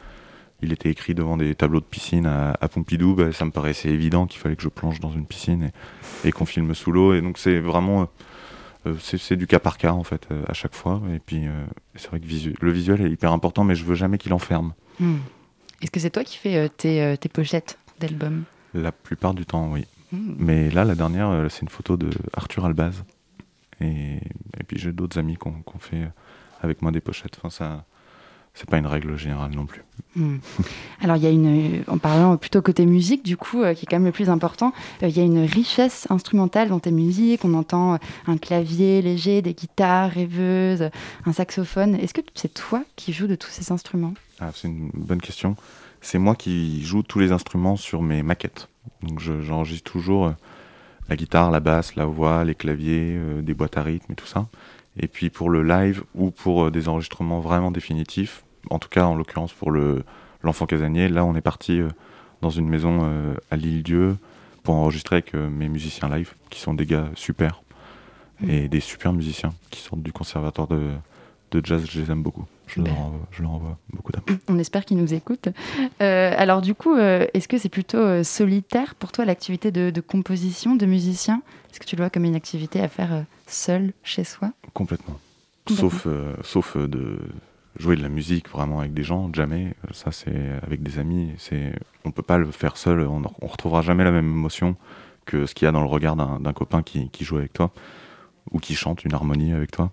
il 0.62 0.72
était 0.72 0.90
écrit 0.90 1.14
devant 1.14 1.38
des 1.38 1.56
tableaux 1.56 1.80
de 1.80 1.86
piscine 1.86 2.26
à, 2.26 2.68
Pompidou. 2.68 3.16
Bah, 3.16 3.32
ça 3.32 3.46
me 3.46 3.52
paraissait 3.52 3.90
évident 3.90 4.28
qu'il 4.28 4.40
fallait 4.40 4.56
que 4.56 4.64
je 4.64 4.70
plonge 4.70 5.00
dans 5.00 5.12
une 5.12 5.26
piscine 5.26 5.72
et, 6.26 6.32
qu'on 6.32 6.46
filme 6.46 6.74
sous 6.76 6.92
l'eau. 6.92 7.14
Et 7.14 7.22
donc 7.22 7.38
c'est 7.38 7.60
vraiment... 7.60 8.10
Euh, 8.86 8.96
c'est 9.00 9.36
du 9.36 9.48
cas 9.48 9.60
par 9.60 9.78
cas 9.78 9.92
en 9.92 10.04
fait 10.04 10.28
euh, 10.32 10.44
à 10.48 10.54
chaque 10.54 10.76
fois. 10.76 11.02
Et 11.14 11.20
puis 11.20 11.46
c'est 11.96 12.10
vrai 12.10 12.20
que 12.20 12.26
le 12.62 12.72
visuel 12.72 13.02
est 13.02 13.10
hyper 13.10 13.32
important, 13.32 13.64
mais 13.64 13.76
je 13.76 13.86
veux 13.86 13.96
jamais 13.96 14.18
qu'il 14.18 14.34
enferme. 14.34 14.74
Hmm. 15.00 15.18
Est-ce 15.82 15.92
que 15.92 16.00
c'est 16.00 16.10
toi 16.10 16.24
qui 16.24 16.38
fais 16.38 16.70
tes, 16.70 17.16
tes 17.18 17.30
pochettes 17.30 17.78
d'albums? 18.00 18.44
La 18.74 18.92
plupart 18.92 19.34
du 19.34 19.46
temps, 19.46 19.70
oui. 19.72 19.86
Mais 20.12 20.70
là, 20.70 20.86
la 20.86 20.96
dernière, 20.96 21.30
euh, 21.30 21.50
c'est 21.50 21.62
une 21.62 21.70
photo 21.70 21.98
de 21.98 22.10
Arthur 22.34 22.66
Albaz. 22.66 23.04
Et, 23.82 24.20
puis 24.68 24.80
j'ai 24.80 24.92
d'autres 24.92 25.20
amis 25.20 25.38
qui 25.38 25.48
ont, 25.48 25.80
fait 25.80 26.04
euh, 26.04 26.08
avec 26.62 26.82
moi 26.82 26.92
des 26.92 27.02
pochettes. 27.02 27.38
Enfin, 27.38 27.50
ça, 27.50 27.86
c'est 28.54 28.68
pas 28.68 28.78
une 28.78 28.88
règle 28.88 29.18
générale 29.18 29.52
non 29.52 29.66
plus. 29.66 29.84
Hmm. 30.16 30.38
Alors, 31.02 31.18
il 31.18 31.24
y 31.24 31.28
a 31.28 31.30
une, 31.30 31.84
en 31.88 31.98
parlant 31.98 32.38
plutôt 32.38 32.62
côté 32.62 32.86
musique, 32.86 33.24
du 33.24 33.38
coup, 33.38 33.62
euh, 33.62 33.74
qui 33.74 33.86
est 33.86 33.88
quand 33.88 33.98
même 33.98 34.06
le 34.06 34.12
plus 34.12 34.30
important, 34.30 34.74
il 35.02 35.10
y 35.10 35.20
a 35.20 35.24
une 35.24 35.46
richesse 35.46 36.08
instrumentale 36.10 36.70
dans 36.70 36.80
tes 36.80 36.92
musiques. 36.92 37.46
On 37.46 37.54
entend 37.54 38.00
un 38.26 38.38
clavier 38.38 39.02
léger, 39.02 39.42
des 39.42 39.54
guitares 39.54 40.10
rêveuses, 40.12 40.90
un 41.26 41.34
saxophone. 41.34 41.96
Est-ce 41.96 42.14
que 42.14 42.22
c'est 42.34 42.54
toi 42.54 42.84
qui 42.96 43.14
joues 43.14 43.28
de 43.28 43.36
tous 43.36 43.50
ces 43.50 43.72
instruments? 43.72 44.14
Ah, 44.40 44.52
C'est 44.56 44.70
une 44.70 44.90
bonne 44.94 45.22
question. 45.22 45.56
C'est 46.02 46.20
moi 46.20 46.36
qui 46.36 46.84
joue 46.84 47.04
tous 47.04 47.20
les 47.20 47.32
instruments 47.32 47.76
sur 47.76 48.02
mes 48.02 48.24
maquettes. 48.24 48.70
Donc 49.02 49.20
j'enregistre 49.20 49.92
toujours 49.92 50.28
euh, 50.28 50.32
la 51.10 51.16
guitare, 51.16 51.52
la 51.52 51.60
basse, 51.60 51.96
la 51.96 52.06
voix, 52.06 52.44
les 52.44 52.56
claviers, 52.56 53.16
euh, 53.16 53.42
des 53.42 53.54
boîtes 53.54 53.78
à 53.78 53.84
rythme 53.84 54.14
et 54.14 54.16
tout 54.16 54.26
ça. 54.26 54.48
Et 55.00 55.08
puis 55.08 55.30
pour 55.30 55.50
le 55.50 55.64
live 55.64 56.04
ou 56.16 56.32
pour 56.32 56.66
euh, 56.66 56.72
des 56.72 56.88
enregistrements 56.88 57.40
vraiment 57.40 57.72
définitifs, 57.72 58.44
en 58.70 58.80
tout 58.80 58.90
cas 58.90 59.06
en 59.06 59.16
l'occurrence 59.16 59.54
pour 59.54 59.72
le 59.72 60.04
l'enfant 60.44 60.66
casanier, 60.66 61.10
là 61.10 61.26
on 61.26 61.36
est 61.36 61.42
parti 61.42 61.82
dans 62.42 62.52
une 62.52 62.70
maison 62.70 63.10
à 63.50 63.56
l'île-dieu 63.56 64.18
pour 64.62 64.76
enregistrer 64.76 65.16
avec 65.16 65.34
mes 65.34 65.68
musiciens 65.68 66.16
live, 66.16 66.36
qui 66.52 66.60
sont 66.60 66.76
des 66.76 66.86
gars 66.86 67.10
super, 67.16 67.64
mmh. 68.42 68.50
et 68.50 68.68
des 68.68 68.80
super 68.80 69.14
musiciens 69.14 69.52
qui 69.72 69.82
sortent 69.82 70.04
du 70.04 70.14
conservatoire 70.14 70.68
de, 70.68 70.92
de 71.52 71.66
jazz, 71.66 71.84
je 71.90 72.00
les 72.00 72.12
aime 72.12 72.22
beaucoup. 72.22 72.46
Je, 72.68 72.82
leur, 72.82 73.50
envoie, 73.50 73.78
beaucoup 73.92 74.12
d'amour. 74.12 74.40
On 74.48 74.60
espère 74.60 74.86
qu'ils 74.86 74.98
nous 74.98 75.14
écoutent. 75.14 75.50
Euh, 76.02 76.34
alors 76.38 76.62
du 76.62 76.76
coup, 76.76 76.96
euh, 76.96 77.26
est-ce 77.34 77.48
que 77.48 77.58
c'est 77.58 77.70
plutôt 77.70 77.98
euh, 77.98 78.24
solitaire 78.24 78.96
pour 78.96 79.12
toi 79.12 79.26
l'activité 79.26 79.72
de, 79.72 80.02
composition, 80.02 80.76
de 80.76 80.86
musicien? 80.86 81.42
Est-ce 81.72 81.80
que 81.80 81.86
tu 81.86 81.96
le 81.96 82.04
vois 82.04 82.10
comme 82.10 82.26
une 82.26 82.36
activité 82.36 82.82
à 82.82 82.88
faire 82.88 83.26
seul, 83.48 83.94
chez 84.04 84.24
soi? 84.24 84.52
Complètement. 84.74 85.20
Sauf, 85.70 86.08
sauf 86.44 86.78
de 86.78 87.20
jouer 87.78 87.96
de 87.96 88.02
la 88.02 88.10
musique 88.10 88.50
vraiment 88.50 88.80
avec 88.80 88.94
des 88.94 89.04
gens, 89.04 89.30
jamais. 89.34 89.76
Ça, 89.92 90.12
c'est 90.12 90.52
avec 90.64 90.82
des 90.82 91.00
amis. 91.00 91.32
C'est, 91.38 91.74
on 92.06 92.12
peut 92.12 92.24
pas 92.24 92.38
le 92.38 92.52
faire 92.52 92.78
seul. 92.78 93.02
On, 93.02 93.22
on 93.42 93.48
retrouvera 93.48 93.82
jamais 93.82 94.04
la 94.04 94.12
même 94.12 94.30
émotion 94.30 94.76
que 95.26 95.46
ce 95.46 95.54
qu'il 95.54 95.66
y 95.66 95.70
a 95.70 95.72
dans 95.72 95.82
le 95.82 95.88
regard 95.88 96.16
d'un, 96.16 96.54
copain 96.54 96.82
qui, 96.82 97.10
qui 97.10 97.24
joue 97.24 97.38
avec 97.38 97.54
toi 97.54 97.72
ou 98.52 98.60
qui 98.60 98.76
chante 98.76 99.04
une 99.04 99.14
harmonie 99.14 99.54
avec 99.54 99.72
toi. 99.72 99.92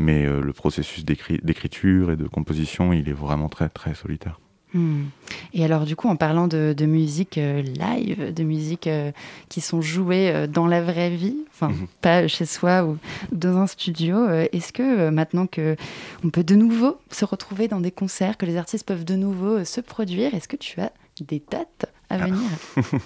Mais 0.00 0.24
euh, 0.24 0.40
le 0.40 0.54
processus 0.54 1.04
d'écriture 1.04 2.10
et 2.10 2.16
de 2.16 2.26
composition, 2.26 2.94
il 2.94 3.10
est 3.10 3.14
vraiment 3.14 3.50
très 3.50 3.68
très 3.68 3.94
solitaire. 3.94 4.40
Hmm. 4.72 5.08
Et 5.52 5.62
alors 5.62 5.84
du 5.84 5.94
coup, 5.94 6.08
en 6.08 6.16
parlant 6.16 6.48
de, 6.48 6.74
musique 6.86 7.36
euh, 7.36 7.60
live, 7.60 8.32
de 8.32 8.42
musique 8.42 8.86
euh, 8.86 9.12
qui 9.50 9.60
sont 9.60 9.82
jouées 9.82 10.46
dans 10.48 10.66
la 10.66 10.80
vraie 10.80 11.10
vie, 11.10 11.36
enfin 11.50 11.68
mhm. 11.68 11.86
pas 12.00 12.26
chez 12.28 12.46
soi 12.46 12.84
ou 12.84 12.96
dans 13.30 13.58
un 13.58 13.66
studio, 13.66 14.26
est-ce 14.30 14.72
que 14.72 15.10
maintenant 15.10 15.46
que 15.46 15.76
on 16.24 16.30
peut 16.30 16.44
de 16.44 16.54
nouveau 16.54 16.96
se 17.10 17.26
retrouver 17.26 17.68
dans 17.68 17.80
des 17.80 17.90
concerts, 17.90 18.38
que 18.38 18.46
les 18.46 18.56
artistes 18.56 18.86
peuvent 18.86 19.04
de 19.04 19.16
nouveau 19.16 19.64
se 19.64 19.82
produire, 19.82 20.34
est-ce 20.34 20.48
que 20.48 20.56
tu 20.56 20.80
as 20.80 20.92
des 21.20 21.42
dates 21.50 21.86
à 22.08 22.14
ah. 22.14 22.18
venir? 22.18 22.48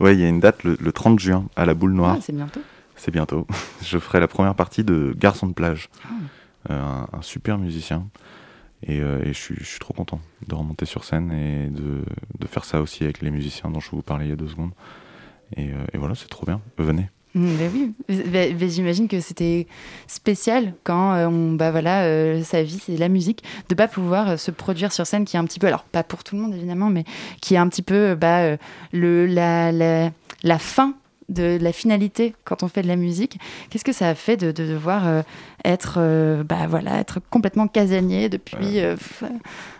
Oui, 0.00 0.12
il 0.12 0.20
y 0.20 0.24
a 0.24 0.28
une 0.28 0.40
date 0.40 0.64
le, 0.64 0.92
30 0.92 1.18
juin 1.18 1.46
à 1.56 1.64
la 1.64 1.72
Boule 1.72 1.94
Noire. 1.94 2.16
Ah, 2.18 2.22
c'est 2.22 2.34
bientôt. 2.34 2.60
C'est 2.96 3.10
bientôt. 3.10 3.46
Je 3.82 3.98
ferai 3.98 4.20
la 4.20 4.28
première 4.28 4.54
partie 4.54 4.84
de 4.84 5.14
Garçon 5.16 5.46
de 5.46 5.52
plage, 5.52 5.90
ah. 6.68 7.06
un, 7.12 7.22
super 7.22 7.58
musicien. 7.58 8.06
Euh, 8.88 9.22
et, 9.22 9.32
je, 9.32 9.38
suis, 9.38 9.56
je, 9.58 9.64
suis, 9.64 9.78
trop 9.78 9.94
content 9.94 10.20
de 10.46 10.54
remonter 10.54 10.84
sur 10.84 11.04
scène 11.04 11.32
et 11.32 11.68
de, 11.68 12.04
de, 12.38 12.46
faire 12.46 12.64
ça 12.64 12.80
aussi 12.80 13.04
avec 13.04 13.22
les 13.22 13.30
musiciens 13.30 13.70
dont 13.70 13.80
je 13.80 13.90
vous 13.90 14.02
parlais 14.02 14.26
il 14.26 14.28
y 14.28 14.32
a 14.32 14.36
deux 14.36 14.48
secondes. 14.48 14.72
Et, 15.56 15.70
euh, 15.70 15.86
et 15.92 15.98
voilà, 15.98 16.14
c'est 16.14 16.28
trop 16.28 16.44
bien. 16.44 16.60
Venez. 16.76 17.08
Mmh, 17.34 17.48
bah 18.32 18.44
oui, 18.50 18.70
j'imagine 18.70 19.08
que 19.08 19.20
c'était 19.20 19.66
spécial 20.06 20.74
quand 20.84 21.14
euh, 21.14 21.26
on, 21.26 21.52
bah 21.52 21.70
voilà, 21.70 22.42
sa 22.44 22.62
vie 22.62 22.78
c'est 22.78 22.96
la 22.96 23.08
musique, 23.08 23.44
de 23.68 23.74
pas 23.74 23.88
pouvoir 23.88 24.38
se 24.38 24.50
produire 24.50 24.92
sur 24.92 25.06
scène, 25.06 25.24
qui 25.24 25.36
est 25.36 25.38
un 25.38 25.44
petit 25.44 25.58
peu, 25.58 25.66
alors 25.66 25.84
pas 25.84 26.02
pour 26.02 26.24
tout 26.24 26.36
le 26.36 26.42
monde 26.42 26.54
évidemment, 26.54 26.88
mais 26.88 27.04
qui 27.42 27.54
est 27.54 27.58
un 27.58 27.68
petit 27.68 27.82
peu 27.82 28.14
bah, 28.14 28.56
le, 28.92 29.26
la, 29.26 29.70
la, 29.70 30.10
la 30.44 30.58
fin 30.58 30.94
de 31.28 31.58
la 31.60 31.72
finalité 31.72 32.34
quand 32.44 32.62
on 32.62 32.68
fait 32.68 32.82
de 32.82 32.88
la 32.88 32.96
musique. 32.96 33.38
Qu'est-ce 33.70 33.84
que 33.84 33.92
ça 33.92 34.08
a 34.08 34.14
fait 34.14 34.36
de, 34.36 34.52
devoir 34.52 35.06
euh, 35.06 35.22
être, 35.64 35.96
euh, 35.98 36.44
bah, 36.44 36.66
voilà, 36.68 36.98
être 36.98 37.20
complètement 37.30 37.66
casanier 37.68 38.28
depuis 38.28 38.78
euh, 38.78 38.96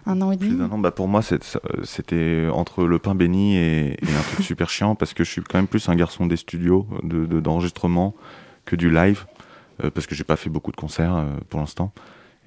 un 0.06 0.20
an 0.22 0.32
et 0.32 0.36
demi? 0.36 0.56
bah, 0.78 0.90
Pour 0.90 1.08
moi, 1.08 1.20
c'était 1.22 2.48
entre 2.52 2.84
le 2.84 2.98
pain 2.98 3.14
béni 3.14 3.56
et, 3.56 3.96
un 4.02 4.22
truc 4.32 4.44
super 4.44 4.70
chiant 4.70 4.94
parce 4.94 5.14
que 5.14 5.24
je 5.24 5.30
suis 5.30 5.42
quand 5.42 5.58
même 5.58 5.68
plus 5.68 5.88
un 5.88 5.94
garçon 5.94 6.26
des 6.26 6.36
studios, 6.36 6.86
d'enregistrement 7.02 8.08
de, 8.08 8.14
que 8.64 8.76
du 8.76 8.90
live 8.90 9.26
parce 9.94 10.06
que 10.06 10.14
j'ai 10.14 10.24
pas 10.24 10.36
fait 10.36 10.48
beaucoup 10.48 10.72
de 10.72 10.76
concerts 10.76 11.22
pour 11.50 11.60
l'instant. 11.60 11.92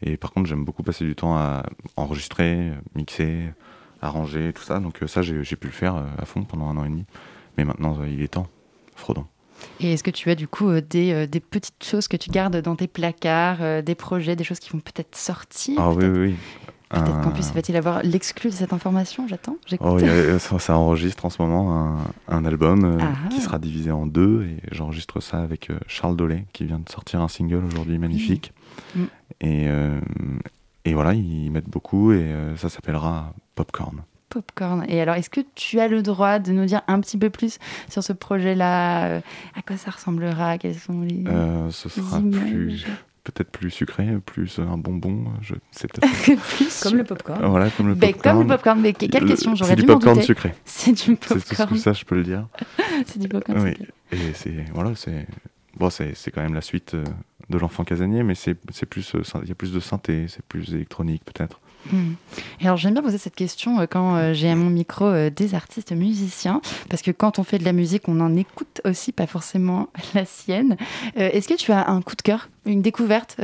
Et 0.01 0.17
par 0.17 0.31
contre, 0.31 0.49
j'aime 0.49 0.65
beaucoup 0.65 0.81
passer 0.81 1.05
du 1.05 1.15
temps 1.15 1.37
à 1.37 1.63
enregistrer, 1.95 2.71
mixer, 2.95 3.53
arranger, 4.01 4.51
tout 4.51 4.63
ça. 4.63 4.79
Donc 4.79 4.97
ça, 5.05 5.21
j'ai 5.21 5.55
pu 5.55 5.67
le 5.67 5.73
faire 5.73 6.03
à 6.17 6.25
fond 6.25 6.43
pendant 6.43 6.67
un 6.69 6.77
an 6.77 6.85
et 6.85 6.89
demi. 6.89 7.05
Mais 7.57 7.65
maintenant, 7.65 7.99
il 8.03 8.23
est 8.23 8.29
temps. 8.29 8.47
Frodon. 8.99 9.25
Et 9.79 9.93
est-ce 9.93 10.03
que 10.03 10.11
tu 10.11 10.29
as 10.29 10.35
du 10.35 10.47
coup 10.47 10.69
euh, 10.69 10.81
des, 10.81 11.11
euh, 11.11 11.27
des, 11.27 11.39
petites 11.39 11.83
choses 11.83 12.07
que 12.07 12.17
tu 12.17 12.29
gardes 12.29 12.57
dans 12.57 12.75
tes 12.75 12.87
placards, 12.87 13.61
euh, 13.61 13.81
des 13.81 13.95
projets, 13.95 14.35
des 14.35 14.43
choses 14.43 14.59
qui 14.59 14.69
vont 14.71 14.79
peut-être 14.79 15.15
sortir 15.15 15.75
Ah 15.79 15.91
oui, 15.91 16.05
oui, 16.05 16.19
oui. 16.19 16.35
Peut-être 16.89 17.21
qu'en 17.21 17.29
plus, 17.29 17.51
va-t-il 17.51 17.77
avoir 17.77 18.01
l'exclu 18.01 18.49
de 18.49 18.55
cette 18.55 18.73
information 18.73 19.27
J'attends. 19.27 19.57
Oh, 19.79 19.99
ça, 20.59 20.75
enregistre 20.75 21.23
en 21.23 21.29
ce 21.29 21.39
moment 21.39 21.77
un, 21.77 21.97
un 22.27 22.45
album 22.45 22.97
ah. 22.99 23.29
qui 23.29 23.41
sera 23.41 23.59
divisé 23.59 23.91
en 23.91 24.07
deux 24.07 24.45
et 24.45 24.57
j'enregistre 24.71 25.19
ça 25.19 25.37
avec 25.37 25.69
Charles 25.85 26.15
Dolé 26.15 26.45
qui 26.51 26.65
vient 26.65 26.79
de 26.79 26.89
sortir 26.89 27.21
un 27.21 27.27
single 27.27 27.63
aujourd'hui 27.63 27.99
magnifique. 27.99 28.53
Mm. 28.95 29.03
Et, 29.41 29.67
et 30.85 30.93
voilà, 30.95 31.13
ils 31.13 31.51
mettent 31.51 31.69
beaucoup 31.69 32.11
et 32.11 32.33
ça 32.55 32.69
s'appellera 32.69 33.35
Popcorn. 33.53 34.01
Popcorn. 34.29 34.85
Et 34.87 35.01
alors, 35.01 35.15
est-ce 35.15 35.29
que 35.29 35.41
tu 35.55 35.79
as 35.79 35.87
le 35.87 36.01
droit 36.01 36.39
de 36.39 36.51
nous 36.51 36.65
dire 36.65 36.81
un 36.87 36.99
petit 36.99 37.17
peu 37.17 37.29
plus 37.29 37.57
sur 37.89 38.03
ce 38.03 38.13
projet-là 38.13 39.07
euh, 39.07 39.21
À 39.55 39.61
quoi 39.61 39.77
ça 39.77 39.91
ressemblera 39.91 40.57
Quels 40.57 40.75
sont 40.75 41.01
les. 41.01 41.23
Euh, 41.27 41.69
ce 41.71 41.89
sera 41.89 42.19
plus. 42.19 42.85
Peut-être 43.23 43.51
plus 43.51 43.69
sucré, 43.69 44.07
plus 44.25 44.59
un 44.59 44.77
bonbon, 44.77 45.25
je 45.41 45.53
sais 45.71 45.87
peut-être. 45.87 46.81
comme 46.83 46.95
le 46.95 47.03
popcorn. 47.03 47.45
Voilà, 47.45 47.69
comme 47.69 47.89
le 47.89 47.95
popcorn. 47.95 48.21
comme 48.21 48.41
le 48.41 48.47
popcorn, 48.47 48.81
mais 48.81 48.93
quelle 48.93 49.25
question 49.25 49.53
J'aurais 49.55 49.75
dû. 49.75 49.81
C'est 49.85 49.85
du 49.85 49.93
popcorn 49.93 50.21
sucré. 50.21 50.53
C'est 50.65 50.93
du 50.93 51.15
popcorn. 51.15 51.41
C'est 51.45 51.67
tout 51.67 51.77
ça, 51.77 51.93
je 51.93 52.05
peux 52.05 52.15
le 52.15 52.23
dire. 52.23 52.47
c'est 53.05 53.19
du 53.19 53.27
popcorn 53.27 53.59
oui. 53.61 53.77
Et 54.11 54.33
c'est 54.33 54.65
voilà, 54.73 54.95
c'est 54.95 55.27
bon, 55.77 55.89
c'est 55.89 56.31
quand 56.31 56.41
même 56.41 56.55
la 56.55 56.61
suite 56.61 56.93
euh, 56.93 57.03
de 57.49 57.57
l'enfant 57.57 57.83
casanier, 57.83 58.23
mais 58.23 58.35
c'est 58.35 58.55
plus, 58.55 59.13
il 59.43 59.49
y 59.49 59.51
a 59.51 59.55
plus 59.55 59.73
de 59.73 59.79
synthé, 59.79 60.25
c'est 60.27 60.43
plus 60.45 60.73
électronique 60.73 61.23
peut-être. 61.25 61.59
Et 62.61 62.65
alors 62.65 62.77
j'aime 62.77 62.93
bien 62.93 63.01
poser 63.01 63.17
cette 63.17 63.35
question 63.35 63.79
euh, 63.79 63.85
quand 63.89 64.15
euh, 64.15 64.33
j'ai 64.33 64.49
à 64.49 64.55
mon 64.55 64.69
micro 64.69 65.05
euh, 65.05 65.29
des 65.29 65.55
artistes 65.55 65.91
musiciens, 65.91 66.61
parce 66.89 67.01
que 67.01 67.11
quand 67.11 67.39
on 67.39 67.43
fait 67.43 67.57
de 67.57 67.65
la 67.65 67.73
musique, 67.73 68.07
on 68.07 68.19
en 68.19 68.35
écoute 68.35 68.81
aussi, 68.85 69.11
pas 69.11 69.27
forcément 69.27 69.87
la 70.13 70.25
sienne. 70.25 70.77
Est-ce 71.15 71.47
que 71.47 71.55
tu 71.55 71.71
as 71.71 71.89
un 71.89 72.01
coup 72.01 72.15
de 72.15 72.21
cœur, 72.21 72.49
une 72.65 72.81
découverte 72.81 73.37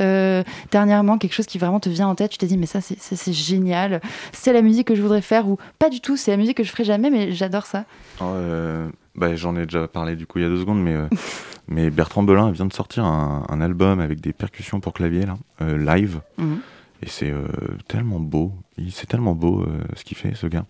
dernièrement, 0.70 1.18
quelque 1.18 1.32
chose 1.32 1.46
qui 1.46 1.58
vraiment 1.58 1.80
te 1.80 1.88
vient 1.88 2.08
en 2.08 2.14
tête 2.14 2.30
Tu 2.30 2.38
t'es 2.38 2.46
dit 2.46 2.56
mais 2.56 2.66
ça 2.66 2.80
c'est 2.80 3.32
génial, 3.32 4.00
c'est 4.32 4.52
la 4.52 4.62
musique 4.62 4.86
que 4.86 4.94
je 4.94 5.02
voudrais 5.02 5.22
faire 5.22 5.48
ou 5.48 5.58
pas 5.78 5.90
du 5.90 6.00
tout, 6.00 6.16
c'est 6.16 6.30
la 6.30 6.36
musique 6.36 6.56
que 6.56 6.64
je 6.64 6.70
ferai 6.70 6.84
jamais, 6.84 7.10
mais 7.10 7.32
j'adore 7.32 7.66
ça. 7.66 7.84
Oh, 8.20 8.34
bah, 9.14 9.34
j'en 9.34 9.56
ai 9.56 9.64
déjà 9.64 9.88
parlé 9.88 10.14
du 10.14 10.26
coup 10.26 10.38
il 10.38 10.42
y 10.42 10.44
a 10.46 10.48
deux 10.48 10.60
secondes, 10.60 10.82
mais 10.82 10.96
mais 11.68 11.90
Bertrand 11.90 12.22
Belin 12.22 12.50
vient 12.50 12.66
de 12.66 12.72
sortir 12.72 13.04
un, 13.04 13.60
album 13.60 14.00
avec 14.00 14.20
des 14.20 14.32
percussions 14.32 14.80
pour 14.80 14.92
clavier 14.92 15.26
là, 15.26 15.36
live. 15.76 16.20
Mhm. 16.38 16.60
Et 17.02 17.08
c'est 17.08 17.30
euh, 17.30 17.46
tellement 17.88 18.20
beau. 18.20 18.52
C'est 18.90 19.06
tellement 19.06 19.34
beau 19.34 19.62
euh, 19.62 19.80
ce 19.94 20.04
qu'il 20.04 20.16
fait, 20.16 20.34
ce 20.34 20.46
gars. 20.46 20.66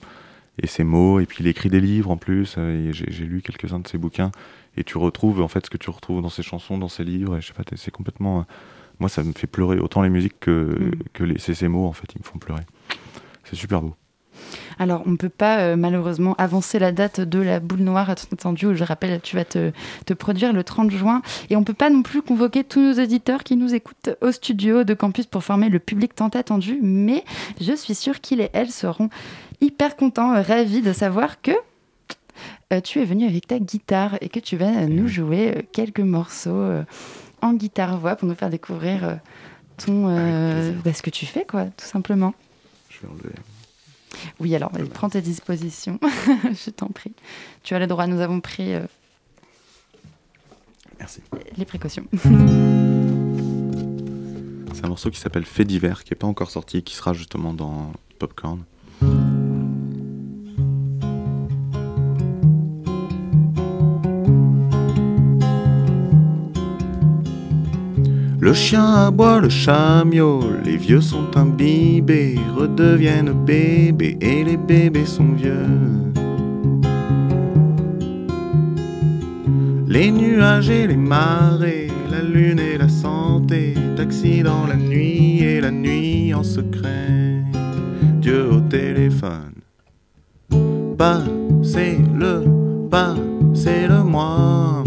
Et 0.62 0.66
ses 0.66 0.84
mots, 0.84 1.20
et 1.20 1.26
puis 1.26 1.38
il 1.40 1.46
écrit 1.46 1.68
des 1.68 1.80
livres 1.80 2.10
en 2.10 2.16
plus. 2.16 2.54
Euh, 2.58 2.90
j'ai 2.92 3.24
lu 3.24 3.42
quelques-uns 3.42 3.80
de 3.80 3.88
ses 3.88 3.98
bouquins. 3.98 4.32
Et 4.76 4.84
tu 4.84 4.98
retrouves 4.98 5.40
en 5.40 5.48
fait 5.48 5.64
ce 5.66 5.70
que 5.70 5.76
tu 5.76 5.90
retrouves 5.90 6.22
dans 6.22 6.28
ses 6.28 6.42
chansons, 6.42 6.78
dans 6.78 6.88
ses 6.88 7.04
livres. 7.04 7.36
Et 7.36 7.40
je 7.40 7.48
sais 7.48 7.52
pas, 7.52 7.62
c'est 7.76 7.90
complètement. 7.90 8.46
moi, 8.98 9.08
ça 9.08 9.22
me 9.22 9.32
fait 9.32 9.46
pleurer 9.46 9.78
autant 9.78 10.02
les 10.02 10.10
musiques 10.10 10.38
que, 10.40 10.50
mm. 10.50 10.92
que 11.12 11.24
les, 11.24 11.38
ces 11.38 11.68
mots, 11.68 11.86
en 11.86 11.92
fait, 11.92 12.08
ils 12.14 12.18
me 12.18 12.24
font 12.24 12.38
pleurer. 12.38 12.62
C'est 13.44 13.56
super 13.56 13.82
beau. 13.82 13.94
Alors, 14.78 15.02
on 15.06 15.10
ne 15.10 15.16
peut 15.16 15.28
pas 15.28 15.58
euh, 15.58 15.76
malheureusement 15.76 16.34
avancer 16.38 16.78
la 16.78 16.92
date 16.92 17.20
de 17.20 17.38
la 17.38 17.60
boule 17.60 17.80
noire, 17.80 18.10
attendu, 18.10 18.66
où 18.66 18.74
je 18.74 18.84
rappelle, 18.84 19.20
tu 19.20 19.36
vas 19.36 19.44
te, 19.44 19.72
produire 20.14 20.52
le 20.52 20.64
30 20.64 20.90
juin. 20.90 21.22
Et 21.50 21.56
on 21.56 21.60
ne 21.60 21.64
peut 21.64 21.74
pas 21.74 21.90
non 21.90 22.02
plus 22.02 22.22
convoquer 22.22 22.64
tous 22.64 22.80
nos 22.80 22.92
éditeurs 22.92 23.44
qui 23.44 23.56
nous 23.56 23.74
écoutent 23.74 24.10
au 24.20 24.32
studio 24.32 24.84
de 24.84 24.94
campus 24.94 25.26
pour 25.26 25.44
former 25.44 25.68
le 25.68 25.78
public 25.78 26.14
tant 26.14 26.28
attendu. 26.28 26.78
Mais 26.82 27.24
je 27.60 27.72
suis 27.72 27.94
sûre 27.94 28.20
qu'ils 28.20 28.40
et 28.40 28.50
elles 28.52 28.70
seront 28.70 29.08
hyper 29.60 29.96
contents, 29.96 30.34
euh, 30.34 30.42
ravis 30.42 30.82
de 30.82 30.92
savoir 30.92 31.40
que 31.40 31.52
euh, 32.72 32.80
tu 32.80 33.00
es 33.00 33.04
venu 33.04 33.26
avec 33.26 33.46
ta 33.46 33.58
guitare 33.58 34.18
et 34.20 34.28
que 34.28 34.40
tu 34.40 34.56
vas 34.56 34.86
nous 34.86 35.08
jouer 35.08 35.66
quelques 35.72 36.00
morceaux 36.00 36.70
en 37.40 37.54
guitare-voix 37.54 38.16
pour 38.16 38.28
nous 38.28 38.34
faire 38.34 38.50
découvrir 38.50 39.18
ton, 39.78 40.14
bah, 40.84 40.92
ce 40.92 41.02
que 41.02 41.10
tu 41.10 41.24
fais, 41.24 41.46
quoi, 41.46 41.64
tout 41.64 41.86
simplement. 41.86 42.34
Je 42.90 43.00
vais 43.00 43.08
enlever. 43.12 43.34
Oui, 44.40 44.54
alors, 44.54 44.72
prends 44.92 45.08
tes 45.08 45.20
dispositions. 45.20 45.98
je 46.44 46.70
t'en 46.70 46.88
prie. 46.88 47.12
Tu 47.62 47.74
as 47.74 47.78
le 47.78 47.86
droit, 47.86 48.06
nous 48.06 48.20
avons 48.20 48.40
pris. 48.40 48.74
Euh, 48.74 48.86
Merci. 50.98 51.20
Les 51.56 51.64
précautions. 51.64 52.06
C'est 54.74 54.84
un 54.84 54.88
morceau 54.88 55.10
qui 55.10 55.18
s'appelle 55.20 55.44
Fait 55.44 55.64
divers, 55.64 56.04
qui 56.04 56.12
n'est 56.12 56.18
pas 56.18 56.26
encore 56.26 56.50
sorti, 56.50 56.82
qui 56.82 56.94
sera 56.94 57.12
justement 57.12 57.52
dans 57.54 57.92
Popcorn. 58.18 58.64
Le 68.46 68.54
chien 68.54 69.08
aboie, 69.08 69.40
le 69.40 69.48
chat 69.48 70.04
les 70.64 70.76
vieux 70.76 71.00
sont 71.00 71.36
imbibés, 71.36 72.36
redeviennent 72.56 73.32
bébés 73.32 74.16
et 74.20 74.44
les 74.44 74.56
bébés 74.56 75.04
sont 75.04 75.32
vieux. 75.32 75.66
Les 79.88 80.12
nuages 80.12 80.70
et 80.70 80.86
les 80.86 80.96
marées, 80.96 81.90
la 82.08 82.22
lune 82.22 82.60
et 82.60 82.78
la 82.78 82.88
santé, 82.88 83.74
taxi 83.96 84.44
dans 84.44 84.68
la 84.68 84.76
nuit 84.76 85.42
et 85.42 85.60
la 85.60 85.72
nuit 85.72 86.32
en 86.32 86.44
secret. 86.44 87.42
Dieu 88.20 88.48
au 88.52 88.60
téléphone, 88.60 89.54
passez 90.96 91.98
le, 92.14 92.44
passez 92.88 93.88
le 93.88 94.04
moi. 94.04 94.84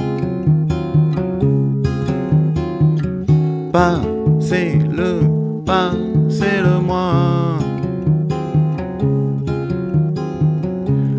Passez-le, 3.71 5.21
passez-le-moi. 5.63 7.59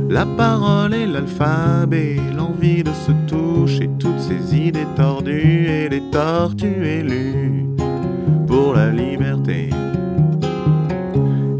La 0.09 0.27
parole 0.37 0.95
et 0.95 1.07
l'alphabet, 1.07 2.17
l'envie 2.37 2.83
de 2.83 2.91
se 2.91 3.13
toucher, 3.29 3.89
toutes 4.01 4.19
ces 4.19 4.57
idées 4.57 4.87
tordues 4.97 5.69
et 5.69 5.89
les 5.89 6.03
tortues 6.11 6.85
élues 6.85 7.67
pour 8.49 8.75
la 8.75 8.91
liberté. 8.91 9.71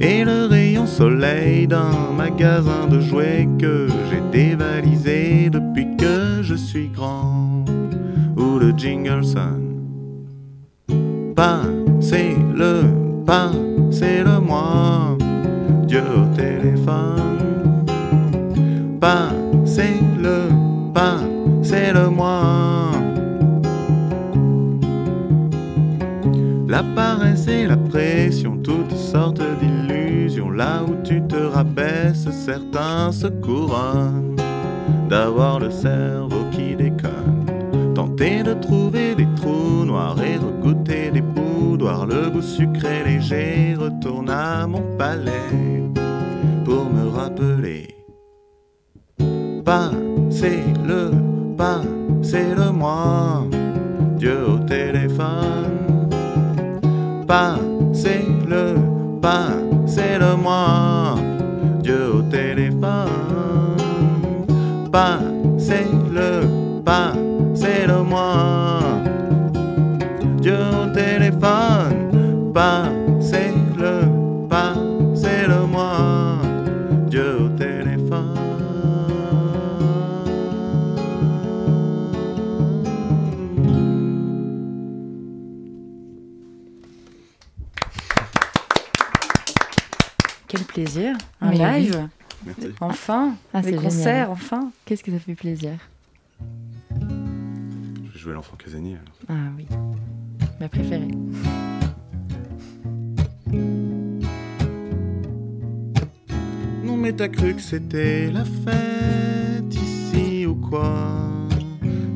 Et 0.01 0.25
le 0.25 0.47
rayon 0.47 0.87
soleil 0.87 1.69
d'un 1.69 2.11
magasin 2.17 2.89
de 2.91 2.99
jouets 2.99 3.49
que 3.61 3.87
j'ai 4.11 4.23
dévalisé 4.33 5.51
depuis 5.51 5.97
que 5.97 6.43
je 6.43 6.57
suis 6.57 6.89
grand, 6.89 7.65
ou 8.37 8.59
le 8.59 8.73
jingle 8.77 9.25
son 9.25 9.70
le, 12.55 12.83
passez 13.25 14.23
le 14.25 14.41
moi. 14.41 15.17
Dieu 15.87 16.03
au 16.03 16.37
téléphone. 16.37 17.85
Pas, 19.01 19.31
c'est 19.65 20.01
le 20.19 20.49
pas, 20.93 21.21
c'est 21.63 21.93
le 21.93 22.09
moi. 22.11 22.91
La 26.69 26.85
paresse 26.95 27.49
et 27.49 27.67
la 27.67 27.77
pression, 27.77 28.57
toutes 28.63 28.95
sortes 28.95 29.43
d'illusions. 29.61 30.51
Là 30.51 30.83
où 30.87 30.95
tu 31.03 31.23
te 31.23 31.37
rabaisses, 31.37 32.29
certains 32.31 33.11
se 33.11 33.27
couronnent 33.27 34.37
d'avoir 35.09 35.59
le 35.59 35.71
cerveau 35.71 36.45
qui 36.53 36.77
déconne. 36.77 37.47
Tenter 37.95 38.43
de 38.45 38.55
trouver 38.55 39.15
des 39.17 39.27
trous 39.35 39.85
noirs 39.85 40.23
et 40.23 40.39
regoûter 40.71 41.11
des 41.11 41.21
boudoirs. 41.21 42.07
Le 42.07 42.31
goût 42.31 42.43
sucré 42.43 43.03
léger 43.05 43.75
retourne 43.79 44.31
à 44.31 44.67
mon 44.67 44.83
palais 44.97 45.83
pour 46.65 46.85
me 46.85 47.09
rappeler. 47.09 47.95
Pas, 49.65 49.91
c'est 50.31 50.65
le 50.85 51.11
pas, 51.57 51.83
c'est 52.23 52.55
le 52.55 52.71
moi. 52.73 53.45
Dieu 54.17 54.39
au 54.49 54.59
téléphone. 54.59 56.09
Pas, 57.27 57.59
c'est 57.93 58.27
le 58.49 58.75
pas, 59.21 59.51
c'est 59.87 60.19
le 60.19 60.37
moi. 60.37 61.17
Dieu 61.83 62.15
au 62.15 62.23
téléphone. 62.23 63.09
Pas, 64.91 65.21
c'est 65.59 65.87
enfin, 93.01 93.35
Ah, 93.55 93.63
des 93.63 93.71
c'est 93.71 93.77
concerts, 93.77 94.05
génial. 94.05 94.31
enfin. 94.31 94.71
Qu'est-ce 94.85 95.03
que 95.03 95.11
ça 95.11 95.19
fait 95.19 95.35
plaisir. 95.35 95.73
Je 96.91 98.13
vais 98.13 98.19
jouer 98.19 98.35
l'enfant 98.35 98.57
casanier. 98.57 98.97
alors. 98.97 99.41
Ah 99.41 99.51
oui, 99.57 99.67
ma 100.61 100.69
préférée. 100.69 101.09
Non 106.85 106.97
mais 106.97 107.13
t'as 107.13 107.29
cru 107.29 107.55
que 107.55 107.63
c'était 107.63 108.31
la 108.31 108.45
fête 108.45 109.75
ici 109.75 110.47
ou 110.47 110.55
quoi? 110.55 111.09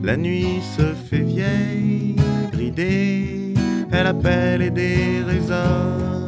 La 0.03 0.17
nuit 0.17 0.61
se 0.77 0.93
fait 1.09 1.21
vieille, 1.23 2.17
ridée, 2.53 3.55
elle 3.91 4.07
appelle 4.07 4.63
et 4.63 4.71
déraisonne. 4.71 6.24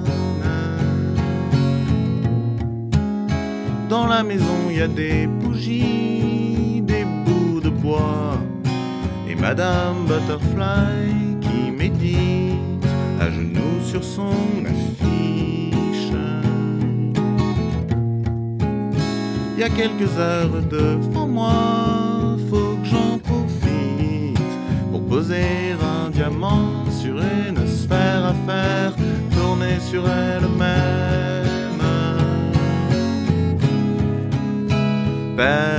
Dans 3.88 4.08
la 4.08 4.24
maison 4.24 4.68
y 4.68 4.80
a 4.80 4.88
des 4.88 5.28
bougies, 5.28 6.82
des 6.82 7.04
bouts 7.24 7.60
de 7.60 7.68
bois 7.68 8.36
et 9.28 9.36
Madame 9.36 10.06
Butterfly 10.06 11.38
qui 11.40 11.70
médite 11.70 12.84
à 13.20 13.30
genoux 13.30 13.80
sur 13.84 14.02
son 14.02 14.64
affiche. 14.64 16.12
Il 19.54 19.60
y 19.60 19.62
a 19.62 19.68
quelques 19.68 20.18
heures 20.18 20.62
devant 20.68 21.28
moi, 21.28 22.36
faut 22.50 22.76
que 22.82 22.88
j'en 22.88 23.18
profite 23.18 24.52
pour 24.90 25.06
poser 25.06 25.76
un 25.80 26.10
diamant 26.10 26.84
sur 26.90 27.14
une 27.18 27.66
sphère 27.68 28.24
à 28.24 28.34
faire 28.46 28.94
tourner 29.30 29.78
sur 29.78 30.02
elle-même. 30.08 31.45
Personne 35.36 35.75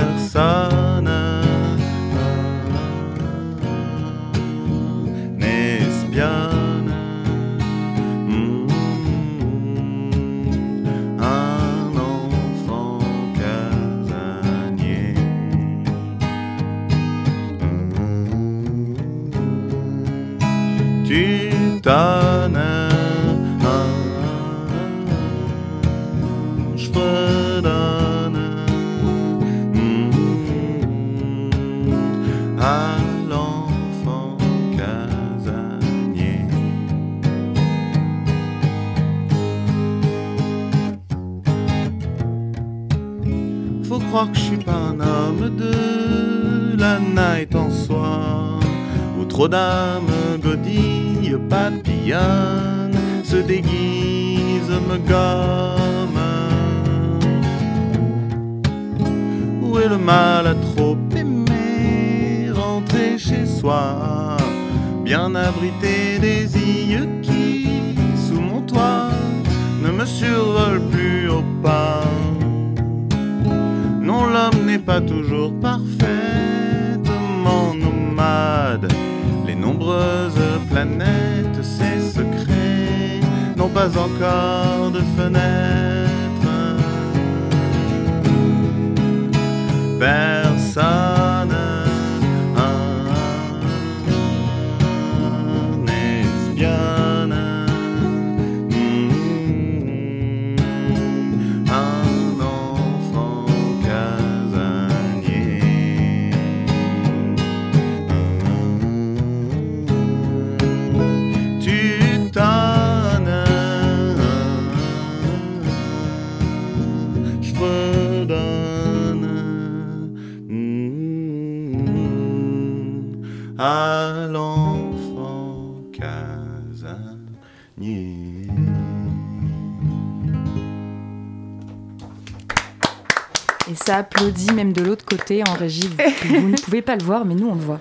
ça 133.88 133.96
applaudit 133.96 134.52
même 134.52 134.74
de 134.74 134.82
l'autre 134.82 135.06
côté 135.06 135.42
en 135.48 135.54
régie. 135.54 135.88
Vous, 135.88 136.34
vous 136.42 136.48
ne 136.50 136.56
pouvez 136.56 136.82
pas 136.82 136.94
le 136.94 137.02
voir, 137.02 137.24
mais 137.24 137.34
nous 137.34 137.48
on 137.48 137.54
le 137.54 137.60
voit. 137.60 137.78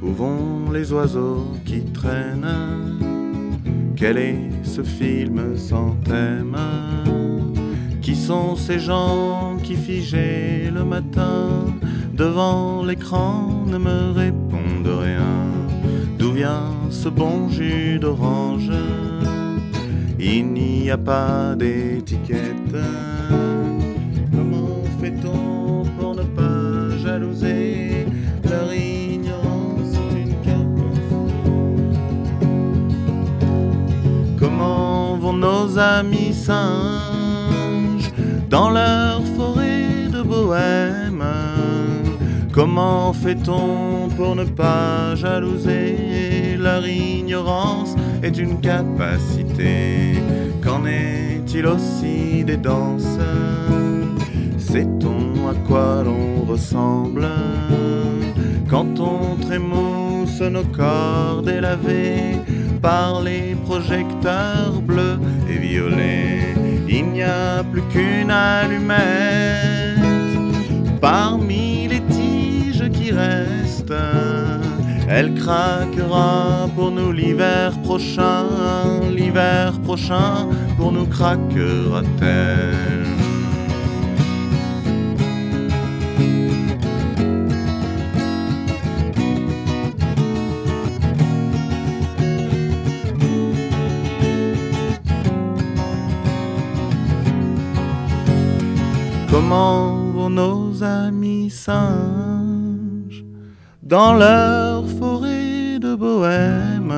Où 0.00 0.12
vont 0.12 0.70
les 0.70 0.92
oiseaux 0.92 1.48
qui 1.64 1.84
traînent? 1.86 2.46
Quel 3.96 4.18
est 4.18 4.50
ce 4.62 4.84
film 4.84 5.56
sans 5.56 5.96
thème? 6.04 6.56
Qui 8.02 8.14
sont 8.14 8.54
ces 8.54 8.78
gens 8.78 9.56
qui 9.64 9.74
figés 9.74 10.70
le 10.72 10.84
matin? 10.84 11.48
Devant 12.12 12.84
l'écran 12.84 13.64
ne 13.66 13.78
me 13.78 14.12
répondent 14.12 14.45
ce 16.90 17.08
bon 17.08 17.48
jus 17.48 17.98
d'orange. 17.98 18.70
Il 20.18 20.52
n'y 20.52 20.90
a 20.90 20.98
pas 20.98 21.54
d'étiquette. 21.56 22.76
Comment 24.34 24.82
fait-on 25.00 25.84
pour 25.98 26.14
ne 26.14 26.22
pas 26.22 26.96
jalouser 27.02 28.06
leur 28.44 28.72
ignorance 28.74 29.92
d'une 30.10 30.34
Comment 34.38 35.16
vont 35.16 35.32
nos 35.32 35.78
amis 35.78 36.34
singes 36.34 38.12
dans 38.50 38.70
leur 38.70 39.22
forêt 39.36 40.08
de 40.12 40.22
bohème 40.22 40.95
Comment 42.56 43.12
fait-on 43.12 44.08
pour 44.16 44.34
ne 44.34 44.44
pas 44.44 45.14
jalouser 45.14 46.56
Leur 46.58 46.88
ignorance 46.88 47.94
est 48.22 48.38
une 48.38 48.62
capacité. 48.62 50.14
Qu'en 50.64 50.86
est-il 50.86 51.66
aussi 51.66 52.44
des 52.44 52.56
danses? 52.56 53.18
Sait-on 54.56 55.50
à 55.50 55.54
quoi 55.68 56.02
l'on 56.02 56.50
ressemble? 56.50 57.28
Quand 58.70 59.00
on 59.00 59.36
trémousse 59.36 60.40
nos 60.40 60.64
corps 60.64 61.42
délavés 61.42 62.40
par 62.80 63.20
les 63.20 63.54
projecteurs 63.66 64.80
bleus 64.80 65.18
et 65.46 65.58
violets, 65.58 66.54
il 66.88 67.04
n'y 67.10 67.22
a 67.22 67.62
plus 67.70 67.82
qu'une 67.92 68.30
allumette 68.30 69.75
reste. 73.16 73.94
Elle 75.08 75.34
craquera 75.34 76.68
pour 76.74 76.90
nous 76.90 77.12
l'hiver 77.12 77.72
prochain, 77.82 78.44
l'hiver 79.16 79.72
prochain 79.84 80.48
pour 80.76 80.92
nous 80.92 81.06
craquera-t-elle? 81.06 83.06
Comment 99.30 100.10
vont 100.14 100.30
nos 100.30 100.82
amis 100.82 101.50
saints? 101.50 102.35
Dans 103.86 104.14
leur 104.14 104.88
forêt 104.88 105.78
de 105.78 105.94
bohème. 105.94 106.94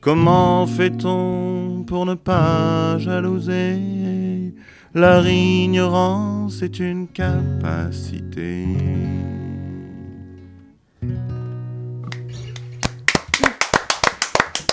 Comment 0.00 0.64
fait-on 0.66 1.84
pour 1.86 2.06
ne 2.06 2.14
pas 2.14 2.98
jalouser? 2.98 4.54
Leur 4.94 5.26
ignorance 5.26 6.62
est 6.62 6.78
une 6.78 7.08
capacité. 7.08 8.66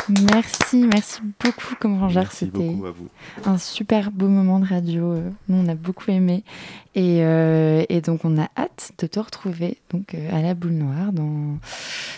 Merci, 0.09 0.85
merci 0.85 1.21
beaucoup, 1.43 1.75
comme. 1.79 2.09
C'était 2.31 2.75
un 3.45 3.57
super 3.57 4.11
beau 4.11 4.27
moment 4.27 4.59
de 4.59 4.65
radio. 4.65 5.13
Euh, 5.13 5.29
nous, 5.47 5.57
on 5.57 5.67
a 5.67 5.75
beaucoup 5.75 6.11
aimé. 6.11 6.43
Et, 6.93 7.23
euh, 7.25 7.83
et 7.89 8.01
donc, 8.01 8.23
on 8.23 8.37
a 8.37 8.47
hâte 8.55 8.91
de 8.99 9.07
te 9.07 9.19
retrouver 9.19 9.77
donc, 9.89 10.13
euh, 10.13 10.29
à 10.31 10.41
la 10.41 10.53
boule 10.53 10.73
noire 10.73 11.11
dans 11.11 11.57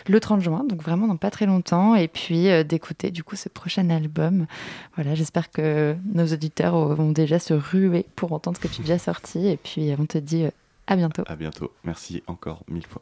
le 0.08 0.20
30 0.20 0.42
juin, 0.42 0.66
donc 0.66 0.82
vraiment 0.82 1.08
dans 1.08 1.18
pas 1.18 1.32
très 1.32 1.46
longtemps. 1.46 1.96
Et 1.96 2.08
puis, 2.08 2.48
d'écouter 2.66 3.10
du 3.10 3.24
coup 3.24 3.36
ce 3.36 3.50
prochain 3.50 3.90
album. 3.90 4.48
Voilà, 4.96 5.16
j'espère 5.16 5.50
que 5.50 5.96
nos 6.14 6.26
auditeurs 6.26 6.96
vont 6.96 7.12
déjà 7.12 7.40
se 7.40 7.54
ruer 7.54 8.06
pour 8.16 8.34
entendre 8.34 8.58
ce 8.58 8.62
que 8.62 8.68
tu 8.68 8.82
as 8.82 8.84
déjà 8.84 9.00
sorti. 9.00 9.48
Et 9.48 9.58
puis, 9.58 9.92
on 9.98 10.06
te 10.06 10.18
dit 10.18 10.46
à 10.88 10.96
bientôt. 10.96 11.24
À 11.26 11.36
bientôt. 11.36 11.72
Merci 11.84 12.22
encore 12.28 12.64
mille 12.68 12.86
fois. 12.86 13.02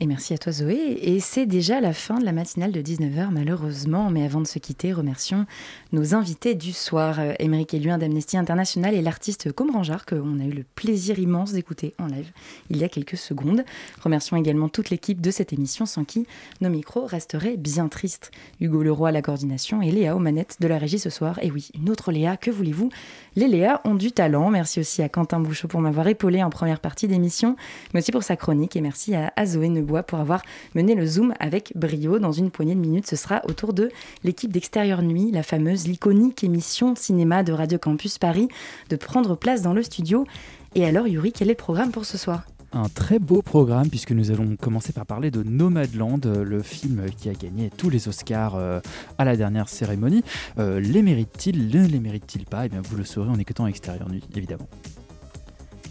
Et 0.00 0.06
merci 0.06 0.34
à 0.34 0.38
toi 0.38 0.50
Zoé. 0.50 0.98
Et 1.00 1.20
c'est 1.20 1.46
déjà 1.46 1.80
la 1.80 1.92
fin 1.92 2.18
de 2.18 2.24
la 2.24 2.32
matinale 2.32 2.72
de 2.72 2.82
19h 2.82 3.28
malheureusement. 3.30 4.10
Mais 4.10 4.24
avant 4.24 4.40
de 4.40 4.46
se 4.46 4.58
quitter, 4.58 4.92
remercions 4.92 5.46
nos 5.92 6.14
invités 6.14 6.56
du 6.56 6.72
soir. 6.72 7.20
Émeric 7.38 7.72
Eluin 7.72 7.98
d'Amnesty 7.98 8.36
International 8.36 8.94
et 8.94 9.02
l'artiste 9.02 9.52
Comrangeard 9.52 10.04
qu'on 10.04 10.40
a 10.40 10.44
eu 10.44 10.50
le 10.50 10.64
plaisir 10.74 11.20
immense 11.20 11.52
d'écouter 11.52 11.94
en 12.00 12.06
live 12.06 12.32
il 12.70 12.78
y 12.78 12.84
a 12.84 12.88
quelques 12.88 13.16
secondes. 13.16 13.64
Remercions 14.02 14.36
également 14.36 14.68
toute 14.68 14.90
l'équipe 14.90 15.20
de 15.20 15.30
cette 15.30 15.52
émission 15.52 15.86
sans 15.86 16.04
qui 16.04 16.26
nos 16.60 16.70
micros 16.70 17.06
resteraient 17.06 17.56
bien 17.56 17.86
tristes. 17.86 18.32
Hugo 18.60 18.82
Leroy 18.82 19.10
à 19.10 19.12
la 19.12 19.22
coordination 19.22 19.82
et 19.82 19.92
Léa 19.92 20.16
aux 20.16 20.20
manettes 20.20 20.56
de 20.58 20.66
la 20.66 20.78
régie 20.78 20.98
ce 20.98 21.10
soir. 21.10 21.38
Et 21.42 21.50
oui, 21.52 21.68
une 21.78 21.90
autre 21.90 22.10
Léa, 22.10 22.36
que 22.36 22.50
voulez-vous? 22.50 22.90
Les 23.36 23.46
Léa 23.46 23.80
ont 23.84 23.94
du 23.94 24.10
talent. 24.10 24.50
Merci 24.50 24.80
aussi 24.80 25.00
à 25.02 25.08
Quentin 25.08 25.38
Bouchot 25.38 25.68
pour 25.68 25.80
m'avoir 25.80 26.08
épaulé 26.08 26.42
en 26.42 26.50
première 26.50 26.80
partie 26.80 27.06
d'émission, 27.06 27.56
mais 27.94 28.00
aussi 28.00 28.10
pour 28.10 28.24
sa 28.24 28.36
chronique. 28.36 28.74
Et 28.74 28.80
merci 28.80 29.14
à, 29.14 29.30
Zoé 29.46 29.68
Nebo 29.68 29.91
pour 30.00 30.18
avoir 30.18 30.40
mené 30.74 30.94
le 30.94 31.04
Zoom 31.04 31.34
avec 31.38 31.72
brio. 31.74 32.18
Dans 32.18 32.32
une 32.32 32.50
poignée 32.50 32.74
de 32.74 32.80
minutes, 32.80 33.06
ce 33.06 33.16
sera 33.16 33.42
autour 33.44 33.74
de 33.74 33.90
l'équipe 34.24 34.50
d'Extérieur 34.50 35.02
Nuit, 35.02 35.30
la 35.30 35.42
fameuse, 35.42 35.86
l'iconique 35.86 36.42
émission 36.42 36.94
cinéma 36.96 37.42
de 37.42 37.52
Radio 37.52 37.78
Campus 37.78 38.16
Paris, 38.16 38.48
de 38.88 38.96
prendre 38.96 39.36
place 39.36 39.60
dans 39.60 39.74
le 39.74 39.82
studio. 39.82 40.26
Et 40.74 40.86
alors, 40.86 41.06
Yuri, 41.06 41.32
quel 41.32 41.48
est 41.48 41.52
le 41.52 41.56
programme 41.56 41.90
pour 41.90 42.06
ce 42.06 42.16
soir? 42.16 42.44
Un 42.74 42.88
très 42.88 43.18
beau 43.18 43.42
programme 43.42 43.90
puisque 43.90 44.12
nous 44.12 44.30
allons 44.30 44.56
commencer 44.56 44.94
par 44.94 45.04
parler 45.04 45.30
de 45.30 45.42
Nomadland, 45.42 46.20
le 46.24 46.62
film 46.62 47.04
qui 47.18 47.28
a 47.28 47.34
gagné 47.34 47.70
tous 47.76 47.90
les 47.90 48.08
Oscars 48.08 48.54
euh, 48.56 48.80
à 49.18 49.26
la 49.26 49.36
dernière 49.36 49.68
cérémonie. 49.68 50.24
Euh, 50.58 50.80
les 50.80 51.02
mérite-t-il 51.02 51.68
Ne 51.68 51.86
les 51.86 52.00
mérite-t-il 52.00 52.46
pas? 52.46 52.64
Eh 52.64 52.70
bien, 52.70 52.80
vous 52.82 52.96
le 52.96 53.04
saurez 53.04 53.28
en 53.28 53.38
écoutant 53.38 53.66
Extérieur 53.66 54.08
Nuit, 54.08 54.24
évidemment 54.34 54.68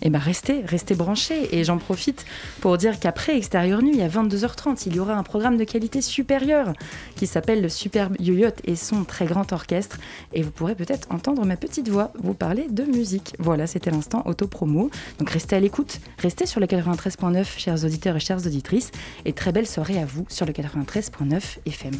eh 0.01 0.09
ben 0.09 0.19
restez, 0.19 0.63
restez 0.65 0.95
branchés. 0.95 1.55
Et 1.55 1.63
j'en 1.63 1.77
profite 1.77 2.25
pour 2.59 2.77
dire 2.77 2.99
qu'après 2.99 3.37
Extérieur 3.37 3.81
Nuit, 3.81 4.01
à 4.01 4.07
22h30, 4.07 4.83
il 4.87 4.95
y 4.95 4.99
aura 4.99 5.13
un 5.13 5.23
programme 5.23 5.57
de 5.57 5.63
qualité 5.63 6.01
supérieure 6.01 6.73
qui 7.15 7.27
s'appelle 7.27 7.61
le 7.61 7.69
Superbe 7.69 8.15
Yoyot 8.19 8.55
et 8.65 8.75
son 8.75 9.03
très 9.03 9.25
grand 9.25 9.51
orchestre. 9.53 9.97
Et 10.33 10.41
vous 10.41 10.51
pourrez 10.51 10.75
peut-être 10.75 11.07
entendre 11.11 11.45
ma 11.45 11.57
petite 11.57 11.89
voix 11.89 12.11
vous 12.21 12.33
parler 12.33 12.67
de 12.69 12.83
musique. 12.83 13.35
Voilà, 13.39 13.67
c'était 13.67 13.91
l'instant 13.91 14.23
auto-promo. 14.25 14.89
Donc 15.19 15.29
restez 15.29 15.55
à 15.55 15.59
l'écoute, 15.59 15.99
restez 16.17 16.45
sur 16.45 16.59
le 16.59 16.65
93.9, 16.65 17.45
chers 17.57 17.83
auditeurs 17.85 18.15
et 18.15 18.19
chères 18.19 18.45
auditrices. 18.45 18.91
Et 19.25 19.33
très 19.33 19.51
belle 19.51 19.67
soirée 19.67 19.99
à 19.99 20.05
vous 20.05 20.25
sur 20.29 20.45
le 20.45 20.53
93.9 20.53 21.59
FM. 21.65 21.93